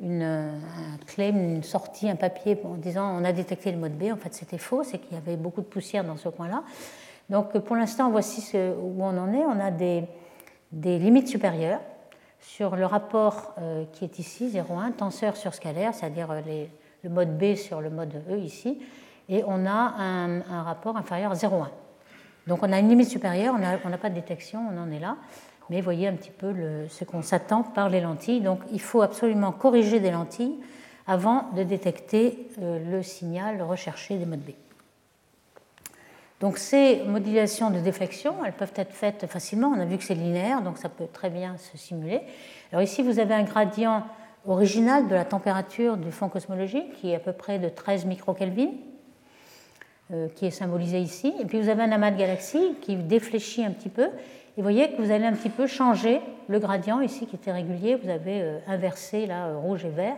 une, 0.03 0.23
un 0.23 1.05
claim, 1.07 1.37
une 1.37 1.63
sortie, 1.63 2.09
un 2.11 2.17
papier 2.17 2.59
en 2.65 2.75
disant 2.75 3.17
on 3.17 3.25
a 3.25 3.33
détecté 3.33 3.71
le 3.71 3.79
mode 3.79 3.97
B. 3.97 4.13
En 4.13 4.17
fait, 4.17 4.35
c'était 4.35 4.59
faux, 4.59 4.83
c'est 4.83 4.99
qu'il 4.99 5.15
y 5.15 5.17
avait 5.17 5.37
beaucoup 5.37 5.61
de 5.61 5.67
poussière 5.67 6.05
dans 6.05 6.17
ce 6.17 6.29
coin-là. 6.29 6.65
Donc, 7.31 7.59
pour 7.59 7.77
l'instant, 7.77 8.11
voici 8.11 8.57
où 8.57 9.03
on 9.03 9.19
en 9.19 9.33
est. 9.33 9.45
On 9.45 9.61
a 9.61 9.71
des, 9.71 10.05
des 10.73 10.99
limites 10.99 11.29
supérieures 11.29 11.81
sur 12.47 12.77
le 12.77 12.87
rapport 12.87 13.55
euh, 13.59 13.85
qui 13.93 14.05
est 14.05 14.19
ici, 14.19 14.49
0,1, 14.49 14.93
tenseur 14.93 15.37
sur 15.37 15.55
scalaire, 15.55 15.95
c'est-à-dire 15.95 16.31
euh, 16.31 16.67
le 17.03 17.11
mode 17.11 17.37
B 17.37 17.55
sur 17.55 17.81
le 17.81 17.91
mode 17.91 18.15
E 18.31 18.39
ici, 18.39 18.79
et 19.29 19.43
on 19.47 19.67
a 19.67 19.95
un, 19.99 20.63
rapport 20.63 20.97
inférieur 20.97 21.33
à 21.33 21.35
0,1. 21.35 21.69
Donc 22.47 22.63
on 22.63 22.73
a 22.73 22.79
une 22.79 22.89
limite 22.89 23.09
supérieure, 23.09 23.55
on 23.85 23.89
n'a 23.89 23.99
pas 23.99 24.09
de 24.09 24.15
détection, 24.15 24.61
on 24.73 24.79
en 24.79 24.91
est 24.91 25.01
là 25.01 25.17
mais 25.71 25.81
voyez 25.81 26.07
un 26.07 26.15
petit 26.15 26.31
peu 26.31 26.55
ce 26.89 27.05
qu'on 27.05 27.23
s'attend 27.23 27.63
par 27.63 27.89
les 27.89 28.01
lentilles. 28.01 28.41
Donc 28.41 28.61
il 28.73 28.81
faut 28.81 29.03
absolument 29.03 29.53
corriger 29.53 30.01
des 30.01 30.11
lentilles 30.11 30.57
avant 31.07 31.51
de 31.55 31.63
détecter 31.63 32.49
euh, 32.61 32.79
le 32.91 33.03
signal 33.03 33.63
recherché 33.63 34.17
des 34.17 34.27
modes 34.27 34.41
B. 34.41 34.51
Donc 36.41 36.59
ces 36.59 37.03
modulations 37.05 37.71
de 37.71 37.79
déflexion, 37.79 38.45
elles 38.45 38.53
peuvent 38.53 38.73
être 38.77 38.93
faites 38.93 39.27
facilement. 39.27 39.73
On 39.75 39.81
a 39.81 39.87
vu 39.87 39.97
que 39.97 40.05
c'est 40.05 40.15
linéaire, 40.15 40.61
donc 40.61 40.77
ça 40.77 40.89
peut 40.89 41.07
très 41.11 41.31
bien 41.31 41.57
se 41.57 41.79
simuler. 41.79 42.21
Alors 42.73 42.83
ici, 42.83 43.03
vous 43.03 43.19
avez 43.19 43.35
un 43.35 43.45
gradient 43.45 44.05
original 44.47 45.09
de 45.09 45.15
la 45.15 45.25
température 45.25 45.97
du 45.97 46.13
fond 46.13 46.29
cosmologique 46.29 46.93
qui 46.95 47.11
est 47.11 47.17
à 47.17 47.21
peu 47.21 47.33
près 47.33 47.59
de 47.59 47.69
13 47.69 48.05
microkelvin, 48.05 48.69
euh, 50.13 50.29
qui 50.35 50.47
est 50.47 50.51
symbolisé 50.51 51.01
ici. 51.01 51.33
Et 51.41 51.47
puis 51.47 51.61
vous 51.61 51.69
avez 51.69 51.83
un 51.83 51.91
amas 51.91 52.11
de 52.11 52.19
galaxies 52.19 52.75
qui 52.83 52.97
défléchit 52.97 53.65
un 53.65 53.71
petit 53.71 53.89
peu 53.89 54.05
et 54.05 54.63
vous 54.63 54.63
voyez 54.63 54.91
que 54.91 55.03
vous 55.03 55.11
allez 55.11 55.25
un 55.27 55.33
petit 55.33 55.51
peu 55.51 55.67
changer 55.67 56.21
le 56.49 56.59
gradient 56.59 57.01
ici 57.01 57.27
qui 57.27 57.37
était 57.37 57.53
régulier, 57.53 57.97
vous 57.97 58.09
avez 58.09 58.41
euh, 58.43 58.59
inversé 58.69 59.27
là 59.27 59.49
euh, 59.49 59.59
rouge 59.59 59.85
et 59.85 59.91
vert. 59.91 60.17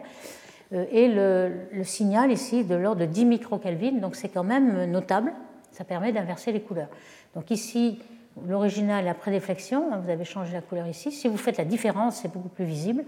Et 0.92 1.08
le, 1.08 1.82
signal 1.82 2.30
ici 2.30 2.62
de 2.62 2.74
l'ordre 2.74 3.00
de 3.00 3.06
10 3.06 3.24
microkelvin, 3.24 3.92
donc 3.92 4.14
c'est 4.14 4.28
quand 4.28 4.44
même 4.44 4.84
notable, 4.84 5.32
ça 5.72 5.84
permet 5.84 6.12
d'inverser 6.12 6.52
les 6.52 6.60
couleurs. 6.60 6.88
Donc 7.34 7.50
ici, 7.50 8.00
l'original 8.46 9.06
après 9.08 9.30
déflexion, 9.30 9.92
hein, 9.92 10.00
vous 10.02 10.10
avez 10.10 10.24
changé 10.24 10.52
la 10.52 10.60
couleur 10.60 10.86
ici. 10.86 11.12
Si 11.12 11.28
vous 11.28 11.36
faites 11.36 11.58
la 11.58 11.64
différence, 11.64 12.16
c'est 12.16 12.32
beaucoup 12.32 12.48
plus 12.48 12.64
visible. 12.64 13.04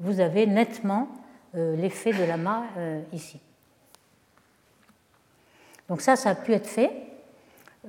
Vous 0.00 0.20
avez 0.20 0.46
nettement 0.46 1.08
l'effet 1.54 2.12
de 2.12 2.22
l'amas 2.22 2.64
ici. 3.14 3.40
Donc 5.88 6.00
ça, 6.00 6.16
ça 6.16 6.30
a 6.30 6.34
pu 6.34 6.52
être 6.52 6.66
fait. 6.66 6.90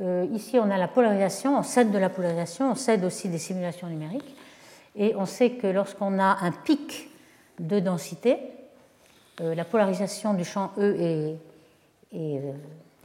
Euh, 0.01 0.27
ici, 0.33 0.59
on 0.59 0.69
a 0.69 0.77
la 0.77 0.87
polarisation, 0.87 1.57
on 1.57 1.63
cède 1.63 1.91
de 1.91 1.97
la 1.97 2.09
polarisation, 2.09 2.71
on 2.71 2.75
cède 2.75 3.03
aussi 3.03 3.29
des 3.29 3.39
simulations 3.39 3.87
numériques. 3.87 4.35
Et 4.95 5.15
on 5.15 5.25
sait 5.25 5.51
que 5.51 5.67
lorsqu'on 5.67 6.19
a 6.19 6.37
un 6.41 6.51
pic 6.51 7.09
de 7.59 7.79
densité, 7.79 8.37
euh, 9.41 9.55
la 9.55 9.65
polarisation 9.65 10.33
du 10.33 10.43
champ 10.43 10.71
E 10.77 10.95
est, 10.99 11.37
euh, 12.15 12.51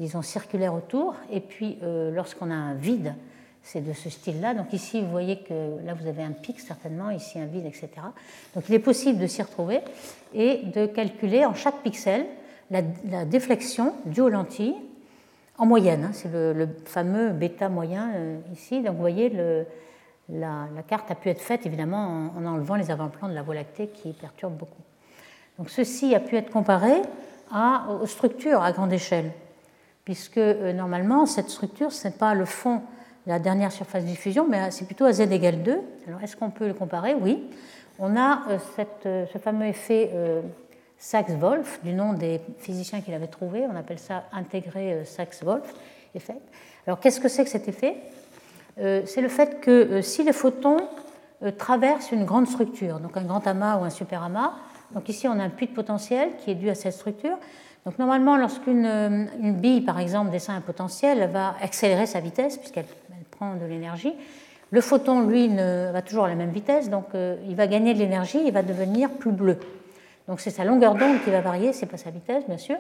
disons, 0.03 0.23
circulaire 0.23 0.75
autour. 0.75 1.15
Et 1.31 1.41
puis, 1.41 1.79
lorsqu'on 2.12 2.51
a 2.51 2.55
un 2.55 2.75
vide, 2.75 3.15
c'est 3.62 3.81
de 3.81 3.93
ce 3.93 4.11
style-là. 4.11 4.55
Donc 4.55 4.73
ici, 4.73 5.01
vous 5.01 5.11
voyez 5.11 5.38
que 5.38 5.85
là, 5.85 5.95
vous 5.95 6.07
avez 6.07 6.23
un 6.23 6.33
pic 6.33 6.61
certainement, 6.61 7.11
ici 7.11 7.38
un 7.38 7.47
vide, 7.47 7.67
etc. 7.67 7.88
Donc 8.55 8.65
il 8.69 8.75
est 8.75 8.81
possible 8.81 9.19
de 9.19 9.27
s'y 9.27 9.43
retrouver 9.43 9.81
et 10.35 10.62
de 10.75 10.87
calculer 10.87 11.45
en 11.45 11.55
chaque 11.55 11.83
pixel 11.83 12.27
la, 12.71 12.83
déflexion 13.25 13.95
due 14.07 14.23
aux 14.23 14.29
lentilles 14.29 14.75
en 15.59 15.67
moyenne. 15.67 16.05
Hein, 16.05 16.11
c'est 16.12 16.33
le, 16.33 16.69
fameux 16.85 17.31
bêta 17.31 17.69
moyen 17.69 18.12
euh, 18.15 18.38
ici. 18.53 18.83
Donc 18.83 18.95
vous 18.95 19.01
voyez, 19.01 19.31
la, 20.29 20.67
carte 20.88 21.11
a 21.11 21.15
pu 21.15 21.29
être 21.29 21.41
faite 21.41 21.67
évidemment 21.67 22.33
en, 22.37 22.45
enlevant 22.45 22.75
les 22.75 22.91
avant-plans 22.91 23.29
de 23.29 23.35
la 23.35 23.43
Voie 23.43 23.55
lactée 23.55 23.88
qui 23.88 24.12
perturbent 24.12 24.57
beaucoup. 24.57 24.83
Donc 25.59 25.71
ceci 25.71 26.15
a 26.15 26.21
pu 26.21 26.37
être 26.37 26.51
comparé 26.51 27.03
aux 28.01 28.07
structures 28.07 28.62
à 28.62 28.73
grande 28.73 28.95
échelle, 28.95 29.31
puisque 30.05 30.38
euh, 30.38 30.73
normalement 30.73 31.27
cette 31.27 31.49
structure, 31.49 31.93
ce 31.93 32.09
n'est 32.09 32.15
pas 32.15 32.35
le 32.35 32.45
fond 32.45 32.77
de 33.27 33.31
la 33.31 33.38
dernière 33.38 33.73
surface 33.73 34.03
de 34.03 34.09
diffusion, 34.09 34.46
mais 34.48 34.71
c'est 34.71 34.85
plutôt 34.85 35.05
à 35.05 35.13
z 35.13 35.21
égale 35.21 35.63
2. 35.63 35.79
Alors 36.09 36.23
est-ce 36.23 36.37
qu'on 36.37 36.50
peut 36.50 36.67
le 36.67 36.75
comparer? 36.75 37.15
Oui. 37.15 37.44
On 37.98 38.17
a 38.17 38.42
euh, 38.48 39.27
ce 39.33 39.38
fameux 39.38 39.67
effet 39.67 40.11
Sachs-Wolf, 41.03 41.81
du 41.83 41.94
nom 41.94 42.13
des 42.13 42.40
physiciens 42.59 43.00
qu'il 43.00 43.13
avait 43.13 43.27
trouvé. 43.27 43.67
On 43.69 43.75
appelle 43.75 43.98
ça 43.98 44.23
intégré 44.33 44.92
euh, 44.92 45.05
Sachs-Wolf 45.05 45.75
effet. 46.15 46.37
Alors 46.87 47.00
qu'est-ce 47.00 47.19
que 47.19 47.27
c'est 47.27 47.42
que 47.42 47.50
cet 47.50 47.67
effet? 47.67 47.96
Euh, 48.79 49.03
C'est 49.05 49.21
le 49.21 49.29
fait 49.29 49.61
que 49.61 49.71
euh, 49.71 50.03
si 50.03 50.23
les 50.23 50.33
photons 50.33 50.79
traversent 51.59 52.13
une 52.13 52.25
grande 52.25 52.46
structure, 52.46 53.00
donc 53.00 53.17
un 53.17 53.25
grand 53.25 53.44
amas 53.48 53.79
ou 53.79 53.83
un 53.83 53.90
superamas, 53.90 54.55
donc 54.94 55.09
ici 55.09 55.27
on 55.27 55.33
a 55.33 55.42
un 55.42 55.48
puits 55.48 55.67
de 55.67 55.73
potentiel 55.73 56.37
qui 56.38 56.53
est 56.53 56.55
dû 56.55 56.71
à 56.71 56.77
cette 56.77 56.92
structure. 56.92 57.37
Donc 57.85 57.99
normalement, 57.99 58.37
lorsqu'une 58.37 59.29
bille, 59.61 59.81
par 59.81 59.99
exemple, 59.99 60.31
descend 60.31 60.57
un 60.57 60.61
potentiel, 60.61 61.19
elle 61.21 61.31
va 61.31 61.57
accélérer 61.61 62.07
sa 62.07 62.21
vitesse 62.21 62.57
puisqu'elle 62.57 62.87
prend 63.31 63.57
de 63.57 63.65
l'énergie. 63.67 64.15
Le 64.71 64.81
photon, 64.81 65.27
lui, 65.27 65.49
ne, 65.49 65.91
va 65.93 66.01
toujours 66.01 66.25
à 66.25 66.29
la 66.29 66.37
même 66.37 66.53
vitesse, 66.53 66.89
donc 66.89 67.07
il 67.15 67.57
va 67.57 67.67
gagner 67.67 67.93
de 67.93 67.99
l'énergie, 67.99 68.39
il 68.45 68.53
va 68.53 68.63
devenir 68.63 69.11
plus 69.11 69.33
bleu. 69.33 69.59
Donc 70.29 70.41
c'est 70.41 70.51
sa 70.51 70.65
longueur 70.65 70.95
d'onde 70.95 71.21
qui 71.25 71.31
va 71.31 71.41
varier, 71.41 71.73
c'est 71.73 71.87
pas 71.87 71.97
sa 71.97 72.11
vitesse 72.11 72.45
bien 72.47 72.57
sûr. 72.57 72.77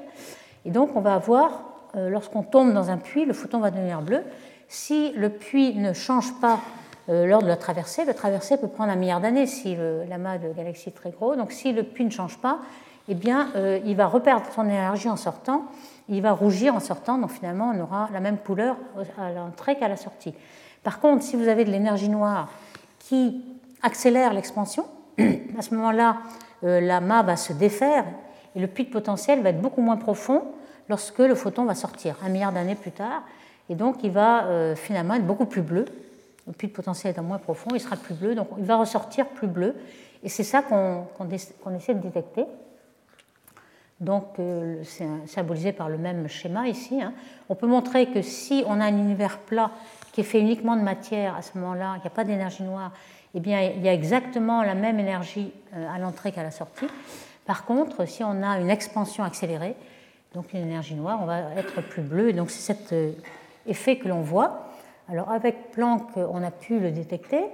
Et 0.64 0.70
donc 0.70 0.94
on 0.94 1.00
va 1.00 1.14
avoir 1.14 1.64
lorsqu'on 1.94 2.42
tombe 2.42 2.72
dans 2.72 2.90
un 2.90 2.98
puits, 2.98 3.24
le 3.24 3.32
photon 3.32 3.58
va 3.58 3.70
devenir 3.70 4.00
bleu. 4.00 4.22
Si 4.68 5.12
le 5.12 5.28
puits 5.28 5.74
ne 5.74 5.92
change 5.92 6.32
pas 6.40 6.60
lors 7.08 7.42
de 7.42 7.48
la 7.48 7.56
traversée, 7.56 8.04
la 8.04 8.14
traversée 8.14 8.56
peut 8.56 8.68
prendre 8.68 8.92
un 8.92 8.96
milliard 8.96 9.20
d'années 9.20 9.46
si 9.46 9.76
l'amas 10.08 10.38
de 10.38 10.52
galaxies 10.52 10.90
est 10.90 10.92
très 10.92 11.10
gros. 11.10 11.34
Donc 11.34 11.52
si 11.52 11.72
le 11.72 11.82
puits 11.82 12.04
ne 12.04 12.10
change 12.10 12.38
pas, 12.38 12.60
eh 13.08 13.14
bien, 13.14 13.48
il 13.84 13.96
va 13.96 14.06
reperdre 14.06 14.46
son 14.54 14.64
énergie 14.64 15.08
en 15.08 15.16
sortant, 15.16 15.64
il 16.08 16.22
va 16.22 16.32
rougir 16.32 16.74
en 16.74 16.80
sortant, 16.80 17.18
donc 17.18 17.30
finalement 17.30 17.72
on 17.74 17.80
aura 17.80 18.08
la 18.12 18.20
même 18.20 18.38
couleur 18.38 18.76
à 19.18 19.30
l'entrée 19.32 19.76
qu'à 19.76 19.88
la 19.88 19.96
sortie. 19.96 20.34
Par 20.82 21.00
contre, 21.00 21.22
si 21.22 21.36
vous 21.36 21.48
avez 21.48 21.64
de 21.64 21.70
l'énergie 21.70 22.08
noire 22.08 22.48
qui 22.98 23.44
accélère 23.82 24.32
l'expansion, 24.32 24.84
à 25.18 25.62
ce 25.62 25.74
moment-là, 25.74 26.18
euh, 26.64 26.80
la 26.80 27.00
mât 27.00 27.22
va 27.22 27.36
se 27.36 27.52
défaire 27.52 28.04
et 28.54 28.60
le 28.60 28.66
puits 28.66 28.84
de 28.84 28.90
potentiel 28.90 29.42
va 29.42 29.50
être 29.50 29.60
beaucoup 29.60 29.80
moins 29.80 29.96
profond 29.96 30.42
lorsque 30.88 31.18
le 31.18 31.34
photon 31.34 31.64
va 31.64 31.74
sortir, 31.74 32.16
un 32.24 32.28
milliard 32.28 32.52
d'années 32.52 32.74
plus 32.74 32.90
tard. 32.90 33.22
Et 33.68 33.74
donc, 33.74 34.02
il 34.02 34.10
va 34.10 34.44
euh, 34.44 34.74
finalement 34.74 35.14
être 35.14 35.26
beaucoup 35.26 35.46
plus 35.46 35.62
bleu. 35.62 35.84
Le 36.46 36.52
puits 36.52 36.68
de 36.68 36.72
potentiel 36.72 37.12
étant 37.12 37.22
moins 37.22 37.38
profond, 37.38 37.70
il 37.74 37.80
sera 37.80 37.96
plus 37.96 38.14
bleu, 38.14 38.34
donc 38.34 38.48
il 38.58 38.64
va 38.64 38.76
ressortir 38.76 39.26
plus 39.26 39.46
bleu. 39.46 39.76
Et 40.24 40.28
c'est 40.28 40.44
ça 40.44 40.62
qu'on 40.62 41.06
essaie 41.30 41.94
de 41.94 42.00
détecter. 42.00 42.44
Donc, 44.02 44.24
euh, 44.40 44.82
c'est 44.82 45.06
symbolisé 45.26 45.70
par 45.70 45.88
le 45.88 45.96
même 45.96 46.26
schéma 46.26 46.66
ici. 46.66 47.00
Hein. 47.00 47.12
On 47.48 47.54
peut 47.54 47.68
montrer 47.68 48.06
que 48.06 48.20
si 48.20 48.64
on 48.66 48.80
a 48.80 48.86
un 48.86 48.96
univers 48.96 49.38
plat 49.38 49.70
qui 50.10 50.22
est 50.22 50.24
fait 50.24 50.40
uniquement 50.40 50.74
de 50.74 50.82
matière, 50.82 51.36
à 51.36 51.42
ce 51.42 51.56
moment-là, 51.58 51.94
il 51.96 52.00
n'y 52.00 52.06
a 52.08 52.10
pas 52.10 52.24
d'énergie 52.24 52.64
noire, 52.64 52.90
eh 53.34 53.38
bien, 53.38 53.62
il 53.62 53.80
y 53.80 53.88
a 53.88 53.94
exactement 53.94 54.64
la 54.64 54.74
même 54.74 54.98
énergie 54.98 55.52
euh, 55.76 55.86
à 55.88 56.00
l'entrée 56.00 56.32
qu'à 56.32 56.42
la 56.42 56.50
sortie. 56.50 56.86
Par 57.46 57.64
contre, 57.64 58.04
si 58.08 58.24
on 58.24 58.42
a 58.42 58.58
une 58.58 58.70
expansion 58.70 59.22
accélérée, 59.22 59.76
donc 60.34 60.52
une 60.52 60.62
énergie 60.62 60.96
noire, 60.96 61.20
on 61.22 61.26
va 61.26 61.54
être 61.56 61.80
plus 61.80 62.02
bleu. 62.02 62.32
donc, 62.32 62.50
c'est 62.50 62.74
cet 62.74 62.92
euh, 62.92 63.12
effet 63.68 63.98
que 63.98 64.08
l'on 64.08 64.22
voit. 64.22 64.66
Alors, 65.08 65.30
avec 65.30 65.70
Planck, 65.70 66.16
on 66.16 66.42
a 66.42 66.50
pu 66.50 66.80
le 66.80 66.90
détecter 66.90 67.44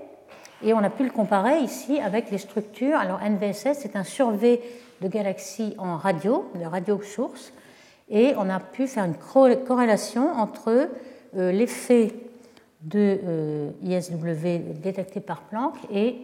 et 0.63 0.73
on 0.73 0.79
a 0.79 0.89
pu 0.89 1.05
le 1.05 1.11
comparer 1.11 1.59
ici 1.59 2.01
avec 2.01 2.31
les 2.31 2.39
structures. 2.39 2.97
Alors, 2.97 3.21
NVSS, 3.21 3.75
c'est 3.75 3.97
un 3.97 4.05
survey 4.05 4.63
de 5.01 5.09
galaxies 5.09 5.75
en 5.79 5.97
radio, 5.97 6.51
de 6.55 6.65
radio 6.65 7.01
source, 7.03 7.53
et 8.11 8.35
on 8.37 8.49
a 8.49 8.61
pu 8.61 8.87
faire 8.87 9.05
une 9.05 9.17
corrélation 9.65 10.33
entre 10.33 10.89
euh, 11.37 11.53
l'effet 11.53 12.15
de 12.83 13.19
euh, 13.25 13.71
ISW 13.83 14.81
détecté 14.81 15.21
par 15.21 15.43
Planck 15.43 15.75
et 15.93 16.17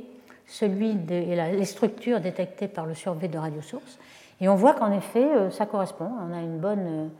celui 0.47 0.95
de, 0.95 1.15
les 1.57 1.65
structures 1.65 2.21
détectées 2.21 2.69
par 2.69 2.87
le 2.87 2.95
survey 2.95 3.29
de 3.29 3.39
radiosource. 3.39 3.99
Et 4.41 4.49
on 4.49 4.55
voit 4.55 4.75
qu'en 4.75 4.93
effet, 4.93 5.25
euh, 5.25 5.51
ça 5.51 5.67
correspond. 5.67 6.09
On 6.29 6.33
a 6.35 6.41
une 6.41 6.59
bonne, 6.59 7.11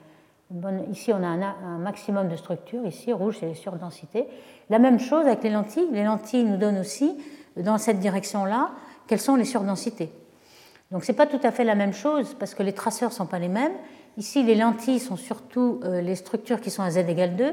ici, 0.91 1.13
on 1.13 1.23
a 1.23 1.29
un, 1.29 1.79
maximum 1.79 2.29
de 2.29 2.37
structures. 2.37 2.87
Ici, 2.87 3.13
rouge, 3.13 3.39
c'est 3.41 3.47
les 3.47 3.55
surdensités. 3.55 4.27
La 4.71 4.79
même 4.79 4.99
chose 4.99 5.27
avec 5.27 5.43
les 5.43 5.51
lentilles. 5.51 5.89
Les 5.93 6.05
lentilles 6.05 6.45
nous 6.45 6.57
donnent 6.57 6.79
aussi, 6.79 7.17
dans 7.57 7.79
cette 7.79 7.99
direction-là, 7.99 8.71
quelles 9.07 9.21
sont 9.21 9.37
les 9.37 9.45
surdensités. 9.45 10.11
Donc, 10.95 11.03
ce 11.03 11.11
n'est 11.11 11.17
pas 11.17 11.27
tout 11.27 11.41
à 11.43 11.51
fait 11.51 11.65
la 11.65 11.75
même 11.75 11.93
chose 11.93 12.37
parce 12.39 12.55
que 12.55 12.63
les 12.63 12.73
traceurs 12.73 13.11
ne 13.11 13.15
sont 13.15 13.27
pas 13.27 13.41
les 13.41 13.49
mêmes. 13.49 13.73
Ici, 14.17 14.45
les 14.45 14.55
lentilles 14.55 15.01
sont 15.01 15.17
surtout 15.17 15.81
euh, 15.83 16.01
les 16.01 16.15
structures 16.15 16.61
qui 16.61 16.71
sont 16.71 16.85
à 16.85 16.91
z 16.93 16.99
égale 16.99 17.35
2 17.35 17.53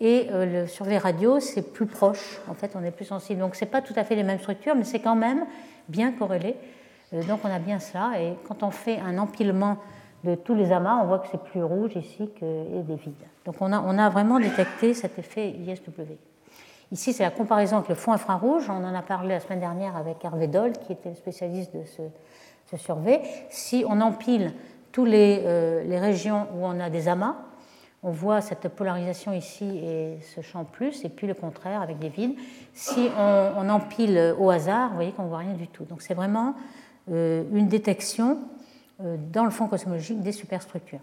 et 0.00 0.26
euh, 0.32 0.62
le 0.62 0.66
survey 0.66 0.98
radio, 0.98 1.38
c'est 1.38 1.72
plus 1.72 1.86
proche, 1.86 2.40
en 2.48 2.54
fait, 2.54 2.72
on 2.74 2.82
est 2.82 2.90
plus 2.90 3.04
sensible. 3.04 3.38
Donc, 3.38 3.54
ce 3.54 3.64
n'est 3.64 3.70
pas 3.70 3.80
tout 3.80 3.92
à 3.94 4.02
fait 4.02 4.16
les 4.16 4.24
mêmes 4.24 4.40
structures, 4.40 4.74
mais 4.74 4.82
c'est 4.82 4.98
quand 4.98 5.14
même 5.14 5.46
bien 5.88 6.10
corrélé. 6.10 6.56
Euh, 7.12 7.22
donc, 7.22 7.38
on 7.44 7.48
a 7.48 7.60
bien 7.60 7.78
cela. 7.78 8.20
Et 8.20 8.32
quand 8.48 8.64
on 8.64 8.72
fait 8.72 8.98
un 8.98 9.18
empilement 9.18 9.76
de 10.24 10.34
tous 10.34 10.56
les 10.56 10.72
amas, 10.72 10.98
on 11.00 11.06
voit 11.06 11.20
que 11.20 11.28
c'est 11.30 11.44
plus 11.44 11.62
rouge 11.62 11.92
ici 11.94 12.28
que 12.40 12.82
des 12.82 12.96
vides. 12.96 13.14
Donc, 13.44 13.54
on 13.60 13.72
a, 13.72 13.78
on 13.78 13.98
a 13.98 14.08
vraiment 14.08 14.40
détecté 14.40 14.94
cet 14.94 15.16
effet 15.16 15.50
ISW. 15.50 16.18
Ici, 16.90 17.12
c'est 17.12 17.22
la 17.22 17.30
comparaison 17.30 17.76
avec 17.76 17.88
le 17.88 17.94
fond 17.94 18.10
infrarouge. 18.10 18.68
On 18.68 18.84
en 18.84 18.96
a 18.96 19.02
parlé 19.02 19.28
la 19.28 19.38
semaine 19.38 19.60
dernière 19.60 19.96
avec 19.96 20.24
Hervé 20.24 20.48
Doll, 20.48 20.72
qui 20.72 20.92
était 20.92 21.10
le 21.10 21.14
spécialiste 21.14 21.72
de 21.72 21.84
ce, 21.84 22.02
ce 22.70 22.76
survey. 22.76 23.20
Si 23.50 23.84
on 23.88 24.00
empile 24.00 24.52
toutes 24.92 25.08
les, 25.08 25.42
euh, 25.44 25.82
les 25.84 25.98
régions 25.98 26.46
où 26.54 26.64
on 26.64 26.78
a 26.80 26.90
des 26.90 27.08
amas, 27.08 27.36
on 28.02 28.10
voit 28.10 28.40
cette 28.40 28.68
polarisation 28.68 29.32
ici 29.32 29.64
et 29.64 30.18
ce 30.34 30.40
champ 30.40 30.64
plus, 30.64 31.04
et 31.04 31.10
puis 31.10 31.26
le 31.26 31.34
contraire 31.34 31.82
avec 31.82 31.98
des 31.98 32.08
vides. 32.08 32.34
Si 32.72 33.10
on, 33.18 33.68
empile 33.68 34.34
au 34.38 34.50
hasard, 34.50 34.88
vous 34.88 34.94
voyez 34.94 35.12
qu'on 35.12 35.24
ne 35.24 35.28
voit 35.28 35.38
rien 35.38 35.52
du 35.52 35.68
tout. 35.68 35.84
Donc 35.84 36.00
c'est 36.00 36.14
vraiment 36.14 36.54
euh, 37.10 37.44
une 37.52 37.68
détection 37.68 38.38
euh, 39.02 39.16
dans 39.32 39.44
le 39.44 39.50
fond 39.50 39.66
cosmologique 39.66 40.22
des 40.22 40.32
superstructures. 40.32 41.00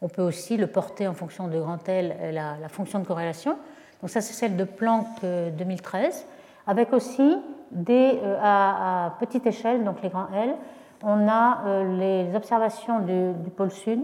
On 0.00 0.08
peut 0.08 0.22
aussi 0.22 0.56
le 0.56 0.68
porter 0.68 1.08
en 1.08 1.14
fonction 1.14 1.48
de 1.48 1.58
grand 1.58 1.88
L, 1.88 2.32
la, 2.32 2.68
fonction 2.68 3.00
de 3.00 3.04
corrélation. 3.04 3.58
Donc 4.00 4.10
ça 4.10 4.20
c'est 4.20 4.34
celle 4.34 4.56
de 4.56 4.64
Planck 4.64 5.06
2013, 5.22 6.14
euh, 6.14 6.70
avec 6.70 6.92
aussi 6.92 7.36
des, 7.70 8.18
à, 8.40 9.14
petite 9.20 9.46
échelle, 9.46 9.84
donc 9.84 10.02
les 10.02 10.08
grands 10.08 10.28
L, 10.34 10.54
on 11.02 11.28
a 11.28 11.84
les 11.98 12.34
observations 12.34 13.00
du, 13.00 13.50
pôle 13.50 13.70
sud, 13.70 14.00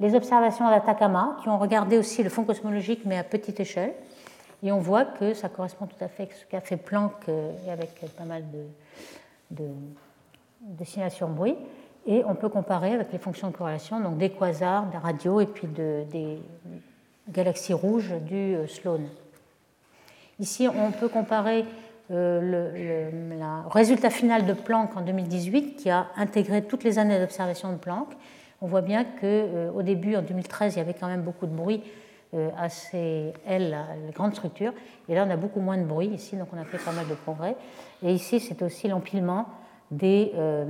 les 0.00 0.14
observations 0.14 0.68
d'Atacama, 0.68 1.36
qui 1.42 1.48
ont 1.48 1.58
regardé 1.58 1.98
aussi 1.98 2.22
le 2.22 2.30
fond 2.30 2.44
cosmologique, 2.44 3.02
mais 3.04 3.18
à 3.18 3.24
petite 3.24 3.60
échelle. 3.60 3.94
Et 4.62 4.70
on 4.72 4.78
voit 4.78 5.04
que 5.04 5.34
ça 5.34 5.48
correspond 5.48 5.86
tout 5.86 6.02
à 6.02 6.08
fait 6.08 6.24
à 6.24 6.34
ce 6.34 6.46
qu'a 6.46 6.60
fait 6.60 6.76
Planck, 6.76 7.12
euh, 7.28 7.52
avec 7.70 8.00
pas 8.16 8.24
mal 8.24 8.44
de, 9.50 9.66
destinations 10.60 11.28
bruit. 11.28 11.56
Et 12.06 12.24
on 12.24 12.34
peut 12.34 12.48
comparer 12.48 12.94
avec 12.94 13.12
les 13.12 13.18
fonctions 13.18 13.48
de 13.48 13.56
corrélation, 13.56 14.00
donc 14.00 14.18
des 14.18 14.30
quasars, 14.30 14.86
des 14.86 14.98
radios 14.98 15.40
et 15.40 15.46
puis 15.46 15.66
des 15.66 16.40
galaxies 17.28 17.74
rouges 17.74 18.12
du 18.22 18.54
euh, 18.54 18.66
Sloan. 18.66 19.02
Ici, 20.38 20.66
on 20.68 20.90
peut 20.90 21.08
comparer 21.08 21.64
euh, 22.10 23.10
le, 23.10 23.68
résultat 23.70 24.10
final 24.10 24.44
de 24.46 24.52
Planck 24.52 24.96
en 24.96 25.02
2018, 25.02 25.76
qui 25.76 25.90
a 25.90 26.08
intégré 26.16 26.62
toutes 26.62 26.84
les 26.84 26.98
années 26.98 27.18
d'observation 27.18 27.72
de 27.72 27.76
Planck, 27.76 28.08
on 28.60 28.66
voit 28.66 28.82
bien 28.82 29.04
qu'au 29.04 29.26
euh, 29.26 29.82
début, 29.82 30.16
en 30.16 30.22
2013, 30.22 30.74
il 30.74 30.78
y 30.78 30.80
avait 30.80 30.94
quand 30.94 31.08
même 31.08 31.22
beaucoup 31.22 31.46
de 31.46 31.54
bruit 31.54 31.82
à 32.56 32.70
ces 32.70 33.34
L, 33.46 33.76
les 34.06 34.12
grandes 34.12 34.32
structures. 34.32 34.72
Et 35.06 35.14
là, 35.14 35.26
on 35.26 35.30
a 35.30 35.36
beaucoup 35.36 35.60
moins 35.60 35.76
de 35.76 35.84
bruit 35.84 36.06
ici, 36.06 36.34
donc 36.34 36.48
on 36.54 36.58
a 36.58 36.64
fait 36.64 36.78
pas 36.78 36.92
mal 36.92 37.06
de 37.06 37.12
progrès. 37.12 37.56
Et 38.02 38.10
ici, 38.14 38.40
c'est 38.40 38.62
aussi 38.62 38.88
l'empilement 38.88 39.46
des, 39.92 40.32
euh, 40.36 40.64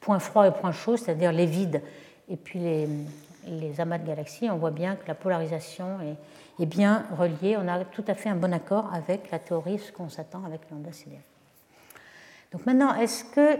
points 0.00 0.18
froids 0.18 0.48
et 0.48 0.50
points 0.50 0.72
chauds, 0.72 0.96
c'est-à-dire 0.96 1.32
les 1.32 1.46
vides 1.46 1.82
et 2.28 2.36
puis 2.36 2.58
les, 2.58 3.80
amas 3.80 3.98
de 3.98 4.06
galaxies. 4.06 4.50
On 4.50 4.56
voit 4.56 4.70
bien 4.70 4.96
que 4.96 5.06
la 5.06 5.14
polarisation 5.14 6.00
est, 6.00 6.16
est, 6.60 6.66
bien 6.66 7.04
reliée. 7.16 7.56
On 7.58 7.68
a 7.68 7.84
tout 7.84 8.04
à 8.06 8.14
fait 8.14 8.28
un 8.28 8.36
bon 8.36 8.52
accord 8.52 8.90
avec 8.92 9.30
la 9.30 9.38
théorie, 9.38 9.78
ce 9.78 9.92
qu'on 9.92 10.08
s'attend 10.08 10.44
avec 10.44 10.60
lambda 10.70 10.92
CDF. 10.92 11.20
Donc 12.52 12.66
maintenant, 12.66 12.94
est-ce 12.94 13.24
que 13.24 13.58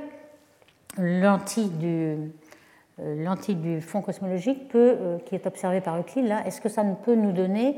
lentille 0.99 1.69
du, 1.69 2.33
euh, 3.01 3.81
fond 3.81 4.03
cosmologique 4.03 4.69
peut, 4.69 4.97
euh, 5.01 5.19
qui 5.27 5.35
est 5.35 5.47
observé 5.47 5.81
par 5.81 5.99
Euclide, 5.99 6.27
là, 6.27 6.47
est-ce 6.47 6.61
que 6.61 6.69
ça 6.69 6.83
ne 6.83 6.95
peut 6.95 7.15
nous 7.15 7.33
donner 7.33 7.77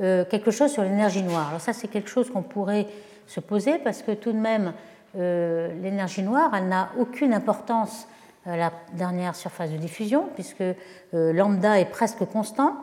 euh, 0.00 0.24
quelque 0.24 0.50
chose 0.50 0.72
sur 0.72 0.82
l'énergie 0.82 1.22
noire? 1.22 1.48
Alors 1.48 1.60
ça, 1.60 1.72
c'est 1.72 1.88
quelque 1.88 2.08
chose 2.08 2.30
qu'on 2.30 2.42
pourrait 2.42 2.86
se 3.26 3.40
poser 3.40 3.78
parce 3.78 4.02
que 4.02 4.12
tout 4.12 4.32
de 4.32 4.38
même, 4.38 4.72
l'énergie 5.14 6.22
noire, 6.22 6.52
elle 6.56 6.68
n'a 6.68 6.88
aucune 6.98 7.34
importance 7.34 8.08
à 8.46 8.56
la 8.56 8.72
dernière 8.94 9.34
surface 9.34 9.70
de 9.70 9.76
diffusion 9.76 10.28
puisque 10.34 10.64
lambda 11.12 11.78
est 11.78 11.90
presque 11.90 12.24
constant. 12.24 12.76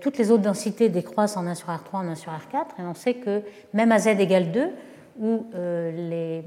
Toutes 0.00 0.18
les 0.18 0.30
autres 0.30 0.42
densités 0.42 0.88
décroissent 0.88 1.36
en 1.36 1.46
1 1.46 1.54
sur 1.54 1.68
R3, 1.68 1.78
en 1.92 2.08
1 2.08 2.14
sur 2.16 2.32
R4, 2.32 2.80
et 2.80 2.82
on 2.82 2.94
sait 2.94 3.14
que 3.14 3.42
même 3.72 3.92
à 3.92 3.98
z 3.98 4.08
égale 4.08 4.50
2, 4.50 4.70
où 5.20 5.46
les, 5.54 6.42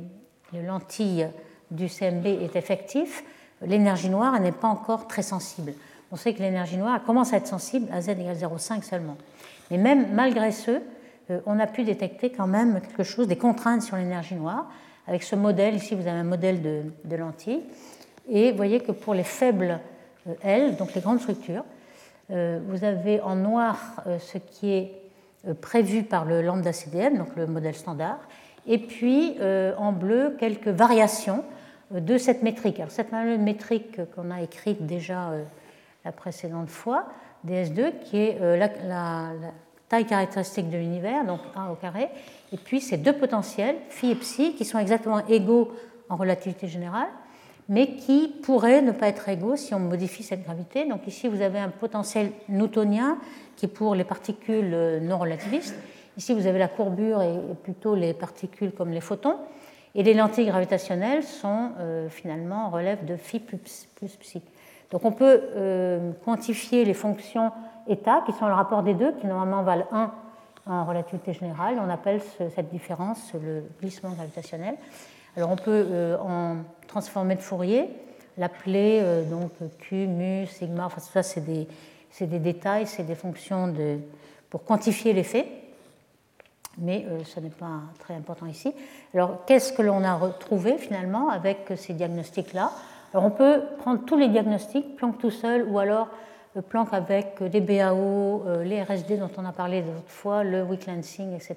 les 0.53 0.61
lentilles 0.63 1.27
du 1.71 1.87
CMB 1.87 2.25
est 2.25 2.55
effectif, 2.55 3.23
l'énergie 3.61 4.09
noire 4.09 4.39
n'est 4.39 4.51
pas 4.51 4.67
encore 4.67 5.07
très 5.07 5.21
sensible. 5.21 5.73
On 6.11 6.17
sait 6.17 6.33
que 6.33 6.39
l'énergie 6.39 6.77
noire 6.77 7.01
commence 7.03 7.33
à 7.33 7.37
être 7.37 7.47
sensible 7.47 7.87
à 7.91 8.01
z 8.01 8.09
égale 8.09 8.35
0,5 8.35 8.83
seulement. 8.83 9.15
Mais 9.69 9.77
même 9.77 10.13
malgré 10.13 10.51
ce, 10.51 10.81
euh, 11.29 11.39
on 11.45 11.59
a 11.59 11.67
pu 11.67 11.83
détecter 11.83 12.31
quand 12.31 12.47
même 12.47 12.81
quelque 12.81 13.03
chose, 13.03 13.27
des 13.27 13.37
contraintes 13.37 13.81
sur 13.81 13.95
l'énergie 13.95 14.35
noire. 14.35 14.69
Avec 15.07 15.23
ce 15.23 15.35
modèle, 15.35 15.75
ici 15.75 15.95
vous 15.95 16.07
avez 16.07 16.19
un 16.19 16.23
modèle 16.23 16.61
de, 16.61 16.83
de 17.05 17.15
lentilles, 17.15 17.63
et 18.29 18.51
vous 18.51 18.57
voyez 18.57 18.81
que 18.81 18.91
pour 18.91 19.13
les 19.13 19.23
faibles 19.23 19.79
euh, 20.27 20.33
L, 20.43 20.75
donc 20.75 20.93
les 20.93 21.01
grandes 21.01 21.19
structures, 21.19 21.63
euh, 21.63 21.80
vous 22.31 22.83
avez 22.85 23.19
en 23.21 23.35
noir 23.35 24.03
ce 24.19 24.37
qui 24.37 24.71
est 24.71 24.91
prévu 25.61 26.03
par 26.03 26.23
le 26.23 26.41
lambda 26.41 26.71
CDM, 26.71 27.17
donc 27.17 27.35
le 27.35 27.45
modèle 27.45 27.75
standard, 27.75 28.19
et 28.67 28.77
puis 28.77 29.37
en 29.77 29.91
bleu 29.91 30.35
quelques 30.39 30.69
variations 30.69 31.43
de 31.99 32.17
cette 32.17 32.41
métrique. 32.41 32.79
Alors, 32.79 32.91
cette 32.91 33.11
métrique 33.11 33.99
qu'on 34.15 34.31
a 34.31 34.41
écrite 34.41 34.85
déjà 34.85 35.29
euh, 35.29 35.43
la 36.05 36.11
précédente 36.11 36.69
fois, 36.69 37.07
DS2, 37.47 37.99
qui 37.99 38.17
est 38.17 38.37
euh, 38.41 38.57
la, 38.57 39.29
taille 39.89 40.05
caractéristique 40.05 40.69
de 40.69 40.77
l'univers, 40.77 41.25
donc 41.25 41.41
1 41.53 41.69
au 41.69 41.75
carré, 41.75 42.07
et 42.53 42.57
puis 42.57 42.79
ces 42.79 42.95
deux 42.97 43.11
potentiels, 43.11 43.75
phi 43.89 44.11
et 44.11 44.15
psi, 44.15 44.55
qui 44.55 44.63
sont 44.63 44.79
exactement 44.79 45.25
égaux 45.27 45.73
en 46.07 46.15
relativité 46.15 46.67
générale, 46.67 47.09
mais 47.71 47.95
qui 47.95 48.27
pourraient 48.27 48.81
ne 48.81 48.91
pas 48.91 49.07
être 49.07 49.29
égaux 49.29 49.55
si 49.55 49.73
on 49.73 49.79
modifie 49.79 50.23
cette 50.23 50.43
gravité. 50.43 50.85
Donc 50.85 51.07
ici, 51.07 51.29
vous 51.29 51.41
avez 51.41 51.57
un 51.57 51.69
potentiel 51.69 52.33
newtonien 52.49 53.17
qui 53.55 53.65
est 53.65 53.69
pour 53.69 53.95
les 53.95 54.03
particules 54.03 54.99
non 55.01 55.17
relativistes. 55.17 55.73
Ici, 56.17 56.33
vous 56.33 56.47
avez 56.47 56.59
la 56.59 56.67
courbure 56.67 57.21
et 57.21 57.33
plutôt 57.63 57.95
les 57.95 58.13
particules 58.13 58.73
comme 58.73 58.91
les 58.91 58.99
photons. 58.99 59.37
Et 59.95 60.03
les 60.03 60.13
lentilles 60.13 60.47
gravitationnelles 60.47 61.23
sont 61.23 61.71
euh, 61.79 62.09
finalement 62.09 62.69
relèvent 62.69 63.05
de 63.05 63.15
phi 63.15 63.39
plus, 63.39 63.87
psi. 64.19 64.41
Donc 64.91 65.05
on 65.05 65.13
peut 65.13 65.41
euh, 65.55 66.11
quantifier 66.25 66.83
les 66.83 66.93
fonctions 66.93 67.51
état, 67.87 68.21
qui 68.25 68.33
sont 68.33 68.47
le 68.47 68.53
rapport 68.53 68.83
des 68.83 68.93
deux, 68.93 69.13
qui 69.13 69.27
normalement 69.27 69.63
valent 69.63 69.87
1 69.93 70.11
en 70.67 70.85
relativité 70.85 71.31
générale. 71.31 71.75
On 71.81 71.89
appelle 71.89 72.21
cette 72.21 72.69
différence 72.69 73.31
le 73.33 73.63
glissement 73.79 74.11
gravitationnel. 74.11 74.75
Alors 75.37 75.49
on 75.49 75.55
peut 75.55 75.85
euh, 75.89 76.17
en 76.19 76.57
transformer 76.91 77.35
de 77.35 77.41
Fourier, 77.41 77.89
l'appeler 78.37 79.03
donc 79.29 79.51
Q, 79.79 80.07
mu, 80.07 80.45
sigma, 80.47 80.85
enfin 80.85 80.99
ça 80.99 81.23
c'est 81.23 81.41
des, 81.41 81.67
des, 82.19 82.39
détails, 82.39 82.87
c'est 82.87 83.03
des 83.03 83.15
fonctions 83.15 83.67
de, 83.67 83.97
pour 84.49 84.63
quantifier 84.63 85.13
l'effet 85.13 85.47
mais 86.77 87.05
euh, 87.09 87.23
ce 87.23 87.39
n'est 87.39 87.49
pas 87.49 87.81
très 87.99 88.15
important 88.15 88.45
ici. 88.45 88.73
Alors, 89.13 89.45
qu'est-ce 89.45 89.73
que 89.73 89.81
l'on 89.81 90.03
a 90.03 90.15
retrouvé 90.15 90.77
finalement 90.77 91.29
avec 91.29 91.71
ces 91.75 91.93
diagnostics-là? 91.93 92.71
Alors, 93.13 93.25
on 93.25 93.31
peut 93.31 93.61
prendre 93.79 94.05
tous 94.05 94.17
les 94.17 94.29
diagnostics, 94.29 94.95
Planck 94.95 95.17
tout 95.17 95.31
seul, 95.31 95.65
ou 95.67 95.79
alors 95.79 96.07
euh, 96.57 96.61
Planck 96.61 96.89
avec 96.93 97.39
les 97.41 97.61
BAO, 97.61 98.43
euh, 98.47 98.63
les 98.63 98.81
RSD 98.81 99.17
dont 99.17 99.29
on 99.37 99.45
a 99.45 99.51
parlé 99.51 99.81
d'autres 99.81 100.01
fois, 100.07 100.43
le 100.43 100.63
weak 100.63 100.87
lancing, 100.87 101.33
etc. 101.33 101.55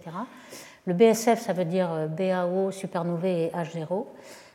Le 0.86 0.94
BSF, 0.94 1.40
ça 1.40 1.52
veut 1.52 1.64
dire 1.64 1.88
BAO, 2.08 2.70
supernovae 2.70 3.26
et 3.26 3.52
H0. 3.54 4.04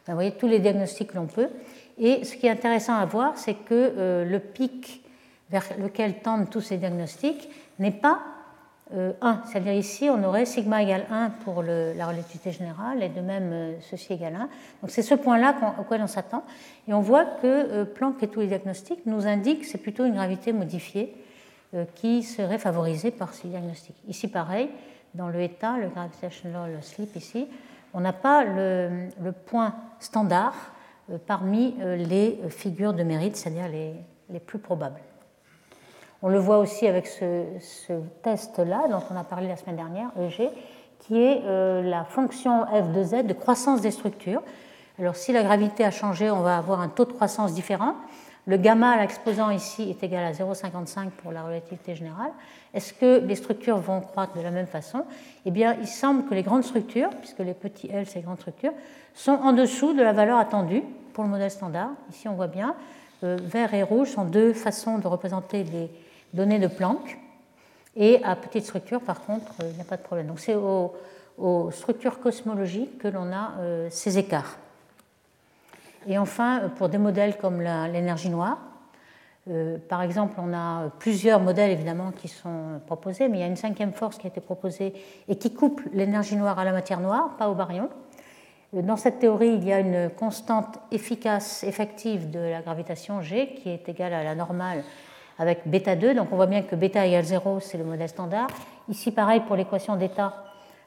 Vous 0.09 0.15
voyez, 0.15 0.31
tous 0.31 0.47
les 0.47 0.59
diagnostics 0.59 1.11
que 1.11 1.15
l'on 1.15 1.27
peut. 1.27 1.49
Et 1.97 2.23
ce 2.23 2.35
qui 2.35 2.47
est 2.47 2.51
intéressant 2.51 2.95
à 2.95 3.05
voir, 3.05 3.37
c'est 3.37 3.53
que 3.53 4.25
le 4.27 4.39
pic 4.39 5.03
vers 5.49 5.65
lequel 5.79 6.19
tendent 6.19 6.49
tous 6.49 6.61
ces 6.61 6.77
diagnostics 6.77 7.49
n'est 7.79 7.91
pas 7.91 8.19
1. 8.91 8.95
Euh, 8.95 9.13
c'est-à-dire 9.45 9.73
ici, 9.73 10.09
on 10.09 10.23
aurait 10.23 10.45
sigma 10.45 10.81
égale 10.81 11.05
1 11.11 11.29
pour 11.43 11.63
la 11.63 12.07
relativité 12.07 12.51
générale 12.51 13.03
et 13.03 13.09
de 13.09 13.21
même 13.21 13.51
euh, 13.51 13.73
ceci 13.81 14.13
égale 14.13 14.35
1. 14.35 14.39
Donc 14.81 14.89
c'est 14.89 15.01
ce 15.01 15.15
point-là 15.15 15.55
auquel 15.79 16.01
on 16.01 16.07
s'attend. 16.07 16.43
Et 16.87 16.93
on 16.93 17.01
voit 17.01 17.25
que 17.25 17.45
euh, 17.45 17.85
Planck 17.85 18.21
et 18.23 18.27
tous 18.27 18.39
les 18.41 18.47
diagnostics 18.47 19.05
nous 19.05 19.27
indiquent 19.27 19.61
que 19.61 19.67
c'est 19.67 19.77
plutôt 19.77 20.05
une 20.05 20.13
gravité 20.13 20.53
modifiée 20.53 21.15
qui 21.93 22.23
serait 22.23 22.57
favorisée 22.57 23.11
par 23.11 23.35
ces 23.35 23.47
diagnostics. 23.47 23.95
Ici, 24.07 24.27
pareil, 24.27 24.69
dans 25.13 25.27
le 25.27 25.39
état, 25.39 25.77
le 25.77 25.87
gravitational 25.89 26.79
slip 26.81 27.15
ici, 27.15 27.45
on 27.93 28.01
n'a 28.01 28.13
pas 28.13 28.43
le, 28.43 29.09
point 29.45 29.73
standard 29.99 30.53
parmi 31.25 31.75
les 31.79 32.39
figures 32.49 32.93
de 32.93 33.03
mérite, 33.03 33.35
c'est-à-dire 33.35 33.67
les 33.67 34.39
plus 34.39 34.59
probables. 34.59 34.99
On 36.21 36.27
le 36.27 36.39
voit 36.39 36.57
aussi 36.57 36.85
avec 36.85 37.07
ce, 37.07 37.93
test-là, 38.23 38.87
dont 38.89 39.01
on 39.09 39.15
a 39.15 39.23
parlé 39.23 39.47
la 39.47 39.55
semaine 39.55 39.77
dernière, 39.77 40.09
EG, 40.19 40.49
qui 40.99 41.17
est 41.17 41.41
euh, 41.45 41.81
la 41.81 42.03
fonction 42.03 42.65
f 42.65 42.91
de 42.91 43.03
z 43.03 43.25
de 43.25 43.33
croissance 43.33 43.79
des 43.79 43.91
structures. 43.91 44.41
Alors 44.99 45.15
si 45.15 45.31
la 45.31 45.43
gravité 45.43 45.85
a 45.85 45.91
changé, 45.91 46.29
on 46.29 46.41
va 46.41 46.57
avoir 46.57 46.81
un 46.81 46.89
taux 46.89 47.05
de 47.05 47.13
croissance 47.13 47.53
différent. 47.53 47.95
Le 48.49 48.57
gamma 48.57 48.93
à 48.93 49.01
l'exposant 49.01 49.51
ici 49.51 49.91
est 49.91 50.03
égal 50.03 50.25
à 50.25 50.31
0,55 50.31 51.11
pour 51.21 51.31
la 51.31 51.43
relativité 51.43 51.93
générale. 51.93 52.31
Est-ce 52.73 52.93
que 52.93 53.19
les 53.19 53.35
structures 53.35 53.77
vont 53.77 54.01
croître 54.01 54.35
de 54.35 54.41
la 54.41 54.49
même 54.49 54.65
façon? 54.65 55.05
Eh 55.45 55.51
bien, 55.51 55.77
il 55.79 55.87
semble 55.87 56.27
que 56.27 56.33
les 56.33 56.41
grandes 56.41 56.63
structures, 56.63 57.11
puisque 57.11 57.37
les 57.37 57.53
petits 57.53 57.91
L, 57.91 58.07
c'est 58.07 58.21
grandes 58.21 58.39
structures, 58.39 58.73
sont 59.13 59.33
en 59.33 59.53
dessous 59.53 59.93
de 59.93 60.01
la 60.01 60.13
valeur 60.13 60.39
attendue 60.39 60.81
pour 61.13 61.25
le 61.25 61.29
modèle 61.29 61.51
standard. 61.51 61.91
Ici, 62.09 62.27
on 62.27 62.33
voit 62.33 62.47
bien, 62.47 62.73
euh, 63.23 63.37
vert 63.39 63.71
et 63.75 63.83
rouge 63.83 64.09
sont 64.09 64.25
deux 64.25 64.53
façons 64.53 64.97
de 64.97 65.05
représenter 65.05 65.63
les, 65.65 65.91
données 66.33 66.57
de 66.57 66.67
Planck. 66.67 67.19
Et 67.95 68.19
à 68.23 68.35
petite 68.35 68.63
structure, 68.63 69.01
par 69.01 69.21
contre, 69.21 69.51
euh, 69.61 69.69
il 69.69 69.75
n'y 69.75 69.81
a 69.81 69.85
pas 69.85 69.97
de 69.97 70.01
problème. 70.01 70.25
Donc 70.25 70.39
c'est 70.39 70.55
aux, 70.55 70.91
structures 71.69 72.19
cosmologiques 72.19 72.97
que 72.97 73.07
l'on 73.07 73.31
a 73.31 73.51
euh, 73.59 73.87
ces 73.91 74.17
écarts. 74.17 74.57
Et 76.09 76.17
enfin, 76.17 76.63
euh, 76.63 76.67
pour 76.67 76.89
des 76.89 76.97
modèles 76.97 77.37
comme 77.37 77.61
l'énergie 77.61 78.29
noire, 78.29 78.57
par 79.87 80.03
exemple, 80.03 80.35
on 80.37 80.53
a 80.53 80.91
plusieurs 80.99 81.39
modèles 81.39 81.71
évidemment 81.71 82.11
qui 82.11 82.27
sont 82.27 82.81
proposés, 82.85 83.27
mais 83.29 83.37
il 83.37 83.41
y 83.41 83.43
a 83.43 83.47
une 83.47 83.55
cinquième 83.55 83.93
force 83.93 84.19
qui 84.19 84.27
a 84.27 84.29
été 84.29 84.41
proposée 84.41 84.93
et 85.27 85.37
qui 85.37 85.55
coupe 85.55 85.81
l'énergie 85.91 86.35
noire 86.35 86.59
à 86.59 86.65
la 86.65 86.71
matière 86.71 86.99
noire, 86.99 87.35
pas 87.35 87.49
au 87.49 87.55
baryon. 87.55 87.89
Dans 88.73 88.97
cette 88.97 89.17
théorie, 89.17 89.55
il 89.55 89.63
y 89.67 89.73
a 89.73 89.79
une 89.79 90.11
constante 90.11 90.77
efficace 90.91 91.63
effective 91.63 92.29
de 92.29 92.37
la 92.37 92.61
gravitation 92.61 93.21
G 93.23 93.55
qui 93.55 93.69
est 93.69 93.89
égale 93.89 94.13
à 94.13 94.23
la 94.23 94.35
normale 94.35 94.83
avec 95.39 95.61
bêta 95.65 95.95
2. 95.95 96.13
Donc 96.13 96.27
on 96.31 96.35
voit 96.35 96.45
bien 96.45 96.61
que 96.61 96.75
bêta 96.75 97.03
égale 97.07 97.23
0, 97.23 97.61
c'est 97.61 97.79
le 97.79 97.83
modèle 97.83 98.09
standard. 98.09 98.49
Ici, 98.87 99.11
pareil 99.11 99.39
pour 99.39 99.55
l'équation 99.55 99.95
d'état, 99.95 100.43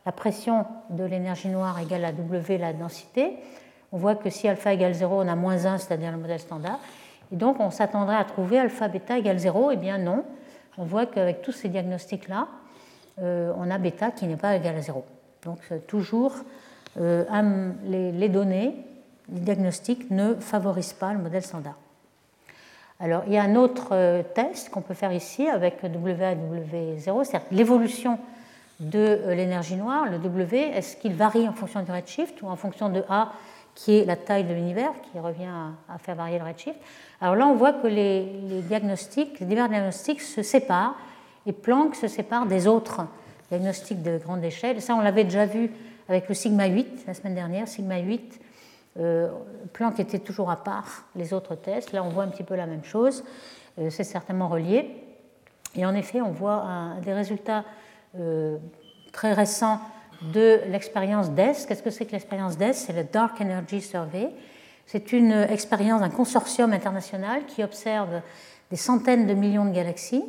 la 0.07 0.13
pression 0.13 0.65
de 0.91 1.03
l'énergie 1.03 1.49
noire 1.49 1.81
égale 1.81 2.05
à 2.05 2.13
W, 2.13 2.59
la 2.59 2.73
densité. 2.73 3.39
On 3.93 3.99
voit 3.99 4.15
que 4.15 4.31
si 4.31 4.49
alpha 4.49 4.73
égale 4.73 4.95
0, 4.95 5.23
on 5.23 5.29
a 5.29 5.37
moins 5.37 5.67
1, 5.67 5.79
c'est-à-dire 5.79 6.13
le 6.13 6.19
modèle 6.19 6.41
standard. 6.41 6.79
Et 7.33 7.37
donc 7.37 7.61
on 7.61 7.71
s'attendrait 7.71 8.17
à 8.17 8.25
trouver 8.25 8.59
alpha 8.59 8.89
bêta 8.89 9.19
égale 9.19 9.39
0. 9.39 9.71
Eh 9.73 9.77
bien 9.77 9.99
non. 9.99 10.25
On 10.79 10.85
voit 10.85 11.07
qu'avec 11.07 11.43
tous 11.43 11.53
ces 11.53 11.69
diagnostics-là, 11.69 12.49
euh, 13.21 13.53
on 13.59 13.71
a 13.71 13.79
bêta 13.79 14.11
qui 14.11 14.27
n'est 14.27 14.37
pas 14.37 14.57
égal 14.57 14.77
à 14.77 14.81
0. 14.81 15.05
Donc 15.45 15.59
toujours, 15.87 16.35
euh, 16.99 17.25
les 17.85 18.29
données, 18.29 18.75
les 19.31 19.41
diagnostics 19.41 20.11
ne 20.11 20.35
favorisent 20.35 20.95
pas 20.95 21.13
le 21.13 21.19
modèle 21.19 21.43
standard. 21.43 21.77
Alors, 23.03 23.25
il 23.27 23.33
y 23.33 23.37
a 23.37 23.43
un 23.43 23.57
autre 23.57 23.89
euh, 23.91 24.23
test 24.23 24.71
qu'on 24.71 24.81
peut 24.81 24.95
faire 24.95 25.13
ici 25.13 25.49
avec 25.49 25.83
WA 25.83 26.33
et 26.33 26.37
W0, 26.37 27.25
c'est-à-dire 27.25 27.49
l'évolution 27.51 28.17
de 28.79 28.99
euh, 28.99 29.35
l'énergie 29.35 29.75
noire, 29.75 30.09
le 30.09 30.19
W, 30.19 30.57
est-ce 30.57 30.97
qu'il 30.97 31.15
varie 31.15 31.49
en 31.49 31.53
fonction 31.53 31.83
du 31.83 31.91
redshift 31.91 32.41
ou 32.43 32.47
en 32.47 32.55
fonction 32.55 32.91
de 32.91 33.03
A, 33.09 33.33
qui 33.75 33.99
est 33.99 34.05
la 34.05 34.17
taille 34.17 34.45
de 34.45 34.53
l'univers, 34.53 34.93
qui 35.11 35.19
revient 35.19 35.51
à, 35.89 35.99
faire 35.99 36.15
varier 36.15 36.39
le 36.39 36.45
redshift 36.45 36.79
Alors 37.21 37.37
là, 37.37 37.47
on 37.47 37.55
voit 37.55 37.73
que 37.73 37.87
les, 37.87 38.25
diagnostics, 38.63 39.41
les 39.41 39.47
divers 39.47 39.69
diagnostics 39.69 40.21
se 40.21 40.43
séparent, 40.43 40.97
et 41.47 41.53
Planck 41.53 41.97
se 41.97 42.07
sépare 42.07 42.47
des 42.47 42.67
autres 42.67 43.07
diagnostics 43.51 44.03
de 44.03 44.19
grande 44.19 44.45
échelle. 44.45 44.81
Ça, 44.81 44.95
on 44.95 45.01
l'avait 45.01 45.25
déjà 45.25 45.47
vu 45.47 45.71
avec 46.09 46.29
le 46.29 46.35
sigma 46.35 46.67
8 46.67 47.05
la 47.07 47.15
semaine 47.15 47.35
dernière. 47.35 47.67
Sigma 47.67 47.99
8, 47.99 48.41
euh, 48.99 49.29
Planck 49.73 49.99
était 49.99 50.19
toujours 50.19 50.51
à 50.51 50.63
part 50.63 51.05
les 51.17 51.33
autres 51.33 51.55
tests. 51.55 51.93
Là, 51.93 52.05
on 52.05 52.11
voit 52.11 52.25
un 52.25 52.29
petit 52.29 52.45
peu 52.45 52.55
la 52.55 52.67
même 52.67 52.85
chose. 52.85 53.25
Euh, 53.79 53.91
c'est 53.91 54.05
certainement 54.05 54.49
relié. 54.49 55.03
Et 55.75 55.87
en 55.87 55.95
effet, 55.95 56.21
on 56.21 56.31
voit 56.31 56.65
des 57.03 57.15
résultats 57.15 57.65
euh, 58.19 58.59
très 59.13 59.33
récents 59.33 59.81
de 60.33 60.61
l'expérience 60.69 61.31
DES. 61.31 61.67
Qu'est-ce 61.67 61.83
que 61.83 61.91
c'est 61.91 62.07
que 62.07 62.13
l'expérience 62.13 62.57
DES 62.57 62.73
C'est 62.73 62.93
le 62.93 63.05
Dark 63.05 63.41
Energy 63.41 63.81
Survey. 63.81 64.31
C'est 64.87 65.13
une 65.13 65.33
expérience 65.33 66.01
d'un 66.01 66.11
consortium 66.11 66.73
international 66.73 67.47
qui 67.47 67.63
observe 67.63 68.21
des 68.71 68.77
centaines 68.77 69.27
de 69.27 69.35
millions 69.35 69.65
de 69.65 69.71
galaxies 69.71 70.25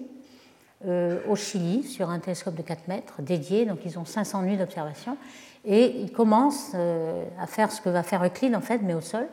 au 0.85 1.35
Chili 1.35 1.83
sur 1.83 2.09
un 2.09 2.19
télescope 2.19 2.55
de 2.55 2.61
4 2.61 2.87
mètres 2.87 3.21
dédié. 3.21 3.65
Donc 3.65 3.79
ils 3.85 3.97
ont 3.97 4.05
500 4.05 4.41
nuits 4.43 4.57
d'observation. 4.57 5.17
Et 5.65 6.01
ils 6.01 6.11
commencent 6.11 6.73
euh, 6.75 7.23
à 7.39 7.47
faire 7.47 7.71
ce 7.71 7.81
que 7.81 7.89
va 7.89 8.03
faire 8.03 8.23
Euclide, 8.23 8.55
en 8.55 8.61
fait, 8.61 8.79
mais 8.79 8.93
au 8.93 9.01
sol, 9.01 9.27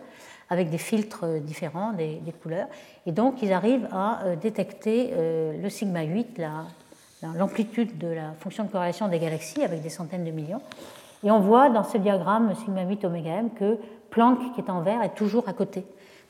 avec 0.48 0.70
des 0.70 0.78
filtres 0.78 1.26
différents, 1.40 1.92
des, 1.92 2.20
couleurs. 2.42 2.68
Et 3.06 3.12
donc, 3.12 3.42
ils 3.42 3.52
arrivent 3.52 3.88
à 3.90 4.24
euh, 4.24 4.36
détecter 4.36 5.10
euh, 5.12 5.60
le 5.60 5.68
sigma 5.68 6.02
8, 6.02 6.38
l'amplitude 7.22 7.98
de 7.98 8.08
la 8.08 8.32
fonction 8.38 8.64
de 8.64 8.70
corrélation 8.70 9.08
des 9.08 9.18
galaxies, 9.18 9.62
avec 9.62 9.82
des 9.82 9.88
centaines 9.88 10.24
de 10.24 10.30
millions. 10.30 10.62
Et 11.22 11.30
on 11.30 11.40
voit 11.40 11.68
dans 11.68 11.84
ce 11.84 11.98
diagramme 11.98 12.54
sigma 12.54 12.82
8 12.82 13.04
oméga 13.04 13.30
m 13.32 13.50
que 13.50 13.78
Planck, 14.10 14.54
qui 14.54 14.60
est 14.60 14.70
en 14.70 14.80
vert, 14.80 15.02
est 15.02 15.14
toujours 15.14 15.48
à 15.48 15.52
côté 15.52 15.84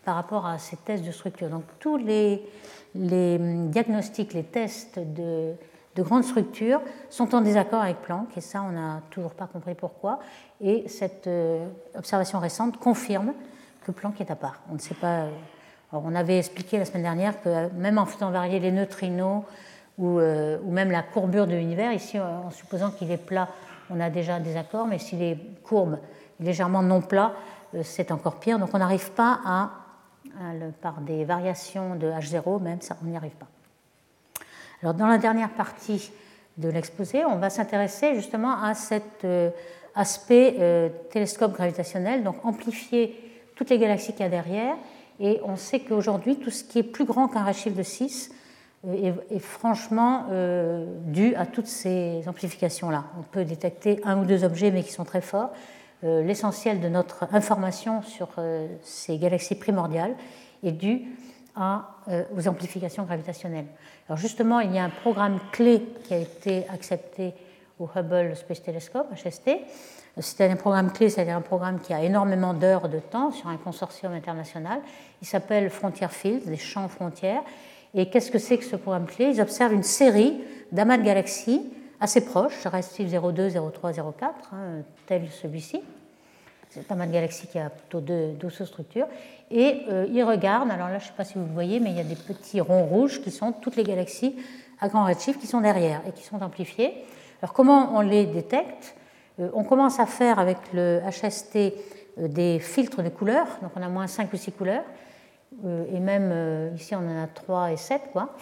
par 0.05 0.14
rapport 0.16 0.47
à 0.47 0.59
ces 0.59 0.76
tests 0.76 1.05
de 1.05 1.12
structure. 1.12 1.49
Donc 1.49 1.64
tous 1.78 1.97
les, 1.97 2.43
diagnostics, 2.95 4.34
les 4.34 4.45
tests 4.45 4.99
de 4.99 5.55
de 5.97 6.03
grandes 6.03 6.24
structures 6.24 6.80
sont 7.09 7.34
en 7.34 7.41
désaccord 7.41 7.82
avec 7.82 8.01
Planck, 8.03 8.36
et 8.36 8.41
ça, 8.41 8.62
on 8.62 8.72
n'a 8.72 9.03
toujours 9.11 9.32
pas 9.32 9.47
compris 9.47 9.74
pourquoi. 9.74 10.20
Et 10.61 10.88
cette 10.88 11.26
euh, 11.26 11.66
observation 11.97 12.38
récente 12.38 12.78
confirme 12.78 13.32
que 13.84 13.91
Planck 13.91 14.20
est 14.20 14.30
à 14.30 14.36
part. 14.36 14.61
On 14.70 14.74
ne 14.74 14.78
sait 14.78 14.95
pas. 14.95 15.22
Euh, 15.22 15.30
on 15.93 16.14
avait 16.14 16.38
expliqué 16.38 16.78
la 16.78 16.84
semaine 16.84 17.03
dernière 17.03 17.43
que 17.43 17.68
même 17.72 17.99
en 17.99 18.07
faisant 18.07 18.30
varier 18.30 18.61
les 18.61 18.70
neutrinos 18.70 19.43
ou, 20.01 20.18
euh, 20.18 20.59
ou 20.64 20.72
même 20.72 20.90
la 20.90 21.03
courbure 21.03 21.46
de 21.46 21.55
l'univers, 21.55 21.92
ici, 21.92 22.18
en 22.18 22.51
supposant 22.51 22.90
qu'il 22.90 23.11
est 23.12 23.24
plat, 23.24 23.48
on 23.90 24.01
a 24.01 24.09
déjà 24.11 24.40
des 24.40 24.57
accords, 24.57 24.86
mais 24.86 24.98
s'il 24.98 25.22
est 25.22 25.38
courbe, 25.62 25.98
légèrement 26.40 26.82
non 26.82 27.03
plat, 27.03 27.34
c'est 27.82 28.11
encore 28.11 28.36
pire. 28.36 28.59
Donc 28.59 28.70
on 28.72 28.78
n'arrive 28.78 29.11
pas 29.11 29.40
à, 29.44 29.70
par 30.80 31.01
des 31.01 31.24
variations 31.24 31.96
de 31.96 32.07
H0, 32.09 32.62
même 32.62 32.80
ça, 32.80 32.96
on 33.03 33.07
n'y 33.07 33.16
arrive 33.16 33.36
pas. 33.36 33.48
Alors, 34.82 34.94
dans 34.94 35.07
la 35.07 35.18
dernière 35.18 35.51
partie 35.51 36.11
de 36.57 36.68
l'exposé, 36.68 37.24
on 37.24 37.36
va 37.36 37.51
s'intéresser 37.51 38.14
justement 38.14 38.62
à 38.62 38.74
cet 38.74 39.24
euh, 39.24 39.51
aspect 39.94 40.57
euh, 40.59 40.88
télescope 41.11 41.53
gravitationnel, 41.53 42.22
donc 42.22 42.44
amplifier 42.44 43.14
toutes 43.57 43.68
les 43.68 43.78
galaxies 43.78 44.12
qu'il 44.12 44.22
y 44.22 44.24
a 44.24 44.30
derrière. 44.30 44.76
Et 45.18 45.40
on 45.44 45.57
sait 45.57 45.80
qu'aujourd'hui, 45.80 46.36
tout 46.36 46.51
ce 46.51 46.64
qui 46.64 46.78
est 46.78 46.82
plus 46.82 47.05
grand 47.05 47.28
qu'un 47.28 47.44
redshift 47.44 47.76
de 47.76 47.82
6 47.82 48.30
est, 48.88 49.38
franchement 49.38 50.26
dû 51.06 51.34
à 51.34 51.46
toutes 51.46 51.66
ces 51.66 52.22
amplifications-là. 52.26 53.04
On 53.18 53.22
peut 53.22 53.44
détecter 53.44 54.00
un 54.04 54.18
ou 54.18 54.24
deux 54.24 54.44
objets, 54.44 54.70
mais 54.70 54.82
qui 54.82 54.92
sont 54.92 55.04
très 55.04 55.20
forts. 55.20 55.50
L'essentiel 56.02 56.80
de 56.80 56.88
notre 56.88 57.28
information 57.34 58.00
sur 58.02 58.28
ces 58.82 59.18
galaxies 59.18 59.54
primordiales 59.54 60.14
est 60.62 60.72
dû 60.72 61.02
à, 61.54 61.90
aux 62.34 62.48
amplifications 62.48 63.02
gravitationnelles. 63.04 63.66
Alors 64.08 64.18
justement, 64.18 64.60
il 64.60 64.74
y 64.74 64.78
a 64.78 64.84
un 64.84 64.90
programme 64.90 65.38
clé 65.52 65.82
qui 66.04 66.14
a 66.14 66.18
été 66.18 66.66
accepté 66.68 67.34
au 67.78 67.88
Hubble 67.94 68.36
Space 68.36 68.62
Telescope, 68.62 69.08
HST. 69.14 69.50
C'est 70.18 70.50
un 70.50 70.56
programme 70.56 70.92
clé, 70.92 71.08
c'est-à-dire 71.08 71.36
un 71.36 71.40
programme 71.40 71.80
qui 71.80 71.94
a 71.94 72.02
énormément 72.02 72.52
d'heures 72.52 72.88
de 72.88 72.98
temps 72.98 73.30
sur 73.30 73.48
un 73.48 73.56
consortium 73.56 74.12
international. 74.12 74.80
Il 75.22 75.26
s'appelle 75.26 75.70
Frontier 75.70 76.08
Field, 76.08 76.44
des 76.46 76.56
champs 76.56 76.88
frontières. 76.88 77.42
Et 77.95 78.09
qu'est-ce 78.09 78.30
que 78.30 78.38
c'est 78.38 78.59
que 78.59 78.64
ce 78.64 78.76
programme 78.76 79.07
clé? 79.07 79.26
Ils 79.26 79.41
observent 79.41 79.72
une 79.72 79.82
série 79.82 80.41
d'amas 80.72 80.97
de 80.97 81.03
galaxies 81.03 81.62
assez 82.01 82.24
proches, 82.24 82.66
RST 82.66 83.03
02, 83.03 83.51
03, 83.72 83.93
04, 83.93 84.55
tel 85.07 85.28
celui-ci. 85.30 85.82
C'est 86.70 86.91
un 86.93 86.95
amas 86.95 87.07
de 87.07 87.12
galaxies 87.12 87.49
qui 87.49 87.59
a 87.59 87.68
plutôt 87.68 88.01
deux, 88.01 88.28
deux 88.32 88.49
sous-structures. 88.49 89.09
Et 89.51 89.82
euh, 89.88 90.07
ils 90.09 90.22
regardent, 90.22 90.70
alors 90.70 90.88
là 90.88 90.99
je 91.01 91.05
ne 91.05 91.09
sais 91.09 91.16
pas 91.16 91.24
si 91.24 91.34
vous 91.34 91.45
le 91.45 91.53
voyez, 91.53 91.80
mais 91.80 91.91
il 91.91 91.97
y 91.97 92.01
a 92.01 92.05
des 92.05 92.14
petits 92.14 92.61
ronds 92.61 92.84
rouges 92.84 93.20
qui 93.22 93.32
sont 93.32 93.51
toutes 93.51 93.74
les 93.74 93.82
galaxies 93.82 94.36
à 94.80 94.88
grand 94.88 95.05
redshift 95.05 95.41
qui 95.41 95.49
sont 95.49 95.61
derrière 95.61 96.01
et 96.07 96.12
qui 96.12 96.22
sont 96.22 96.41
amplifiées. 96.41 96.95
Alors 97.43 97.53
comment 97.53 97.97
on 97.97 98.01
les 98.03 98.24
détecte? 98.26 98.95
Euh, 99.41 99.51
On 99.53 99.64
commence 99.64 99.99
à 99.99 100.07
faire 100.07 100.38
avec 100.38 100.59
le 100.72 101.01
HST 101.11 101.57
euh, 101.57 102.28
des 102.28 102.61
filtres 102.61 103.03
de 103.03 103.09
couleurs, 103.09 103.49
donc 103.62 103.72
on 103.74 103.82
a 103.82 103.88
moins 103.88 104.07
5 104.07 104.32
ou 104.32 104.36
6 104.36 104.53
couleurs, 104.53 104.84
et 105.64 106.01
même 106.01 106.72
ici 106.74 106.94
on 106.94 106.98
en 106.98 107.22
a 107.22 107.26
3 107.26 107.72
et 107.72 107.76
7. 107.76 108.03
Quoi. 108.12 108.34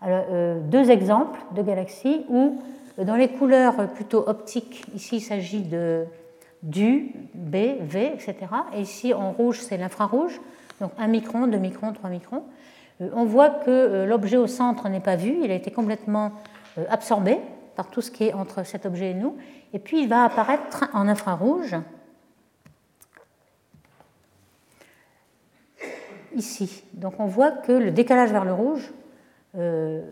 Alors, 0.00 0.24
deux 0.62 0.90
exemples 0.90 1.40
de 1.54 1.62
galaxies 1.62 2.24
où 2.28 2.62
dans 2.98 3.16
les 3.16 3.28
couleurs 3.28 3.88
plutôt 3.92 4.28
optiques, 4.28 4.84
ici 4.94 5.16
il 5.16 5.20
s'agit 5.20 5.62
de 5.62 6.06
du, 6.62 7.12
B, 7.34 7.56
V, 7.80 8.12
etc. 8.14 8.36
Et 8.74 8.80
ici 8.80 9.12
en 9.12 9.32
rouge 9.32 9.60
c'est 9.60 9.76
l'infrarouge, 9.76 10.40
donc 10.80 10.92
1 10.98 11.06
micron, 11.08 11.46
2 11.46 11.58
microns, 11.58 11.92
3 11.92 12.10
microns. 12.10 12.44
On 13.00 13.24
voit 13.24 13.50
que 13.50 14.04
l'objet 14.04 14.36
au 14.36 14.46
centre 14.46 14.88
n'est 14.88 15.00
pas 15.00 15.16
vu, 15.16 15.36
il 15.42 15.50
a 15.50 15.54
été 15.54 15.70
complètement 15.70 16.32
absorbé 16.88 17.38
par 17.76 17.88
tout 17.88 18.00
ce 18.00 18.10
qui 18.10 18.24
est 18.24 18.32
entre 18.32 18.64
cet 18.64 18.86
objet 18.86 19.10
et 19.10 19.14
nous. 19.14 19.36
Et 19.72 19.78
puis 19.78 20.00
il 20.00 20.08
va 20.08 20.24
apparaître 20.24 20.84
en 20.92 21.08
infrarouge 21.08 21.76
ici. 26.36 26.84
Donc 26.92 27.14
on 27.18 27.26
voit 27.26 27.50
que 27.50 27.72
le 27.72 27.90
décalage 27.90 28.30
vers 28.30 28.44
le 28.44 28.52
rouge 28.52 28.92
euh, 29.56 30.02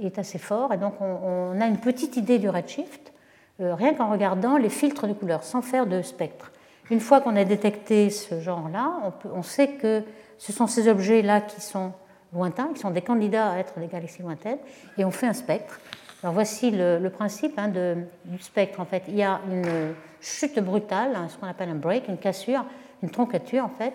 est 0.00 0.18
assez 0.18 0.38
fort 0.38 0.72
et 0.72 0.76
donc 0.76 0.94
on, 1.00 1.60
a 1.60 1.66
une 1.66 1.78
petite 1.78 2.16
idée 2.16 2.38
du 2.38 2.48
redshift 2.48 3.12
euh, 3.60 3.74
rien 3.74 3.94
qu'en 3.94 4.10
regardant 4.10 4.56
les 4.56 4.70
filtres 4.70 5.06
de 5.06 5.12
couleurs 5.12 5.44
sans 5.44 5.62
faire 5.62 5.86
de 5.86 6.02
spectre. 6.02 6.50
Une 6.90 7.00
fois 7.00 7.20
qu'on 7.20 7.36
a 7.36 7.44
détecté 7.44 8.10
ce 8.10 8.40
genre-là, 8.40 9.12
on, 9.32 9.42
sait 9.42 9.68
que 9.68 10.02
ce 10.38 10.52
sont 10.52 10.66
ces 10.66 10.88
objets-là 10.88 11.40
qui 11.40 11.60
sont 11.60 11.92
lointains, 12.32 12.70
qui 12.74 12.80
sont 12.80 12.90
des 12.90 13.02
candidats 13.02 13.52
à 13.52 13.58
être 13.58 13.78
des 13.78 13.86
galaxies 13.86 14.22
lointaines, 14.22 14.58
et 14.98 15.04
on 15.04 15.10
fait 15.10 15.26
un 15.26 15.32
spectre. 15.32 15.80
Alors 16.22 16.34
voici 16.34 16.70
le, 16.70 17.08
principe 17.08 17.58
hein, 17.58 17.68
du 17.68 18.42
spectre. 18.42 18.80
En 18.80 18.84
fait, 18.84 19.04
il 19.08 19.16
y 19.16 19.22
a 19.22 19.40
une 19.50 19.94
chute 20.20 20.58
brutale, 20.60 21.14
hein, 21.14 21.28
ce 21.28 21.36
qu'on 21.36 21.46
appelle 21.46 21.68
un 21.68 21.76
break, 21.76 22.08
une 22.08 22.18
cassure, 22.18 22.64
une 23.02 23.10
troncature 23.10 23.64
en 23.64 23.70
fait, 23.70 23.92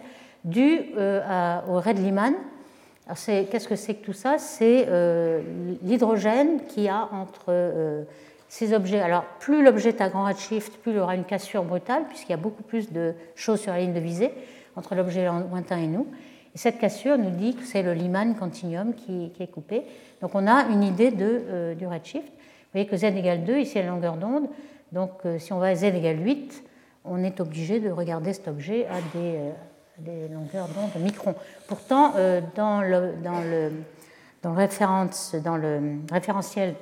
due 0.48 0.86
euh, 0.98 1.60
au 1.70 1.80
red 1.80 2.00
Lyman. 2.00 2.34
Qu'est-ce 3.26 3.68
que 3.68 3.76
c'est 3.76 3.96
que 3.96 4.06
tout 4.06 4.14
ça? 4.14 4.38
C'est 4.38 4.86
euh, 4.90 5.42
l'hydrogène 5.82 6.66
qu'il 6.68 6.84
y 6.84 6.90
a 6.90 7.08
entre 7.14 7.46
euh, 7.50 8.04
ces 8.50 8.74
objets. 8.74 9.00
Alors 9.00 9.24
plus 9.40 9.64
l'objet 9.64 9.90
est 9.90 10.02
à 10.02 10.10
grand 10.10 10.26
redshift, 10.26 10.78
plus 10.82 10.92
il 10.92 11.00
aura 11.00 11.16
une 11.16 11.24
cassure 11.24 11.64
brutale, 11.64 12.04
puisqu'il 12.10 12.32
y 12.32 12.36
a 12.36 12.38
beaucoup 12.38 12.64
plus 12.64 12.92
de 12.92 13.14
choses 13.36 13.62
sur 13.62 13.72
la 13.72 13.80
ligne 13.80 13.94
de 13.94 14.00
visée 14.00 14.32
entre 14.76 14.94
l'objet 14.94 15.26
lointain 15.26 15.78
et 15.78 15.88
nous. 15.88 16.08
Et 16.54 16.58
cette 16.58 16.80
cassure 16.80 17.18
nous 17.18 17.30
dit 17.30 17.56
que 17.56 17.64
c'est 17.64 17.82
le 17.82 17.94
Lyman 17.94 18.36
continuum 18.36 18.94
qui, 18.94 19.32
qui 19.36 19.44
est 19.44 19.52
coupé. 19.52 19.84
Donc 20.22 20.32
on 20.34 20.46
a 20.46 20.68
une 20.70 20.84
idée 20.84 21.12
de, 21.12 21.44
euh, 21.48 21.76
du 21.76 21.88
redshift. 21.88 22.28
Vous 22.28 22.72
voyez 22.74 22.88
que 22.88 22.98
z 22.98 23.06
égale 23.06 23.46
2, 23.46 23.60
ici 23.60 23.76
la 23.76 23.88
longueur 23.88 24.18
d'onde. 24.18 24.48
Donc 24.92 25.12
si 25.40 25.54
on 25.54 25.60
va 25.60 25.68
à 25.68 25.76
z 25.76 25.86
égale 25.86 26.24
8, 26.24 26.64
on 27.06 27.24
est 27.24 27.40
obligé 27.40 27.80
de 27.80 27.90
regarder 27.90 28.34
cet 28.34 28.50
objet 28.50 28.86
à 28.88 29.00
des, 29.18 29.40
des 30.00 30.28
longueurs 30.28 30.68
d'onde 30.68 31.02
microns. 31.02 31.36
Pourtant, 31.68 32.14
dans 32.56 32.82
le, 32.82 33.14
dans, 33.24 33.42
le, 33.42 33.72
dans, 34.44 34.54
dans 35.44 35.58
référentiel 36.12 36.76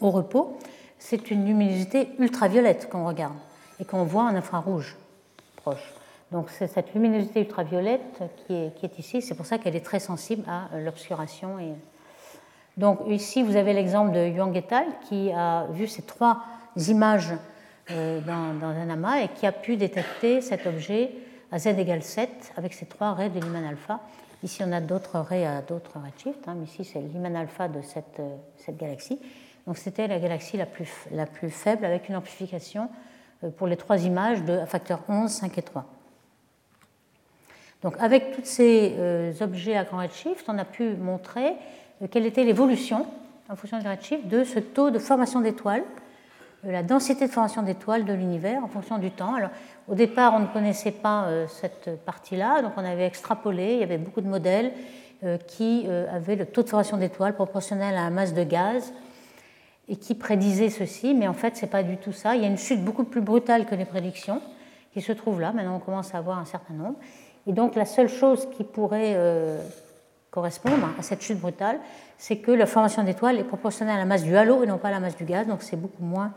au 0.00 0.10
repos, 0.10 0.58
c'est 0.98 1.30
une 1.30 1.46
luminosité 1.46 2.08
ultraviolette 2.18 2.88
qu'on 2.88 3.06
regarde 3.06 3.36
et 3.80 3.84
qu'on 3.84 4.04
voit 4.04 4.24
en 4.24 4.34
infrarouge 4.34 4.96
proche. 5.56 5.92
Donc 6.32 6.50
c'est 6.50 6.66
cette 6.66 6.94
luminosité 6.94 7.40
ultraviolette 7.40 8.22
qui 8.46 8.54
est, 8.54 8.98
ici, 8.98 9.22
c'est 9.22 9.34
pour 9.34 9.46
ça 9.46 9.58
qu'elle 9.58 9.76
est 9.76 9.84
très 9.84 10.00
sensible 10.00 10.42
à 10.48 10.78
l'obscuration 10.78 11.58
donc 12.76 13.00
ici, 13.06 13.42
vous 13.42 13.56
avez 13.56 13.72
l'exemple 13.72 14.12
de 14.12 14.26
Yuang 14.26 14.56
et 14.56 14.64
qui 15.08 15.30
a 15.32 15.66
vu 15.70 15.86
ces 15.86 16.02
trois 16.02 16.42
images 16.88 17.32
euh, 17.90 18.20
dans, 18.20 18.66
un 18.66 18.90
amas 18.90 19.20
et 19.20 19.28
qui 19.28 19.46
a 19.46 19.52
pu 19.52 19.76
détecter 19.76 20.40
cet 20.40 20.66
objet 20.66 21.12
à 21.50 21.58
z 21.58 21.66
égale 21.66 22.02
7 22.02 22.52
avec 22.56 22.74
ces 22.74 22.86
trois 22.86 23.12
raies 23.12 23.30
de 23.30 23.40
Lyman 23.40 23.64
alpha. 23.64 24.00
Ici, 24.42 24.62
on 24.64 24.72
a 24.72 24.80
d'autres 24.80 25.18
raies 25.18 25.46
à 25.46 25.62
d'autres 25.62 25.98
redshifts, 25.98 26.46
hein, 26.46 26.54
mais 26.58 26.64
ici, 26.64 26.84
c'est 26.84 27.00
Lyman 27.00 27.36
alpha 27.36 27.68
de 27.68 27.80
cette, 27.82 28.20
euh, 28.20 28.72
galaxie. 28.72 29.18
Donc 29.66 29.78
c'était 29.78 30.06
la 30.06 30.18
galaxie 30.18 30.56
la 30.56 30.66
plus, 30.66 31.50
faible 31.50 31.84
avec 31.84 32.08
une 32.08 32.16
amplification 32.16 32.90
euh, 33.42 33.50
pour 33.50 33.66
les 33.66 33.76
trois 33.76 33.98
images 34.04 34.42
de 34.42 34.64
facteur 34.66 35.00
11, 35.08 35.30
5 35.30 35.56
et 35.58 35.62
3. 35.62 35.84
Donc 37.82 37.96
avec 38.00 38.32
tous 38.32 38.44
ces 38.44 38.94
objets 39.42 39.76
à 39.76 39.84
grand 39.84 39.98
redshift, 39.98 40.46
on 40.48 40.56
a 40.56 40.64
pu 40.64 40.94
montrer 40.96 41.52
quelle 42.10 42.24
était 42.24 42.42
l'évolution 42.42 43.06
en 43.48 43.56
fonction 43.56 43.78
du 43.78 43.86
redshift 43.86 44.26
de 44.26 44.44
ce 44.44 44.58
taux 44.58 44.90
de 44.90 44.98
formation 44.98 45.40
d'étoiles, 45.40 45.84
la 46.66 46.82
densité 46.82 47.26
de 47.26 47.30
formation 47.30 47.62
d'étoiles 47.62 48.04
de 48.04 48.12
l'univers 48.12 48.62
en 48.64 48.68
fonction 48.68 48.98
du 48.98 49.10
temps. 49.10 49.34
Alors, 49.34 49.50
au 49.88 49.94
départ, 49.94 50.34
on 50.34 50.40
ne 50.40 50.46
connaissait 50.46 50.92
pas 50.92 51.24
euh, 51.24 51.46
cette 51.48 52.04
partie-là, 52.04 52.62
donc 52.62 52.72
on 52.76 52.84
avait 52.84 53.06
extrapolé, 53.06 53.74
il 53.74 53.80
y 53.80 53.82
avait 53.82 53.98
beaucoup 53.98 54.20
de 54.20 54.28
modèles 54.28 54.72
euh, 55.22 55.36
qui 55.36 55.84
euh, 55.86 56.06
avaient 56.14 56.36
le 56.36 56.46
taux 56.46 56.62
de 56.62 56.68
formation 56.68 56.96
d'étoiles 56.96 57.34
proportionnel 57.34 57.94
à 57.96 58.04
la 58.04 58.10
masse 58.10 58.34
de 58.34 58.44
gaz 58.44 58.92
et 59.88 59.96
qui 59.96 60.14
prédisaient 60.14 60.70
ceci, 60.70 61.14
mais 61.14 61.28
en 61.28 61.34
fait, 61.34 61.56
ce 61.56 61.62
n'est 61.62 61.70
pas 61.70 61.82
du 61.82 61.98
tout 61.98 62.12
ça. 62.12 62.36
Il 62.36 62.42
y 62.42 62.44
a 62.44 62.48
une 62.48 62.58
chute 62.58 62.82
beaucoup 62.82 63.04
plus 63.04 63.20
brutale 63.20 63.66
que 63.66 63.74
les 63.74 63.84
prédictions 63.84 64.40
qui 64.92 65.02
se 65.02 65.12
trouve 65.12 65.40
là. 65.40 65.52
Maintenant, 65.52 65.76
on 65.76 65.80
commence 65.80 66.14
à 66.14 66.18
avoir 66.18 66.38
un 66.38 66.44
certain 66.46 66.72
nombre. 66.72 66.96
Et 67.46 67.52
donc, 67.52 67.74
la 67.74 67.84
seule 67.84 68.08
chose 68.08 68.48
qui 68.56 68.64
pourrait 68.64 69.18
correspondre 70.34 70.88
à 70.98 71.02
cette 71.02 71.20
chute 71.20 71.38
brutale, 71.38 71.78
c'est 72.18 72.38
que 72.38 72.50
la 72.50 72.66
formation 72.66 73.04
d'étoiles 73.04 73.38
est 73.38 73.44
proportionnelle 73.44 73.96
à 73.96 73.98
la 73.98 74.04
masse 74.04 74.24
du 74.24 74.36
halo 74.36 74.64
et 74.64 74.66
non 74.66 74.78
pas 74.78 74.88
à 74.88 74.90
la 74.92 75.00
masse 75.00 75.16
du 75.16 75.24
gaz, 75.24 75.46
donc 75.46 75.62
c'est 75.62 75.76
beaucoup 75.76 76.02
moins 76.02 76.32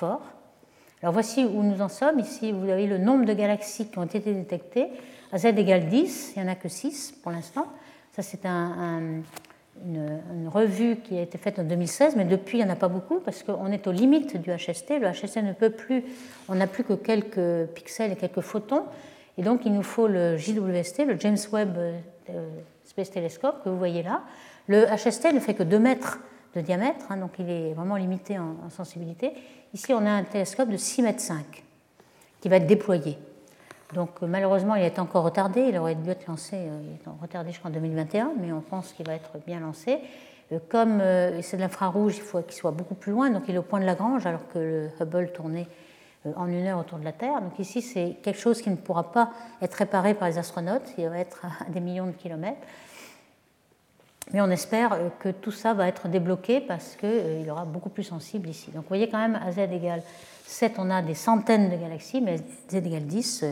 Alors 0.00 1.12
voici 1.12 1.44
où 1.44 1.62
nous 1.62 1.80
en 1.80 1.88
sommes. 1.88 2.18
Ici, 2.18 2.52
vous 2.52 2.68
avez 2.68 2.86
le 2.86 2.98
nombre 2.98 3.24
de 3.24 3.32
galaxies 3.32 3.88
qui 3.88 3.98
ont 3.98 4.04
été 4.04 4.20
détectées. 4.20 4.88
À 5.32 5.38
z 5.38 5.46
égale 5.46 5.86
10, 5.86 6.34
il 6.36 6.42
n'y 6.42 6.48
en 6.48 6.52
a 6.52 6.54
que 6.54 6.68
6 6.68 7.14
pour 7.22 7.32
l'instant. 7.32 7.66
Ça, 8.12 8.22
c'est 8.22 8.44
une, 8.46 9.24
revue 10.48 10.96
qui 10.96 11.16
a 11.16 11.22
été 11.22 11.38
faite 11.38 11.58
en 11.58 11.64
2016, 11.64 12.16
mais 12.16 12.24
depuis, 12.24 12.58
il 12.58 12.64
n'y 12.64 12.70
en 12.70 12.72
a 12.72 12.76
pas 12.76 12.88
beaucoup 12.88 13.20
parce 13.20 13.42
qu'on 13.42 13.72
est 13.72 13.86
aux 13.86 13.92
limites 13.92 14.36
du 14.36 14.50
HST. 14.50 15.00
Le 15.00 15.10
HST 15.10 15.38
ne 15.38 15.52
peut 15.52 15.70
plus, 15.70 16.04
on 16.48 16.54
n'a 16.54 16.66
plus 16.66 16.84
que 16.84 16.92
quelques 16.92 17.70
pixels 17.74 18.12
et 18.12 18.16
quelques 18.16 18.42
photons. 18.42 18.84
Et 19.38 19.42
donc, 19.42 19.64
il 19.64 19.72
nous 19.72 19.82
faut 19.82 20.08
le 20.08 20.36
JWST, 20.36 21.06
le 21.06 21.18
James 21.18 21.38
Webb 21.52 21.78
euh, 21.78 22.48
Space 22.84 23.10
Telescope 23.10 23.64
que 23.64 23.70
vous 23.70 23.78
voyez 23.78 24.02
là. 24.02 24.22
Le 24.68 24.84
HST 24.84 25.32
ne 25.32 25.40
fait 25.40 25.54
que 25.54 25.62
2 25.62 25.78
mètres 25.78 26.18
de 26.54 26.60
diamètre, 26.60 27.06
hein, 27.10 27.16
donc 27.16 27.32
il 27.38 27.48
est 27.48 27.72
vraiment 27.72 27.96
limité 27.96 28.38
en, 28.38 28.68
sensibilité. 28.68 29.32
Ici, 29.74 29.94
on 29.94 30.04
a 30.04 30.10
un 30.10 30.24
télescope 30.24 30.68
de 30.68 30.76
6 30.76 31.00
mètres 31.00 31.20
5 31.20 31.64
qui 32.40 32.48
va 32.50 32.56
être 32.56 32.66
déployé. 32.66 33.16
Donc 33.94 34.20
malheureusement, 34.20 34.74
il 34.74 34.84
est 34.84 34.98
encore 34.98 35.24
retardé. 35.24 35.62
Il 35.62 35.78
aurait 35.78 35.94
dû 35.94 36.10
être 36.10 36.26
lancé, 36.26 36.56
euh, 36.56 36.80
il 36.82 36.92
est 36.92 37.22
retardé 37.22 37.52
jusqu'en 37.52 37.70
2021, 37.70 38.32
mais 38.38 38.52
on 38.52 38.60
pense 38.60 38.92
qu'il 38.92 39.06
va 39.06 39.14
être 39.14 39.38
bien 39.46 39.60
lancé. 39.60 39.98
Euh, 40.52 40.58
comme 40.68 41.00
euh, 41.00 41.40
c'est 41.40 41.56
de 41.56 41.62
l'infrarouge, 41.62 42.16
il 42.16 42.22
faut 42.22 42.42
qu'il 42.42 42.54
soit 42.54 42.70
beaucoup 42.70 42.94
plus 42.94 43.12
loin, 43.12 43.30
donc 43.30 43.44
il 43.48 43.54
est 43.54 43.58
au 43.58 43.62
point 43.62 43.80
de 43.80 43.86
Lagrange, 43.86 44.26
alors 44.26 44.46
que 44.48 44.58
le 44.58 44.90
Hubble 45.00 45.32
tournait 45.32 45.66
en 46.36 46.46
une 46.48 46.66
heure 46.66 46.78
autour 46.78 46.98
de 46.98 47.04
la 47.04 47.12
Terre. 47.12 47.40
Donc 47.40 47.58
ici, 47.58 47.80
c'est 47.80 48.18
quelque 48.22 48.38
chose 48.38 48.60
qui 48.60 48.68
ne 48.68 48.76
pourra 48.76 49.10
pas 49.10 49.30
être 49.62 49.74
réparé 49.74 50.12
par 50.12 50.28
les 50.28 50.36
astronautes, 50.36 50.92
il 50.98 51.08
va 51.08 51.18
être 51.18 51.46
à 51.46 51.70
des 51.70 51.80
millions 51.80 52.06
de 52.06 52.12
kilomètres. 52.12 52.60
Mais 54.32 54.40
on 54.40 54.50
espère 54.50 54.98
que 55.18 55.28
tout 55.28 55.50
ça 55.50 55.74
va 55.74 55.88
être 55.88 56.08
débloqué 56.08 56.60
parce 56.60 56.96
qu'il 56.96 57.08
euh, 57.10 57.50
aura 57.50 57.64
beaucoup 57.64 57.90
plus 57.90 58.04
sensible 58.04 58.48
ici. 58.48 58.70
Donc 58.70 58.82
vous 58.82 58.88
voyez 58.88 59.08
quand 59.08 59.18
même 59.18 59.38
à 59.44 59.52
z 59.52 59.58
égale 59.58 60.02
7, 60.46 60.74
on 60.78 60.90
a 60.90 61.02
des 61.02 61.14
centaines 61.14 61.70
de 61.70 61.76
galaxies, 61.76 62.20
mais 62.20 62.34
à 62.34 62.36
z 62.70 62.74
égale 62.74 63.04
10, 63.04 63.44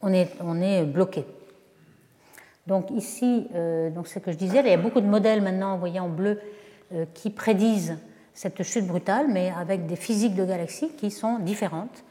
on 0.00 0.12
est, 0.12 0.30
on 0.40 0.60
est 0.60 0.84
bloqué. 0.84 1.24
Donc 2.66 2.90
ici, 2.90 3.48
donc 3.92 4.06
ce 4.06 4.20
que 4.20 4.30
je 4.30 4.36
disais, 4.36 4.60
il 4.60 4.66
y 4.66 4.72
a 4.72 4.76
beaucoup 4.76 5.00
de 5.00 5.06
modèles 5.06 5.42
maintenant, 5.42 5.74
vous 5.74 5.80
voyez 5.80 5.98
en 5.98 6.08
bleu, 6.08 6.40
qui 7.12 7.30
prédisent 7.30 7.98
cette 8.34 8.62
chute 8.62 8.86
brutale, 8.86 9.26
mais 9.28 9.52
avec 9.58 9.86
des 9.86 9.96
physiques 9.96 10.36
de 10.36 10.44
galaxies 10.44 10.90
qui 10.90 11.10
sont 11.10 11.40
différentes. 11.40 12.04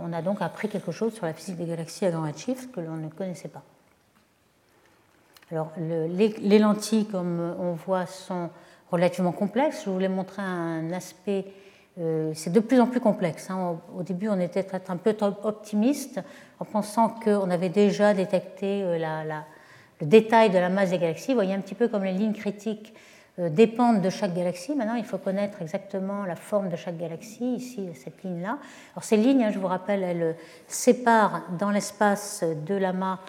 on 0.00 0.12
a 0.12 0.20
donc 0.20 0.42
appris 0.42 0.68
quelque 0.68 0.90
chose 0.90 1.14
sur 1.14 1.26
la 1.26 1.32
physique 1.32 1.58
des 1.58 1.66
galaxies 1.66 2.06
à 2.06 2.10
grand 2.10 2.28
que 2.72 2.80
l'on 2.80 2.96
ne 2.96 3.08
connaissait 3.08 3.46
pas. 3.46 3.62
Alors, 5.50 5.72
les, 5.78 6.58
lentilles, 6.58 7.06
comme 7.06 7.54
on 7.58 7.72
voit, 7.72 8.04
sont 8.04 8.50
relativement 8.90 9.32
complexes. 9.32 9.82
Je 9.86 9.90
voulais 9.90 10.08
montrer 10.08 10.42
un 10.42 10.92
aspect, 10.92 11.46
euh, 11.98 12.32
c'est 12.34 12.52
de 12.52 12.60
plus 12.60 12.78
en 12.80 12.86
plus 12.86 13.00
complexe. 13.00 13.48
Hein. 13.50 13.78
Au, 13.96 14.02
début, 14.02 14.28
on 14.28 14.38
était 14.40 14.66
un 14.88 14.96
peu 14.98 15.16
optimiste 15.44 16.20
en 16.60 16.66
pensant 16.66 17.08
qu'on 17.08 17.48
avait 17.48 17.70
déjà 17.70 18.12
détecté 18.12 18.82
euh, 18.82 19.24
le 20.00 20.06
détail 20.06 20.50
de 20.50 20.58
la 20.58 20.68
masse 20.68 20.90
des 20.90 20.98
galaxies. 20.98 21.28
Vous 21.28 21.38
voyez 21.38 21.54
un 21.54 21.60
petit 21.60 21.74
peu 21.74 21.88
comme 21.88 22.04
les 22.04 22.12
lignes 22.12 22.34
critiques 22.34 22.92
euh, 23.38 23.48
dépendent 23.48 24.02
de 24.02 24.10
chaque 24.10 24.34
galaxie. 24.34 24.74
Maintenant, 24.74 24.96
il 24.96 25.04
faut 25.04 25.16
connaître 25.16 25.62
exactement 25.62 26.26
la 26.26 26.36
forme 26.36 26.68
de 26.68 26.76
chaque 26.76 26.98
galaxie, 26.98 27.54
ici, 27.54 27.88
cette 27.94 28.22
ligne-là. 28.22 28.58
Alors, 28.92 29.04
ces 29.04 29.16
lignes, 29.16 29.44
hein, 29.44 29.50
je 29.50 29.58
vous 29.58 29.66
rappelle, 29.66 30.02
elles 30.02 30.36
séparent 30.66 31.40
dans 31.58 31.70
l'espace 31.70 32.44
de 32.66 32.74
l'amas 32.74 33.20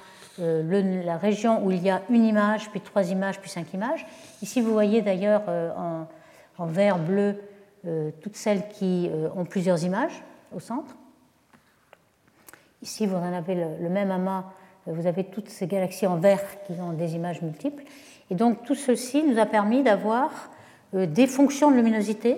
euh, 0.42 1.04
la 1.04 1.18
région 1.18 1.66
où 1.66 1.72
il 1.72 1.82
y 1.84 1.90
a 1.90 2.02
une 2.10 2.26
image, 2.26 2.70
puis 2.70 2.82
trois 2.82 3.10
images, 3.10 3.40
puis 3.40 3.50
cinq 3.50 3.74
images. 3.74 4.06
Ici, 4.42 4.62
vous 4.62 4.72
voyez 4.72 5.02
d'ailleurs 5.02 5.44
euh, 5.48 5.72
en, 6.58 6.66
vert, 6.66 6.98
bleu, 6.98 7.36
euh, 7.86 8.12
toutes 8.22 8.36
celles 8.36 8.68
qui 8.70 9.10
ont 9.36 9.46
plusieurs 9.46 9.84
images 9.84 10.24
au 10.56 10.60
centre. 10.60 10.96
Ici, 12.82 13.06
vous 13.06 13.16
en 13.16 13.34
avez 13.34 13.56
le, 13.56 13.90
même 13.90 14.12
amas, 14.12 14.46
vous 14.86 15.08
avez 15.08 15.26
toutes 15.26 15.50
ces 15.50 15.68
galaxies 15.68 16.08
en 16.08 16.18
vert 16.18 16.42
qui 16.66 16.74
ont 16.80 16.94
des 16.94 17.16
images 17.16 17.42
multiples. 17.42 17.84
Et 18.30 18.36
donc, 18.36 18.64
tout 18.64 18.76
ceci 18.76 19.24
nous 19.24 19.40
a 19.40 19.46
permis 19.46 19.84
d'avoir 19.84 20.32
des 20.94 21.28
fonctions 21.28 21.72
de 21.72 21.76
luminosité 21.76 22.38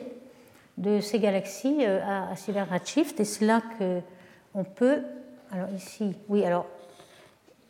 de 0.77 0.99
ces 0.99 1.19
galaxies 1.19 1.85
à, 1.85 2.29
à 2.31 2.63
Redshift. 2.63 3.19
Et 3.19 3.25
c'est 3.25 3.45
là 3.45 3.61
qu'on 3.77 4.63
peut. 4.63 5.03
Alors, 5.51 5.69
ici, 5.75 6.15
oui, 6.27 6.43
alors 6.43 6.65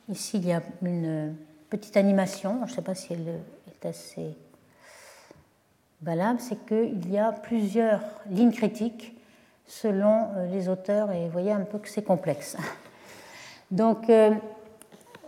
Ici, 0.09 0.37
il 0.37 0.47
y 0.47 0.51
a 0.51 0.61
une 0.81 1.35
petite 1.69 1.95
animation, 1.95 2.61
je 2.65 2.71
ne 2.71 2.75
sais 2.75 2.81
pas 2.81 2.95
si 2.95 3.13
elle 3.13 3.39
est 3.67 3.85
assez 3.85 4.35
valable, 6.01 6.39
c'est 6.39 6.65
qu'il 6.65 7.09
y 7.09 7.17
a 7.17 7.31
plusieurs 7.31 8.01
lignes 8.29 8.51
critiques 8.51 9.15
selon 9.67 10.27
euh, 10.35 10.47
les 10.51 10.67
auteurs, 10.67 11.11
et 11.11 11.25
vous 11.25 11.31
voyez 11.31 11.51
un 11.51 11.61
peu 11.61 11.77
que 11.77 11.87
c'est 11.87 12.03
complexe. 12.03 12.57
Donc, 13.71 14.09
euh, 14.09 14.31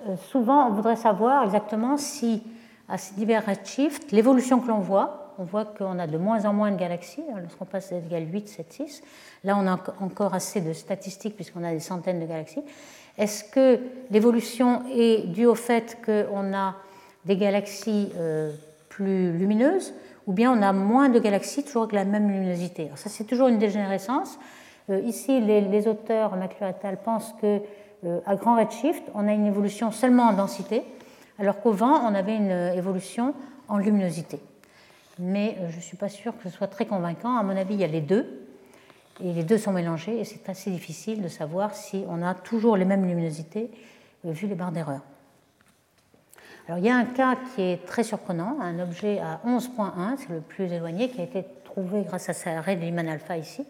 euh, 0.08 0.18
souvent, 0.18 0.68
on 0.68 0.72
voudrait 0.72 0.98
savoir 0.98 1.44
exactement 1.44 1.96
si, 1.98 2.44
à 2.90 2.98
ces 2.98 3.14
divers 3.16 3.46
redshifts, 3.46 4.12
l'évolution 4.12 4.60
que 4.60 4.68
l'on 4.68 4.80
voit, 4.80 5.34
on 5.38 5.44
voit 5.44 5.66
qu'on 5.66 5.98
a 5.98 6.08
de 6.08 6.18
moins 6.18 6.46
en 6.46 6.54
moins 6.54 6.72
de 6.72 6.78
galaxies, 6.78 7.24
lorsqu'on 7.42 7.66
passe 7.66 7.90
z 7.90 7.94
égale 7.94 8.32
8, 8.32 8.50
7, 8.50 8.74
6, 8.74 9.04
là 9.44 9.58
on 9.58 9.66
a 9.66 9.80
encore 10.00 10.34
assez 10.34 10.62
de 10.62 10.74
statistiques 10.74 11.36
puisqu'on 11.36 11.64
a 11.64 11.72
des 11.72 11.80
centaines 11.80 12.20
de 12.20 12.26
galaxies, 12.26 12.64
est-ce 13.18 13.44
que 13.44 13.80
l'évolution 14.10 14.84
est 14.92 15.28
due 15.28 15.46
au 15.46 15.56
fait 15.56 16.00
qu'on 16.04 16.54
a 16.54 16.76
des 17.26 17.38
galaxies 17.38 18.10
euh, 18.18 18.52
plus 18.90 19.32
lumineuses 19.32 19.94
ou 20.26 20.34
bien 20.34 20.52
on 20.52 20.62
a 20.62 20.74
moins 20.74 21.10
de 21.10 21.20
galaxies 21.20 21.64
toujours 21.64 21.84
avec 21.84 21.94
la 21.94 22.06
même 22.06 22.30
luminosité? 22.30 22.90
Ça, 22.96 23.10
c'est 23.10 23.26
toujours 23.26 23.50
une 23.50 23.60
dégénérescence. 23.60 24.40
Euh, 24.90 25.00
ici, 25.02 25.40
les, 25.42 25.88
auteurs, 25.88 26.36
McClure 26.36 26.68
et 26.68 26.88
al., 26.88 26.98
pensent 27.04 27.34
que 27.42 27.60
euh, 28.06 28.20
à 28.26 28.36
grand 28.36 28.58
redshift, 28.58 29.04
on 29.14 29.28
a 29.28 29.34
une 29.34 29.46
évolution 29.46 29.92
seulement 29.92 30.24
en 30.24 30.34
densité, 30.34 30.84
alors 31.40 31.62
qu'au 31.62 31.72
vent, 31.72 32.02
on 32.10 32.16
avait 32.16 32.36
une 32.36 32.74
évolution 32.76 33.36
en 33.68 33.78
luminosité. 33.78 34.40
Mais 35.20 35.58
je 35.70 35.76
ne 35.76 35.82
suis 35.82 35.98
pas 35.98 36.10
sûre 36.10 36.36
que 36.38 36.50
ce 36.50 36.56
soit 36.56 36.68
très 36.68 36.86
convaincant. 36.86 37.38
À 37.38 37.44
mon 37.44 37.56
avis, 37.56 37.76
il 37.76 37.80
y 37.80 37.84
a 37.84 37.88
les 37.88 38.02
deux 38.02 38.43
et 39.22 39.34
les 39.34 39.44
deux 39.44 39.58
sont 39.58 39.72
mélangés 39.72 40.20
et 40.20 40.24
c'est 40.24 40.50
assez 40.50 40.72
difficile 40.72 41.22
de 41.22 41.28
savoir 41.28 41.76
si 41.76 42.04
on 42.08 42.24
a 42.24 42.34
toujours 42.34 42.78
les 42.78 42.86
mêmes 42.86 43.06
luminosités 43.06 43.70
euh, 44.26 44.32
vu 44.32 44.48
les 44.48 44.56
barres 44.56 44.72
d'erreur. 44.72 45.02
Alors 46.68 46.80
il 46.80 46.86
y 46.86 46.90
a 46.90 46.96
un 46.96 47.06
cas 47.06 47.36
qui 47.36 47.62
est 47.62 47.86
très 47.86 48.04
surprenant, 48.04 48.58
un 48.62 48.80
objet 48.80 49.20
à 49.20 49.42
11.1, 49.46 50.18
c'est 50.18 50.30
le 50.30 50.40
plus 50.40 50.72
éloigné, 50.72 51.10
qui 51.10 51.20
a 51.20 51.26
été 51.26 51.46
trouvé 51.66 52.04
grâce 52.04 52.30
à 52.30 52.34
sa 52.34 52.62
raie 52.62 52.76
de 52.76 52.82
Lyman 52.82 53.10
alpha 53.10 53.38
ici. 53.38 53.66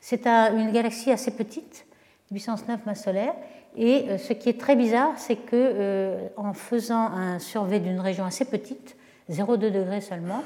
C'est 0.00 0.26
une 0.26 0.72
galaxie 0.72 1.10
assez 1.10 1.30
petite, 1.32 1.86
puissance 2.30 2.66
9 2.66 2.86
masse 2.86 3.04
solaire, 3.04 3.34
et 3.76 4.06
euh, 4.08 4.18
ce 4.18 4.32
qui 4.32 4.48
est 4.48 4.58
très 4.58 4.76
bizarre, 4.76 5.18
c'est 5.18 5.36
que 5.36 5.50
euh, 5.52 6.28
en 6.36 6.54
faisant 6.54 7.08
un 7.08 7.38
survey 7.38 7.80
d'une 7.80 8.00
région 8.00 8.24
assez 8.24 8.44
petite, 8.44 8.96
0,2 9.30 9.70
degrés 9.70 10.00
seulement, 10.00 10.42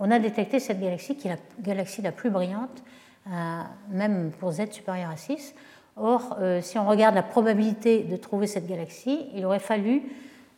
on 0.00 0.10
a 0.10 0.18
détecté 0.18 0.60
cette 0.60 0.80
galaxie 0.80 1.16
qui 1.16 1.28
est 1.28 1.32
la 1.32 1.38
galaxie 1.60 2.02
la 2.02 2.12
plus 2.12 2.30
brillante 2.30 2.82
même 3.90 4.32
pour 4.32 4.52
z 4.52 4.70
supérieur 4.70 5.10
à 5.10 5.16
6. 5.16 5.54
Or, 5.96 6.38
euh, 6.40 6.60
si 6.62 6.78
on 6.78 6.86
regarde 6.86 7.14
la 7.14 7.22
probabilité 7.22 8.02
de 8.02 8.16
trouver 8.16 8.46
cette 8.46 8.66
galaxie, 8.66 9.26
il 9.34 9.44
aurait 9.44 9.58
fallu 9.58 10.02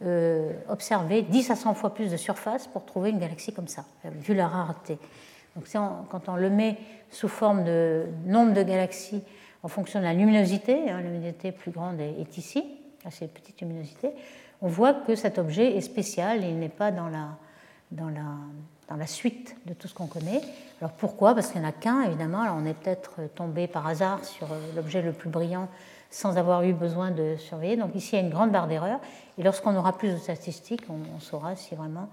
euh, 0.02 0.52
observer 0.68 1.22
10 1.22 1.50
à 1.50 1.56
100 1.56 1.74
fois 1.74 1.92
plus 1.92 2.10
de 2.10 2.16
surface 2.16 2.66
pour 2.68 2.84
trouver 2.84 3.10
une 3.10 3.18
galaxie 3.18 3.52
comme 3.52 3.68
ça, 3.68 3.84
vu 4.04 4.34
la 4.34 4.46
rareté. 4.46 4.98
Donc, 5.56 5.66
quand 5.72 6.28
on 6.28 6.36
le 6.36 6.50
met 6.50 6.76
sous 7.10 7.28
forme 7.28 7.64
de 7.64 8.06
nombre 8.26 8.54
de 8.54 8.62
galaxies 8.62 9.22
en 9.62 9.68
fonction 9.68 10.00
de 10.00 10.04
la 10.04 10.12
luminosité, 10.12 10.90
hein, 10.90 10.96
la 10.96 11.02
luminosité 11.02 11.52
plus 11.52 11.70
grande 11.70 12.00
est, 12.00 12.36
ici, 12.36 12.64
assez 13.04 13.26
petite 13.28 13.60
luminosité, 13.60 14.10
on 14.62 14.68
voit 14.68 14.94
que 14.94 15.14
cet 15.14 15.38
objet 15.38 15.76
est 15.76 15.80
spécial, 15.80 16.44
il 16.44 16.58
n'est 16.58 16.68
pas 16.68 16.90
dans 16.90 17.08
la, 17.08 17.36
dans 17.92 18.08
la 18.08 18.34
dans 18.88 18.96
la 18.96 19.06
suite 19.06 19.56
de 19.66 19.74
tout 19.74 19.88
ce 19.88 19.94
qu'on 19.94 20.06
connaît. 20.06 20.40
Alors 20.80 20.92
pourquoi? 20.92 21.34
Parce 21.34 21.48
qu'il 21.50 21.60
n'y 21.60 21.66
en 21.66 21.70
a 21.70 21.72
qu'un, 21.72 22.02
évidemment. 22.02 22.42
Alors 22.42 22.56
on 22.58 22.66
est 22.66 22.74
peut-être 22.74 23.20
tombé 23.34 23.66
par 23.66 23.86
hasard 23.86 24.24
sur 24.24 24.52
euh, 24.52 24.58
l'objet 24.76 25.02
le 25.02 25.12
plus 25.12 25.30
brillant 25.30 25.68
sans 26.14 26.36
avoir 26.36 26.62
eu 26.62 26.72
besoin 26.72 27.10
de 27.10 27.34
surveiller. 27.36 27.76
Donc 27.76 27.94
ici, 27.96 28.10
il 28.12 28.20
y 28.20 28.22
a 28.22 28.24
une 28.24 28.30
grande 28.30 28.52
barre 28.52 28.68
d'erreur. 28.68 29.00
Et 29.36 29.42
lorsqu'on 29.42 29.74
aura 29.74 29.92
plus 29.92 30.12
de 30.12 30.16
statistiques, 30.16 30.84
on, 30.88 31.18
saura 31.18 31.56
si 31.56 31.74
vraiment 31.74 32.08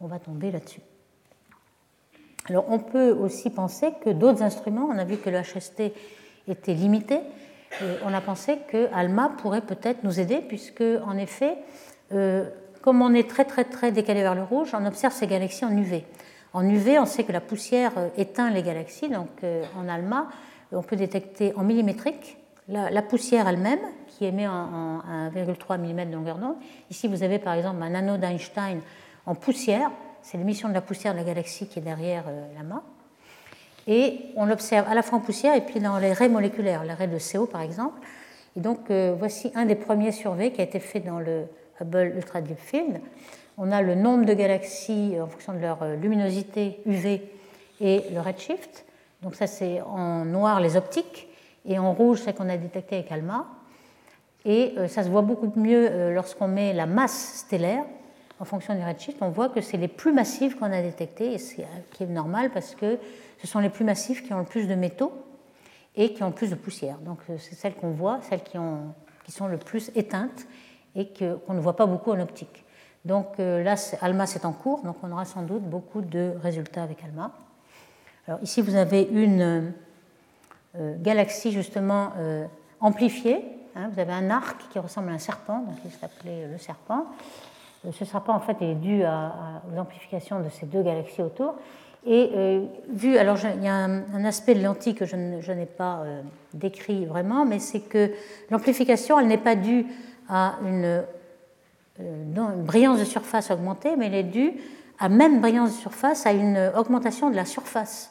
on 0.00 0.08
va 0.08 0.18
tomber 0.18 0.50
là-dessus. 0.50 0.80
Alors 2.48 2.66
on 2.68 2.80
peut 2.80 3.12
aussi 3.12 3.50
penser 3.50 3.92
que 4.04 4.10
d'autres 4.10 4.42
instruments, 4.42 4.88
on 4.92 4.98
a 4.98 5.04
vu 5.04 5.18
que 5.18 5.30
le 5.30 5.40
HST 5.40 5.92
était 6.48 6.74
limité, 6.74 7.20
et 7.80 7.96
on 8.04 8.12
a 8.12 8.20
pensé 8.20 8.58
que 8.68 8.92
ALMA 8.92 9.36
pourrait 9.38 9.60
peut-être 9.60 10.02
nous 10.02 10.18
aider, 10.18 10.40
puisque 10.40 10.82
en 11.06 11.16
effet, 11.16 11.56
euh, 12.12 12.50
comme 12.84 13.00
on 13.00 13.14
est 13.14 13.30
très 13.30 13.46
très 13.46 13.64
très 13.64 13.92
décalé 13.92 14.20
vers 14.20 14.34
le 14.34 14.42
rouge, 14.42 14.72
on 14.74 14.84
observe 14.84 15.14
ces 15.14 15.26
galaxies 15.26 15.64
en 15.64 15.74
UV. 15.74 16.04
En 16.52 16.68
UV, 16.68 16.98
on 16.98 17.06
sait 17.06 17.24
que 17.24 17.32
la 17.32 17.40
poussière 17.40 17.92
euh, 17.96 18.08
éteint 18.18 18.50
les 18.50 18.62
galaxies, 18.62 19.08
donc 19.08 19.30
euh, 19.42 19.64
en 19.74 19.88
ALMA, 19.88 20.28
on 20.70 20.82
peut 20.82 20.94
détecter 20.94 21.54
en 21.56 21.62
millimétrique 21.62 22.36
la, 22.68 23.00
poussière 23.00 23.48
elle-même, 23.48 23.80
qui 24.06 24.26
émet 24.26 24.46
en, 24.46 24.98
1,3 25.34 25.78
mm 25.78 26.10
de 26.10 26.14
longueur 26.14 26.36
d'onde. 26.36 26.56
Ici, 26.90 27.08
vous 27.08 27.22
avez 27.22 27.38
par 27.38 27.54
exemple 27.54 27.82
un 27.82 27.94
anneau 27.94 28.18
d'Einstein 28.18 28.80
en 29.24 29.34
poussière, 29.34 29.90
c'est 30.20 30.36
l'émission 30.36 30.68
de 30.68 30.74
la 30.74 30.82
poussière 30.82 31.14
de 31.14 31.18
la 31.18 31.24
galaxie 31.24 31.66
qui 31.66 31.78
est 31.78 31.82
derrière 31.82 32.24
euh, 32.28 32.46
l'AMA. 32.54 32.82
Et 33.86 34.26
on 34.36 34.44
l'observe 34.44 34.86
à 34.90 34.94
la 34.94 35.00
fois 35.00 35.18
en 35.18 35.22
poussière 35.22 35.56
et 35.56 35.62
puis 35.62 35.80
dans 35.80 35.96
les 35.96 36.12
raies 36.12 36.28
moléculaires, 36.28 36.84
les 36.84 36.92
raies 36.92 37.08
de 37.08 37.18
CO 37.18 37.46
par 37.46 37.62
exemple. 37.62 37.98
Et 38.56 38.60
donc, 38.60 38.90
voici 39.18 39.50
un 39.56 39.64
des 39.64 39.74
premiers 39.74 40.12
surveys 40.12 40.52
qui 40.52 40.60
a 40.60 40.64
été 40.64 40.78
fait 40.78 41.00
dans 41.00 41.18
le 41.18 41.46
Hubble 41.80 42.12
Ultra 42.16 42.40
Deep 42.40 42.58
Field. 42.58 43.00
On 43.56 43.70
a 43.70 43.82
le 43.82 43.94
nombre 43.94 44.24
de 44.24 44.34
galaxies 44.34 45.14
en 45.20 45.26
fonction 45.26 45.52
de 45.52 45.58
leur 45.58 45.82
euh, 45.82 45.96
luminosité 45.96 46.80
UV 46.86 47.22
et 47.80 48.02
le 48.12 48.20
redshift. 48.20 48.84
Donc 49.22 49.34
ça 49.34 49.46
c'est 49.46 49.80
en 49.82 50.24
noir 50.24 50.60
les 50.60 50.76
optiques 50.76 51.28
et 51.64 51.78
en 51.78 51.92
rouge 51.92 52.20
ce 52.20 52.30
qu'on 52.30 52.48
a 52.48 52.56
détecté 52.56 52.96
avec 52.96 53.12
ALMA. 53.12 53.46
Et 54.44 54.74
euh, 54.76 54.88
ça 54.88 55.02
se 55.02 55.08
voit 55.08 55.22
beaucoup 55.22 55.52
mieux 55.56 55.88
euh, 55.90 56.12
lorsqu'on 56.12 56.48
met 56.48 56.72
la 56.72 56.86
masse 56.86 57.44
stellaire 57.46 57.84
en 58.40 58.44
fonction 58.44 58.74
du 58.74 58.82
redshift. 58.82 59.18
On 59.20 59.30
voit 59.30 59.48
que 59.48 59.60
c'est 59.60 59.76
les 59.76 59.88
plus 59.88 60.12
massifs 60.12 60.56
qu'on 60.56 60.72
a 60.72 60.82
détectés, 60.82 61.34
et 61.34 61.38
c'est 61.38 61.66
qui 61.92 62.02
est 62.02 62.06
normal 62.06 62.50
parce 62.52 62.74
que 62.74 62.98
ce 63.40 63.46
sont 63.46 63.60
les 63.60 63.70
plus 63.70 63.84
massifs 63.84 64.24
qui 64.24 64.32
ont 64.32 64.40
le 64.40 64.44
plus 64.44 64.66
de 64.66 64.74
métaux 64.74 65.12
et 65.96 66.12
qui 66.12 66.22
ont 66.24 66.28
le 66.28 66.34
plus 66.34 66.50
de 66.50 66.56
poussière. 66.56 66.98
Donc 66.98 67.20
c'est 67.38 67.54
celles 67.54 67.74
qu'on 67.74 67.92
voit, 67.92 68.18
celles 68.28 68.42
qui, 68.42 68.58
ont, 68.58 68.92
qui 69.24 69.30
sont 69.30 69.46
le 69.46 69.58
plus 69.58 69.92
éteintes 69.94 70.46
et 70.94 71.08
qu'on 71.08 71.54
ne 71.54 71.60
voit 71.60 71.76
pas 71.76 71.86
beaucoup 71.86 72.12
en 72.12 72.20
optique. 72.20 72.64
Donc 73.04 73.38
euh, 73.38 73.62
là, 73.62 73.74
ALMA 74.00 74.26
c'est 74.26 74.44
en 74.44 74.52
cours, 74.52 74.82
donc 74.82 74.96
on 75.02 75.12
aura 75.12 75.24
sans 75.24 75.42
doute 75.42 75.62
beaucoup 75.62 76.00
de 76.00 76.32
résultats 76.42 76.82
avec 76.82 77.04
ALMA. 77.04 77.30
Alors 78.26 78.42
ici, 78.42 78.62
vous 78.62 78.74
avez 78.74 79.02
une 79.02 79.72
euh, 80.76 80.94
galaxie 80.98 81.52
justement 81.52 82.12
euh, 82.16 82.46
amplifiée. 82.80 83.44
Hein. 83.76 83.90
vous 83.92 84.00
avez 84.00 84.12
un 84.12 84.30
arc 84.30 84.68
qui 84.70 84.78
ressemble 84.78 85.10
à 85.10 85.12
un 85.12 85.18
serpent, 85.18 85.58
donc 85.58 85.76
il 85.84 85.90
s'appelait 85.90 86.48
le 86.50 86.58
serpent. 86.58 87.06
Ce 87.92 88.04
serpent, 88.06 88.34
en 88.34 88.40
fait, 88.40 88.62
est 88.62 88.76
dû 88.76 89.02
à, 89.02 89.60
aux 89.70 89.78
amplifications 89.78 90.40
de 90.40 90.48
ces 90.48 90.64
deux 90.64 90.82
galaxies 90.82 91.20
autour. 91.20 91.56
Et 92.06 92.60
vu, 92.88 93.18
alors 93.18 93.36
il 93.56 93.62
y 93.62 93.68
a 93.68 93.74
un, 93.74 94.24
aspect 94.24 94.54
de 94.54 94.62
lentille 94.62 94.94
que 94.94 95.04
je, 95.04 95.16
n'ai 95.16 95.66
pas 95.66 96.02
décrit 96.54 97.04
vraiment, 97.04 97.44
mais 97.44 97.58
c'est 97.58 97.80
que 97.80 98.10
l'amplification, 98.50 99.20
elle 99.20 99.26
n'est 99.26 99.36
pas 99.36 99.54
due 99.54 99.86
à 100.28 100.56
une, 100.64 101.04
une, 101.98 102.64
brillance 102.64 102.98
de 102.98 103.04
surface 103.04 103.50
augmentée, 103.50 103.96
mais 103.96 104.06
elle 104.06 104.14
est 104.14 104.22
due 104.24 104.52
à 104.98 105.08
même 105.08 105.40
brillance 105.40 105.70
de 105.70 105.80
surface 105.80 106.26
à 106.26 106.32
une 106.32 106.72
augmentation 106.76 107.30
de 107.30 107.36
la 107.36 107.44
surface 107.44 108.10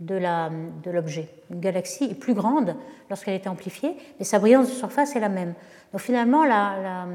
de 0.00 0.90
l'objet. 0.90 1.28
une 1.50 1.60
galaxie 1.60 2.04
est 2.04 2.14
plus 2.14 2.34
grande 2.34 2.74
lorsqu'elle 3.08 3.34
est 3.34 3.46
amplifiée, 3.46 3.96
mais 4.18 4.24
sa 4.24 4.38
brillance 4.38 4.68
de 4.68 4.72
surface 4.72 5.14
est 5.14 5.20
la 5.20 5.28
même. 5.28 5.54
Donc 5.92 6.00
finalement, 6.00 6.44
la, 6.44 7.06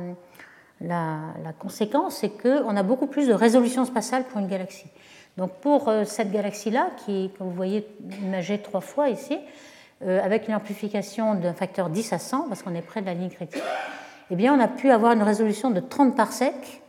la, 0.81 1.53
conséquence, 1.57 2.17
c'est 2.17 2.29
qu'on 2.29 2.75
a 2.75 2.83
beaucoup 2.83 3.07
plus 3.07 3.27
de 3.27 3.33
résolution 3.33 3.85
spatiale 3.85 4.23
pour 4.25 4.39
une 4.39 4.47
galaxie. 4.47 4.87
Donc 5.37 5.53
pour 5.61 5.89
euh, 5.89 6.05
cette 6.05 6.31
galaxie-là, 6.31 6.89
qui, 7.05 7.31
comme 7.37 7.47
vous 7.47 7.55
voyez, 7.55 7.87
imagée 8.21 8.61
trois 8.61 8.81
fois 8.81 9.09
ici, 9.09 9.37
euh, 10.01 10.23
avec 10.23 10.47
une 10.47 10.55
amplification 10.55 11.35
d'un 11.35 11.53
facteur 11.53 11.89
10 11.89 12.13
à 12.13 12.19
100, 12.19 12.47
parce 12.47 12.63
qu'on 12.63 12.75
est 12.75 12.81
près 12.81 13.01
de 13.01 13.05
la 13.05 13.13
ligne 13.13 13.29
critique, 13.29 13.63
eh 14.31 14.35
bien, 14.35 14.53
on 14.53 14.59
a 14.59 14.67
pu 14.67 14.91
avoir 14.91 15.13
une 15.13 15.23
résolution 15.23 15.71
de 15.71 15.79
30 15.79 16.15
parsecs 16.15 16.81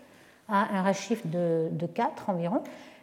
à 0.49 0.67
un 0.79 0.83
redshift 0.83 1.27
de, 1.27 1.69
de 1.71 1.87
4 1.87 2.29
environ. 2.29 2.63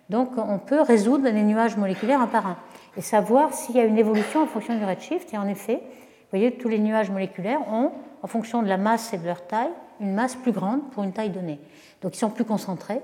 Donc 0.09 0.31
on 0.37 0.59
peut 0.59 0.81
résoudre 0.81 1.27
les 1.29 1.43
nuages 1.43 1.75
moléculaires 1.75 2.21
un 2.21 2.27
par 2.27 2.47
un 2.47 2.57
et 2.95 3.01
savoir 3.01 3.53
s'il 3.53 3.75
y 3.75 3.79
a 3.79 3.83
une 3.83 3.97
évolution 3.97 4.41
en 4.43 4.45
fonction 4.45 4.77
du 4.77 4.83
redshift. 4.83 5.33
Et 5.33 5.37
en 5.37 5.47
effet, 5.47 5.75
vous 5.75 6.31
voyez, 6.31 6.53
tous 6.53 6.69
les 6.69 6.79
nuages 6.79 7.09
moléculaires 7.09 7.61
ont, 7.71 7.91
en 8.21 8.27
fonction 8.27 8.63
de 8.63 8.67
la 8.67 8.77
masse 8.77 9.13
et 9.13 9.17
de 9.17 9.25
leur 9.25 9.45
taille, 9.47 9.71
une 9.99 10.13
masse 10.13 10.35
plus 10.35 10.51
grande 10.51 10.81
pour 10.91 11.03
une 11.03 11.13
taille 11.13 11.29
donnée. 11.29 11.59
Donc 12.01 12.15
ils 12.15 12.19
sont 12.19 12.29
plus 12.29 12.45
concentrés 12.45 13.01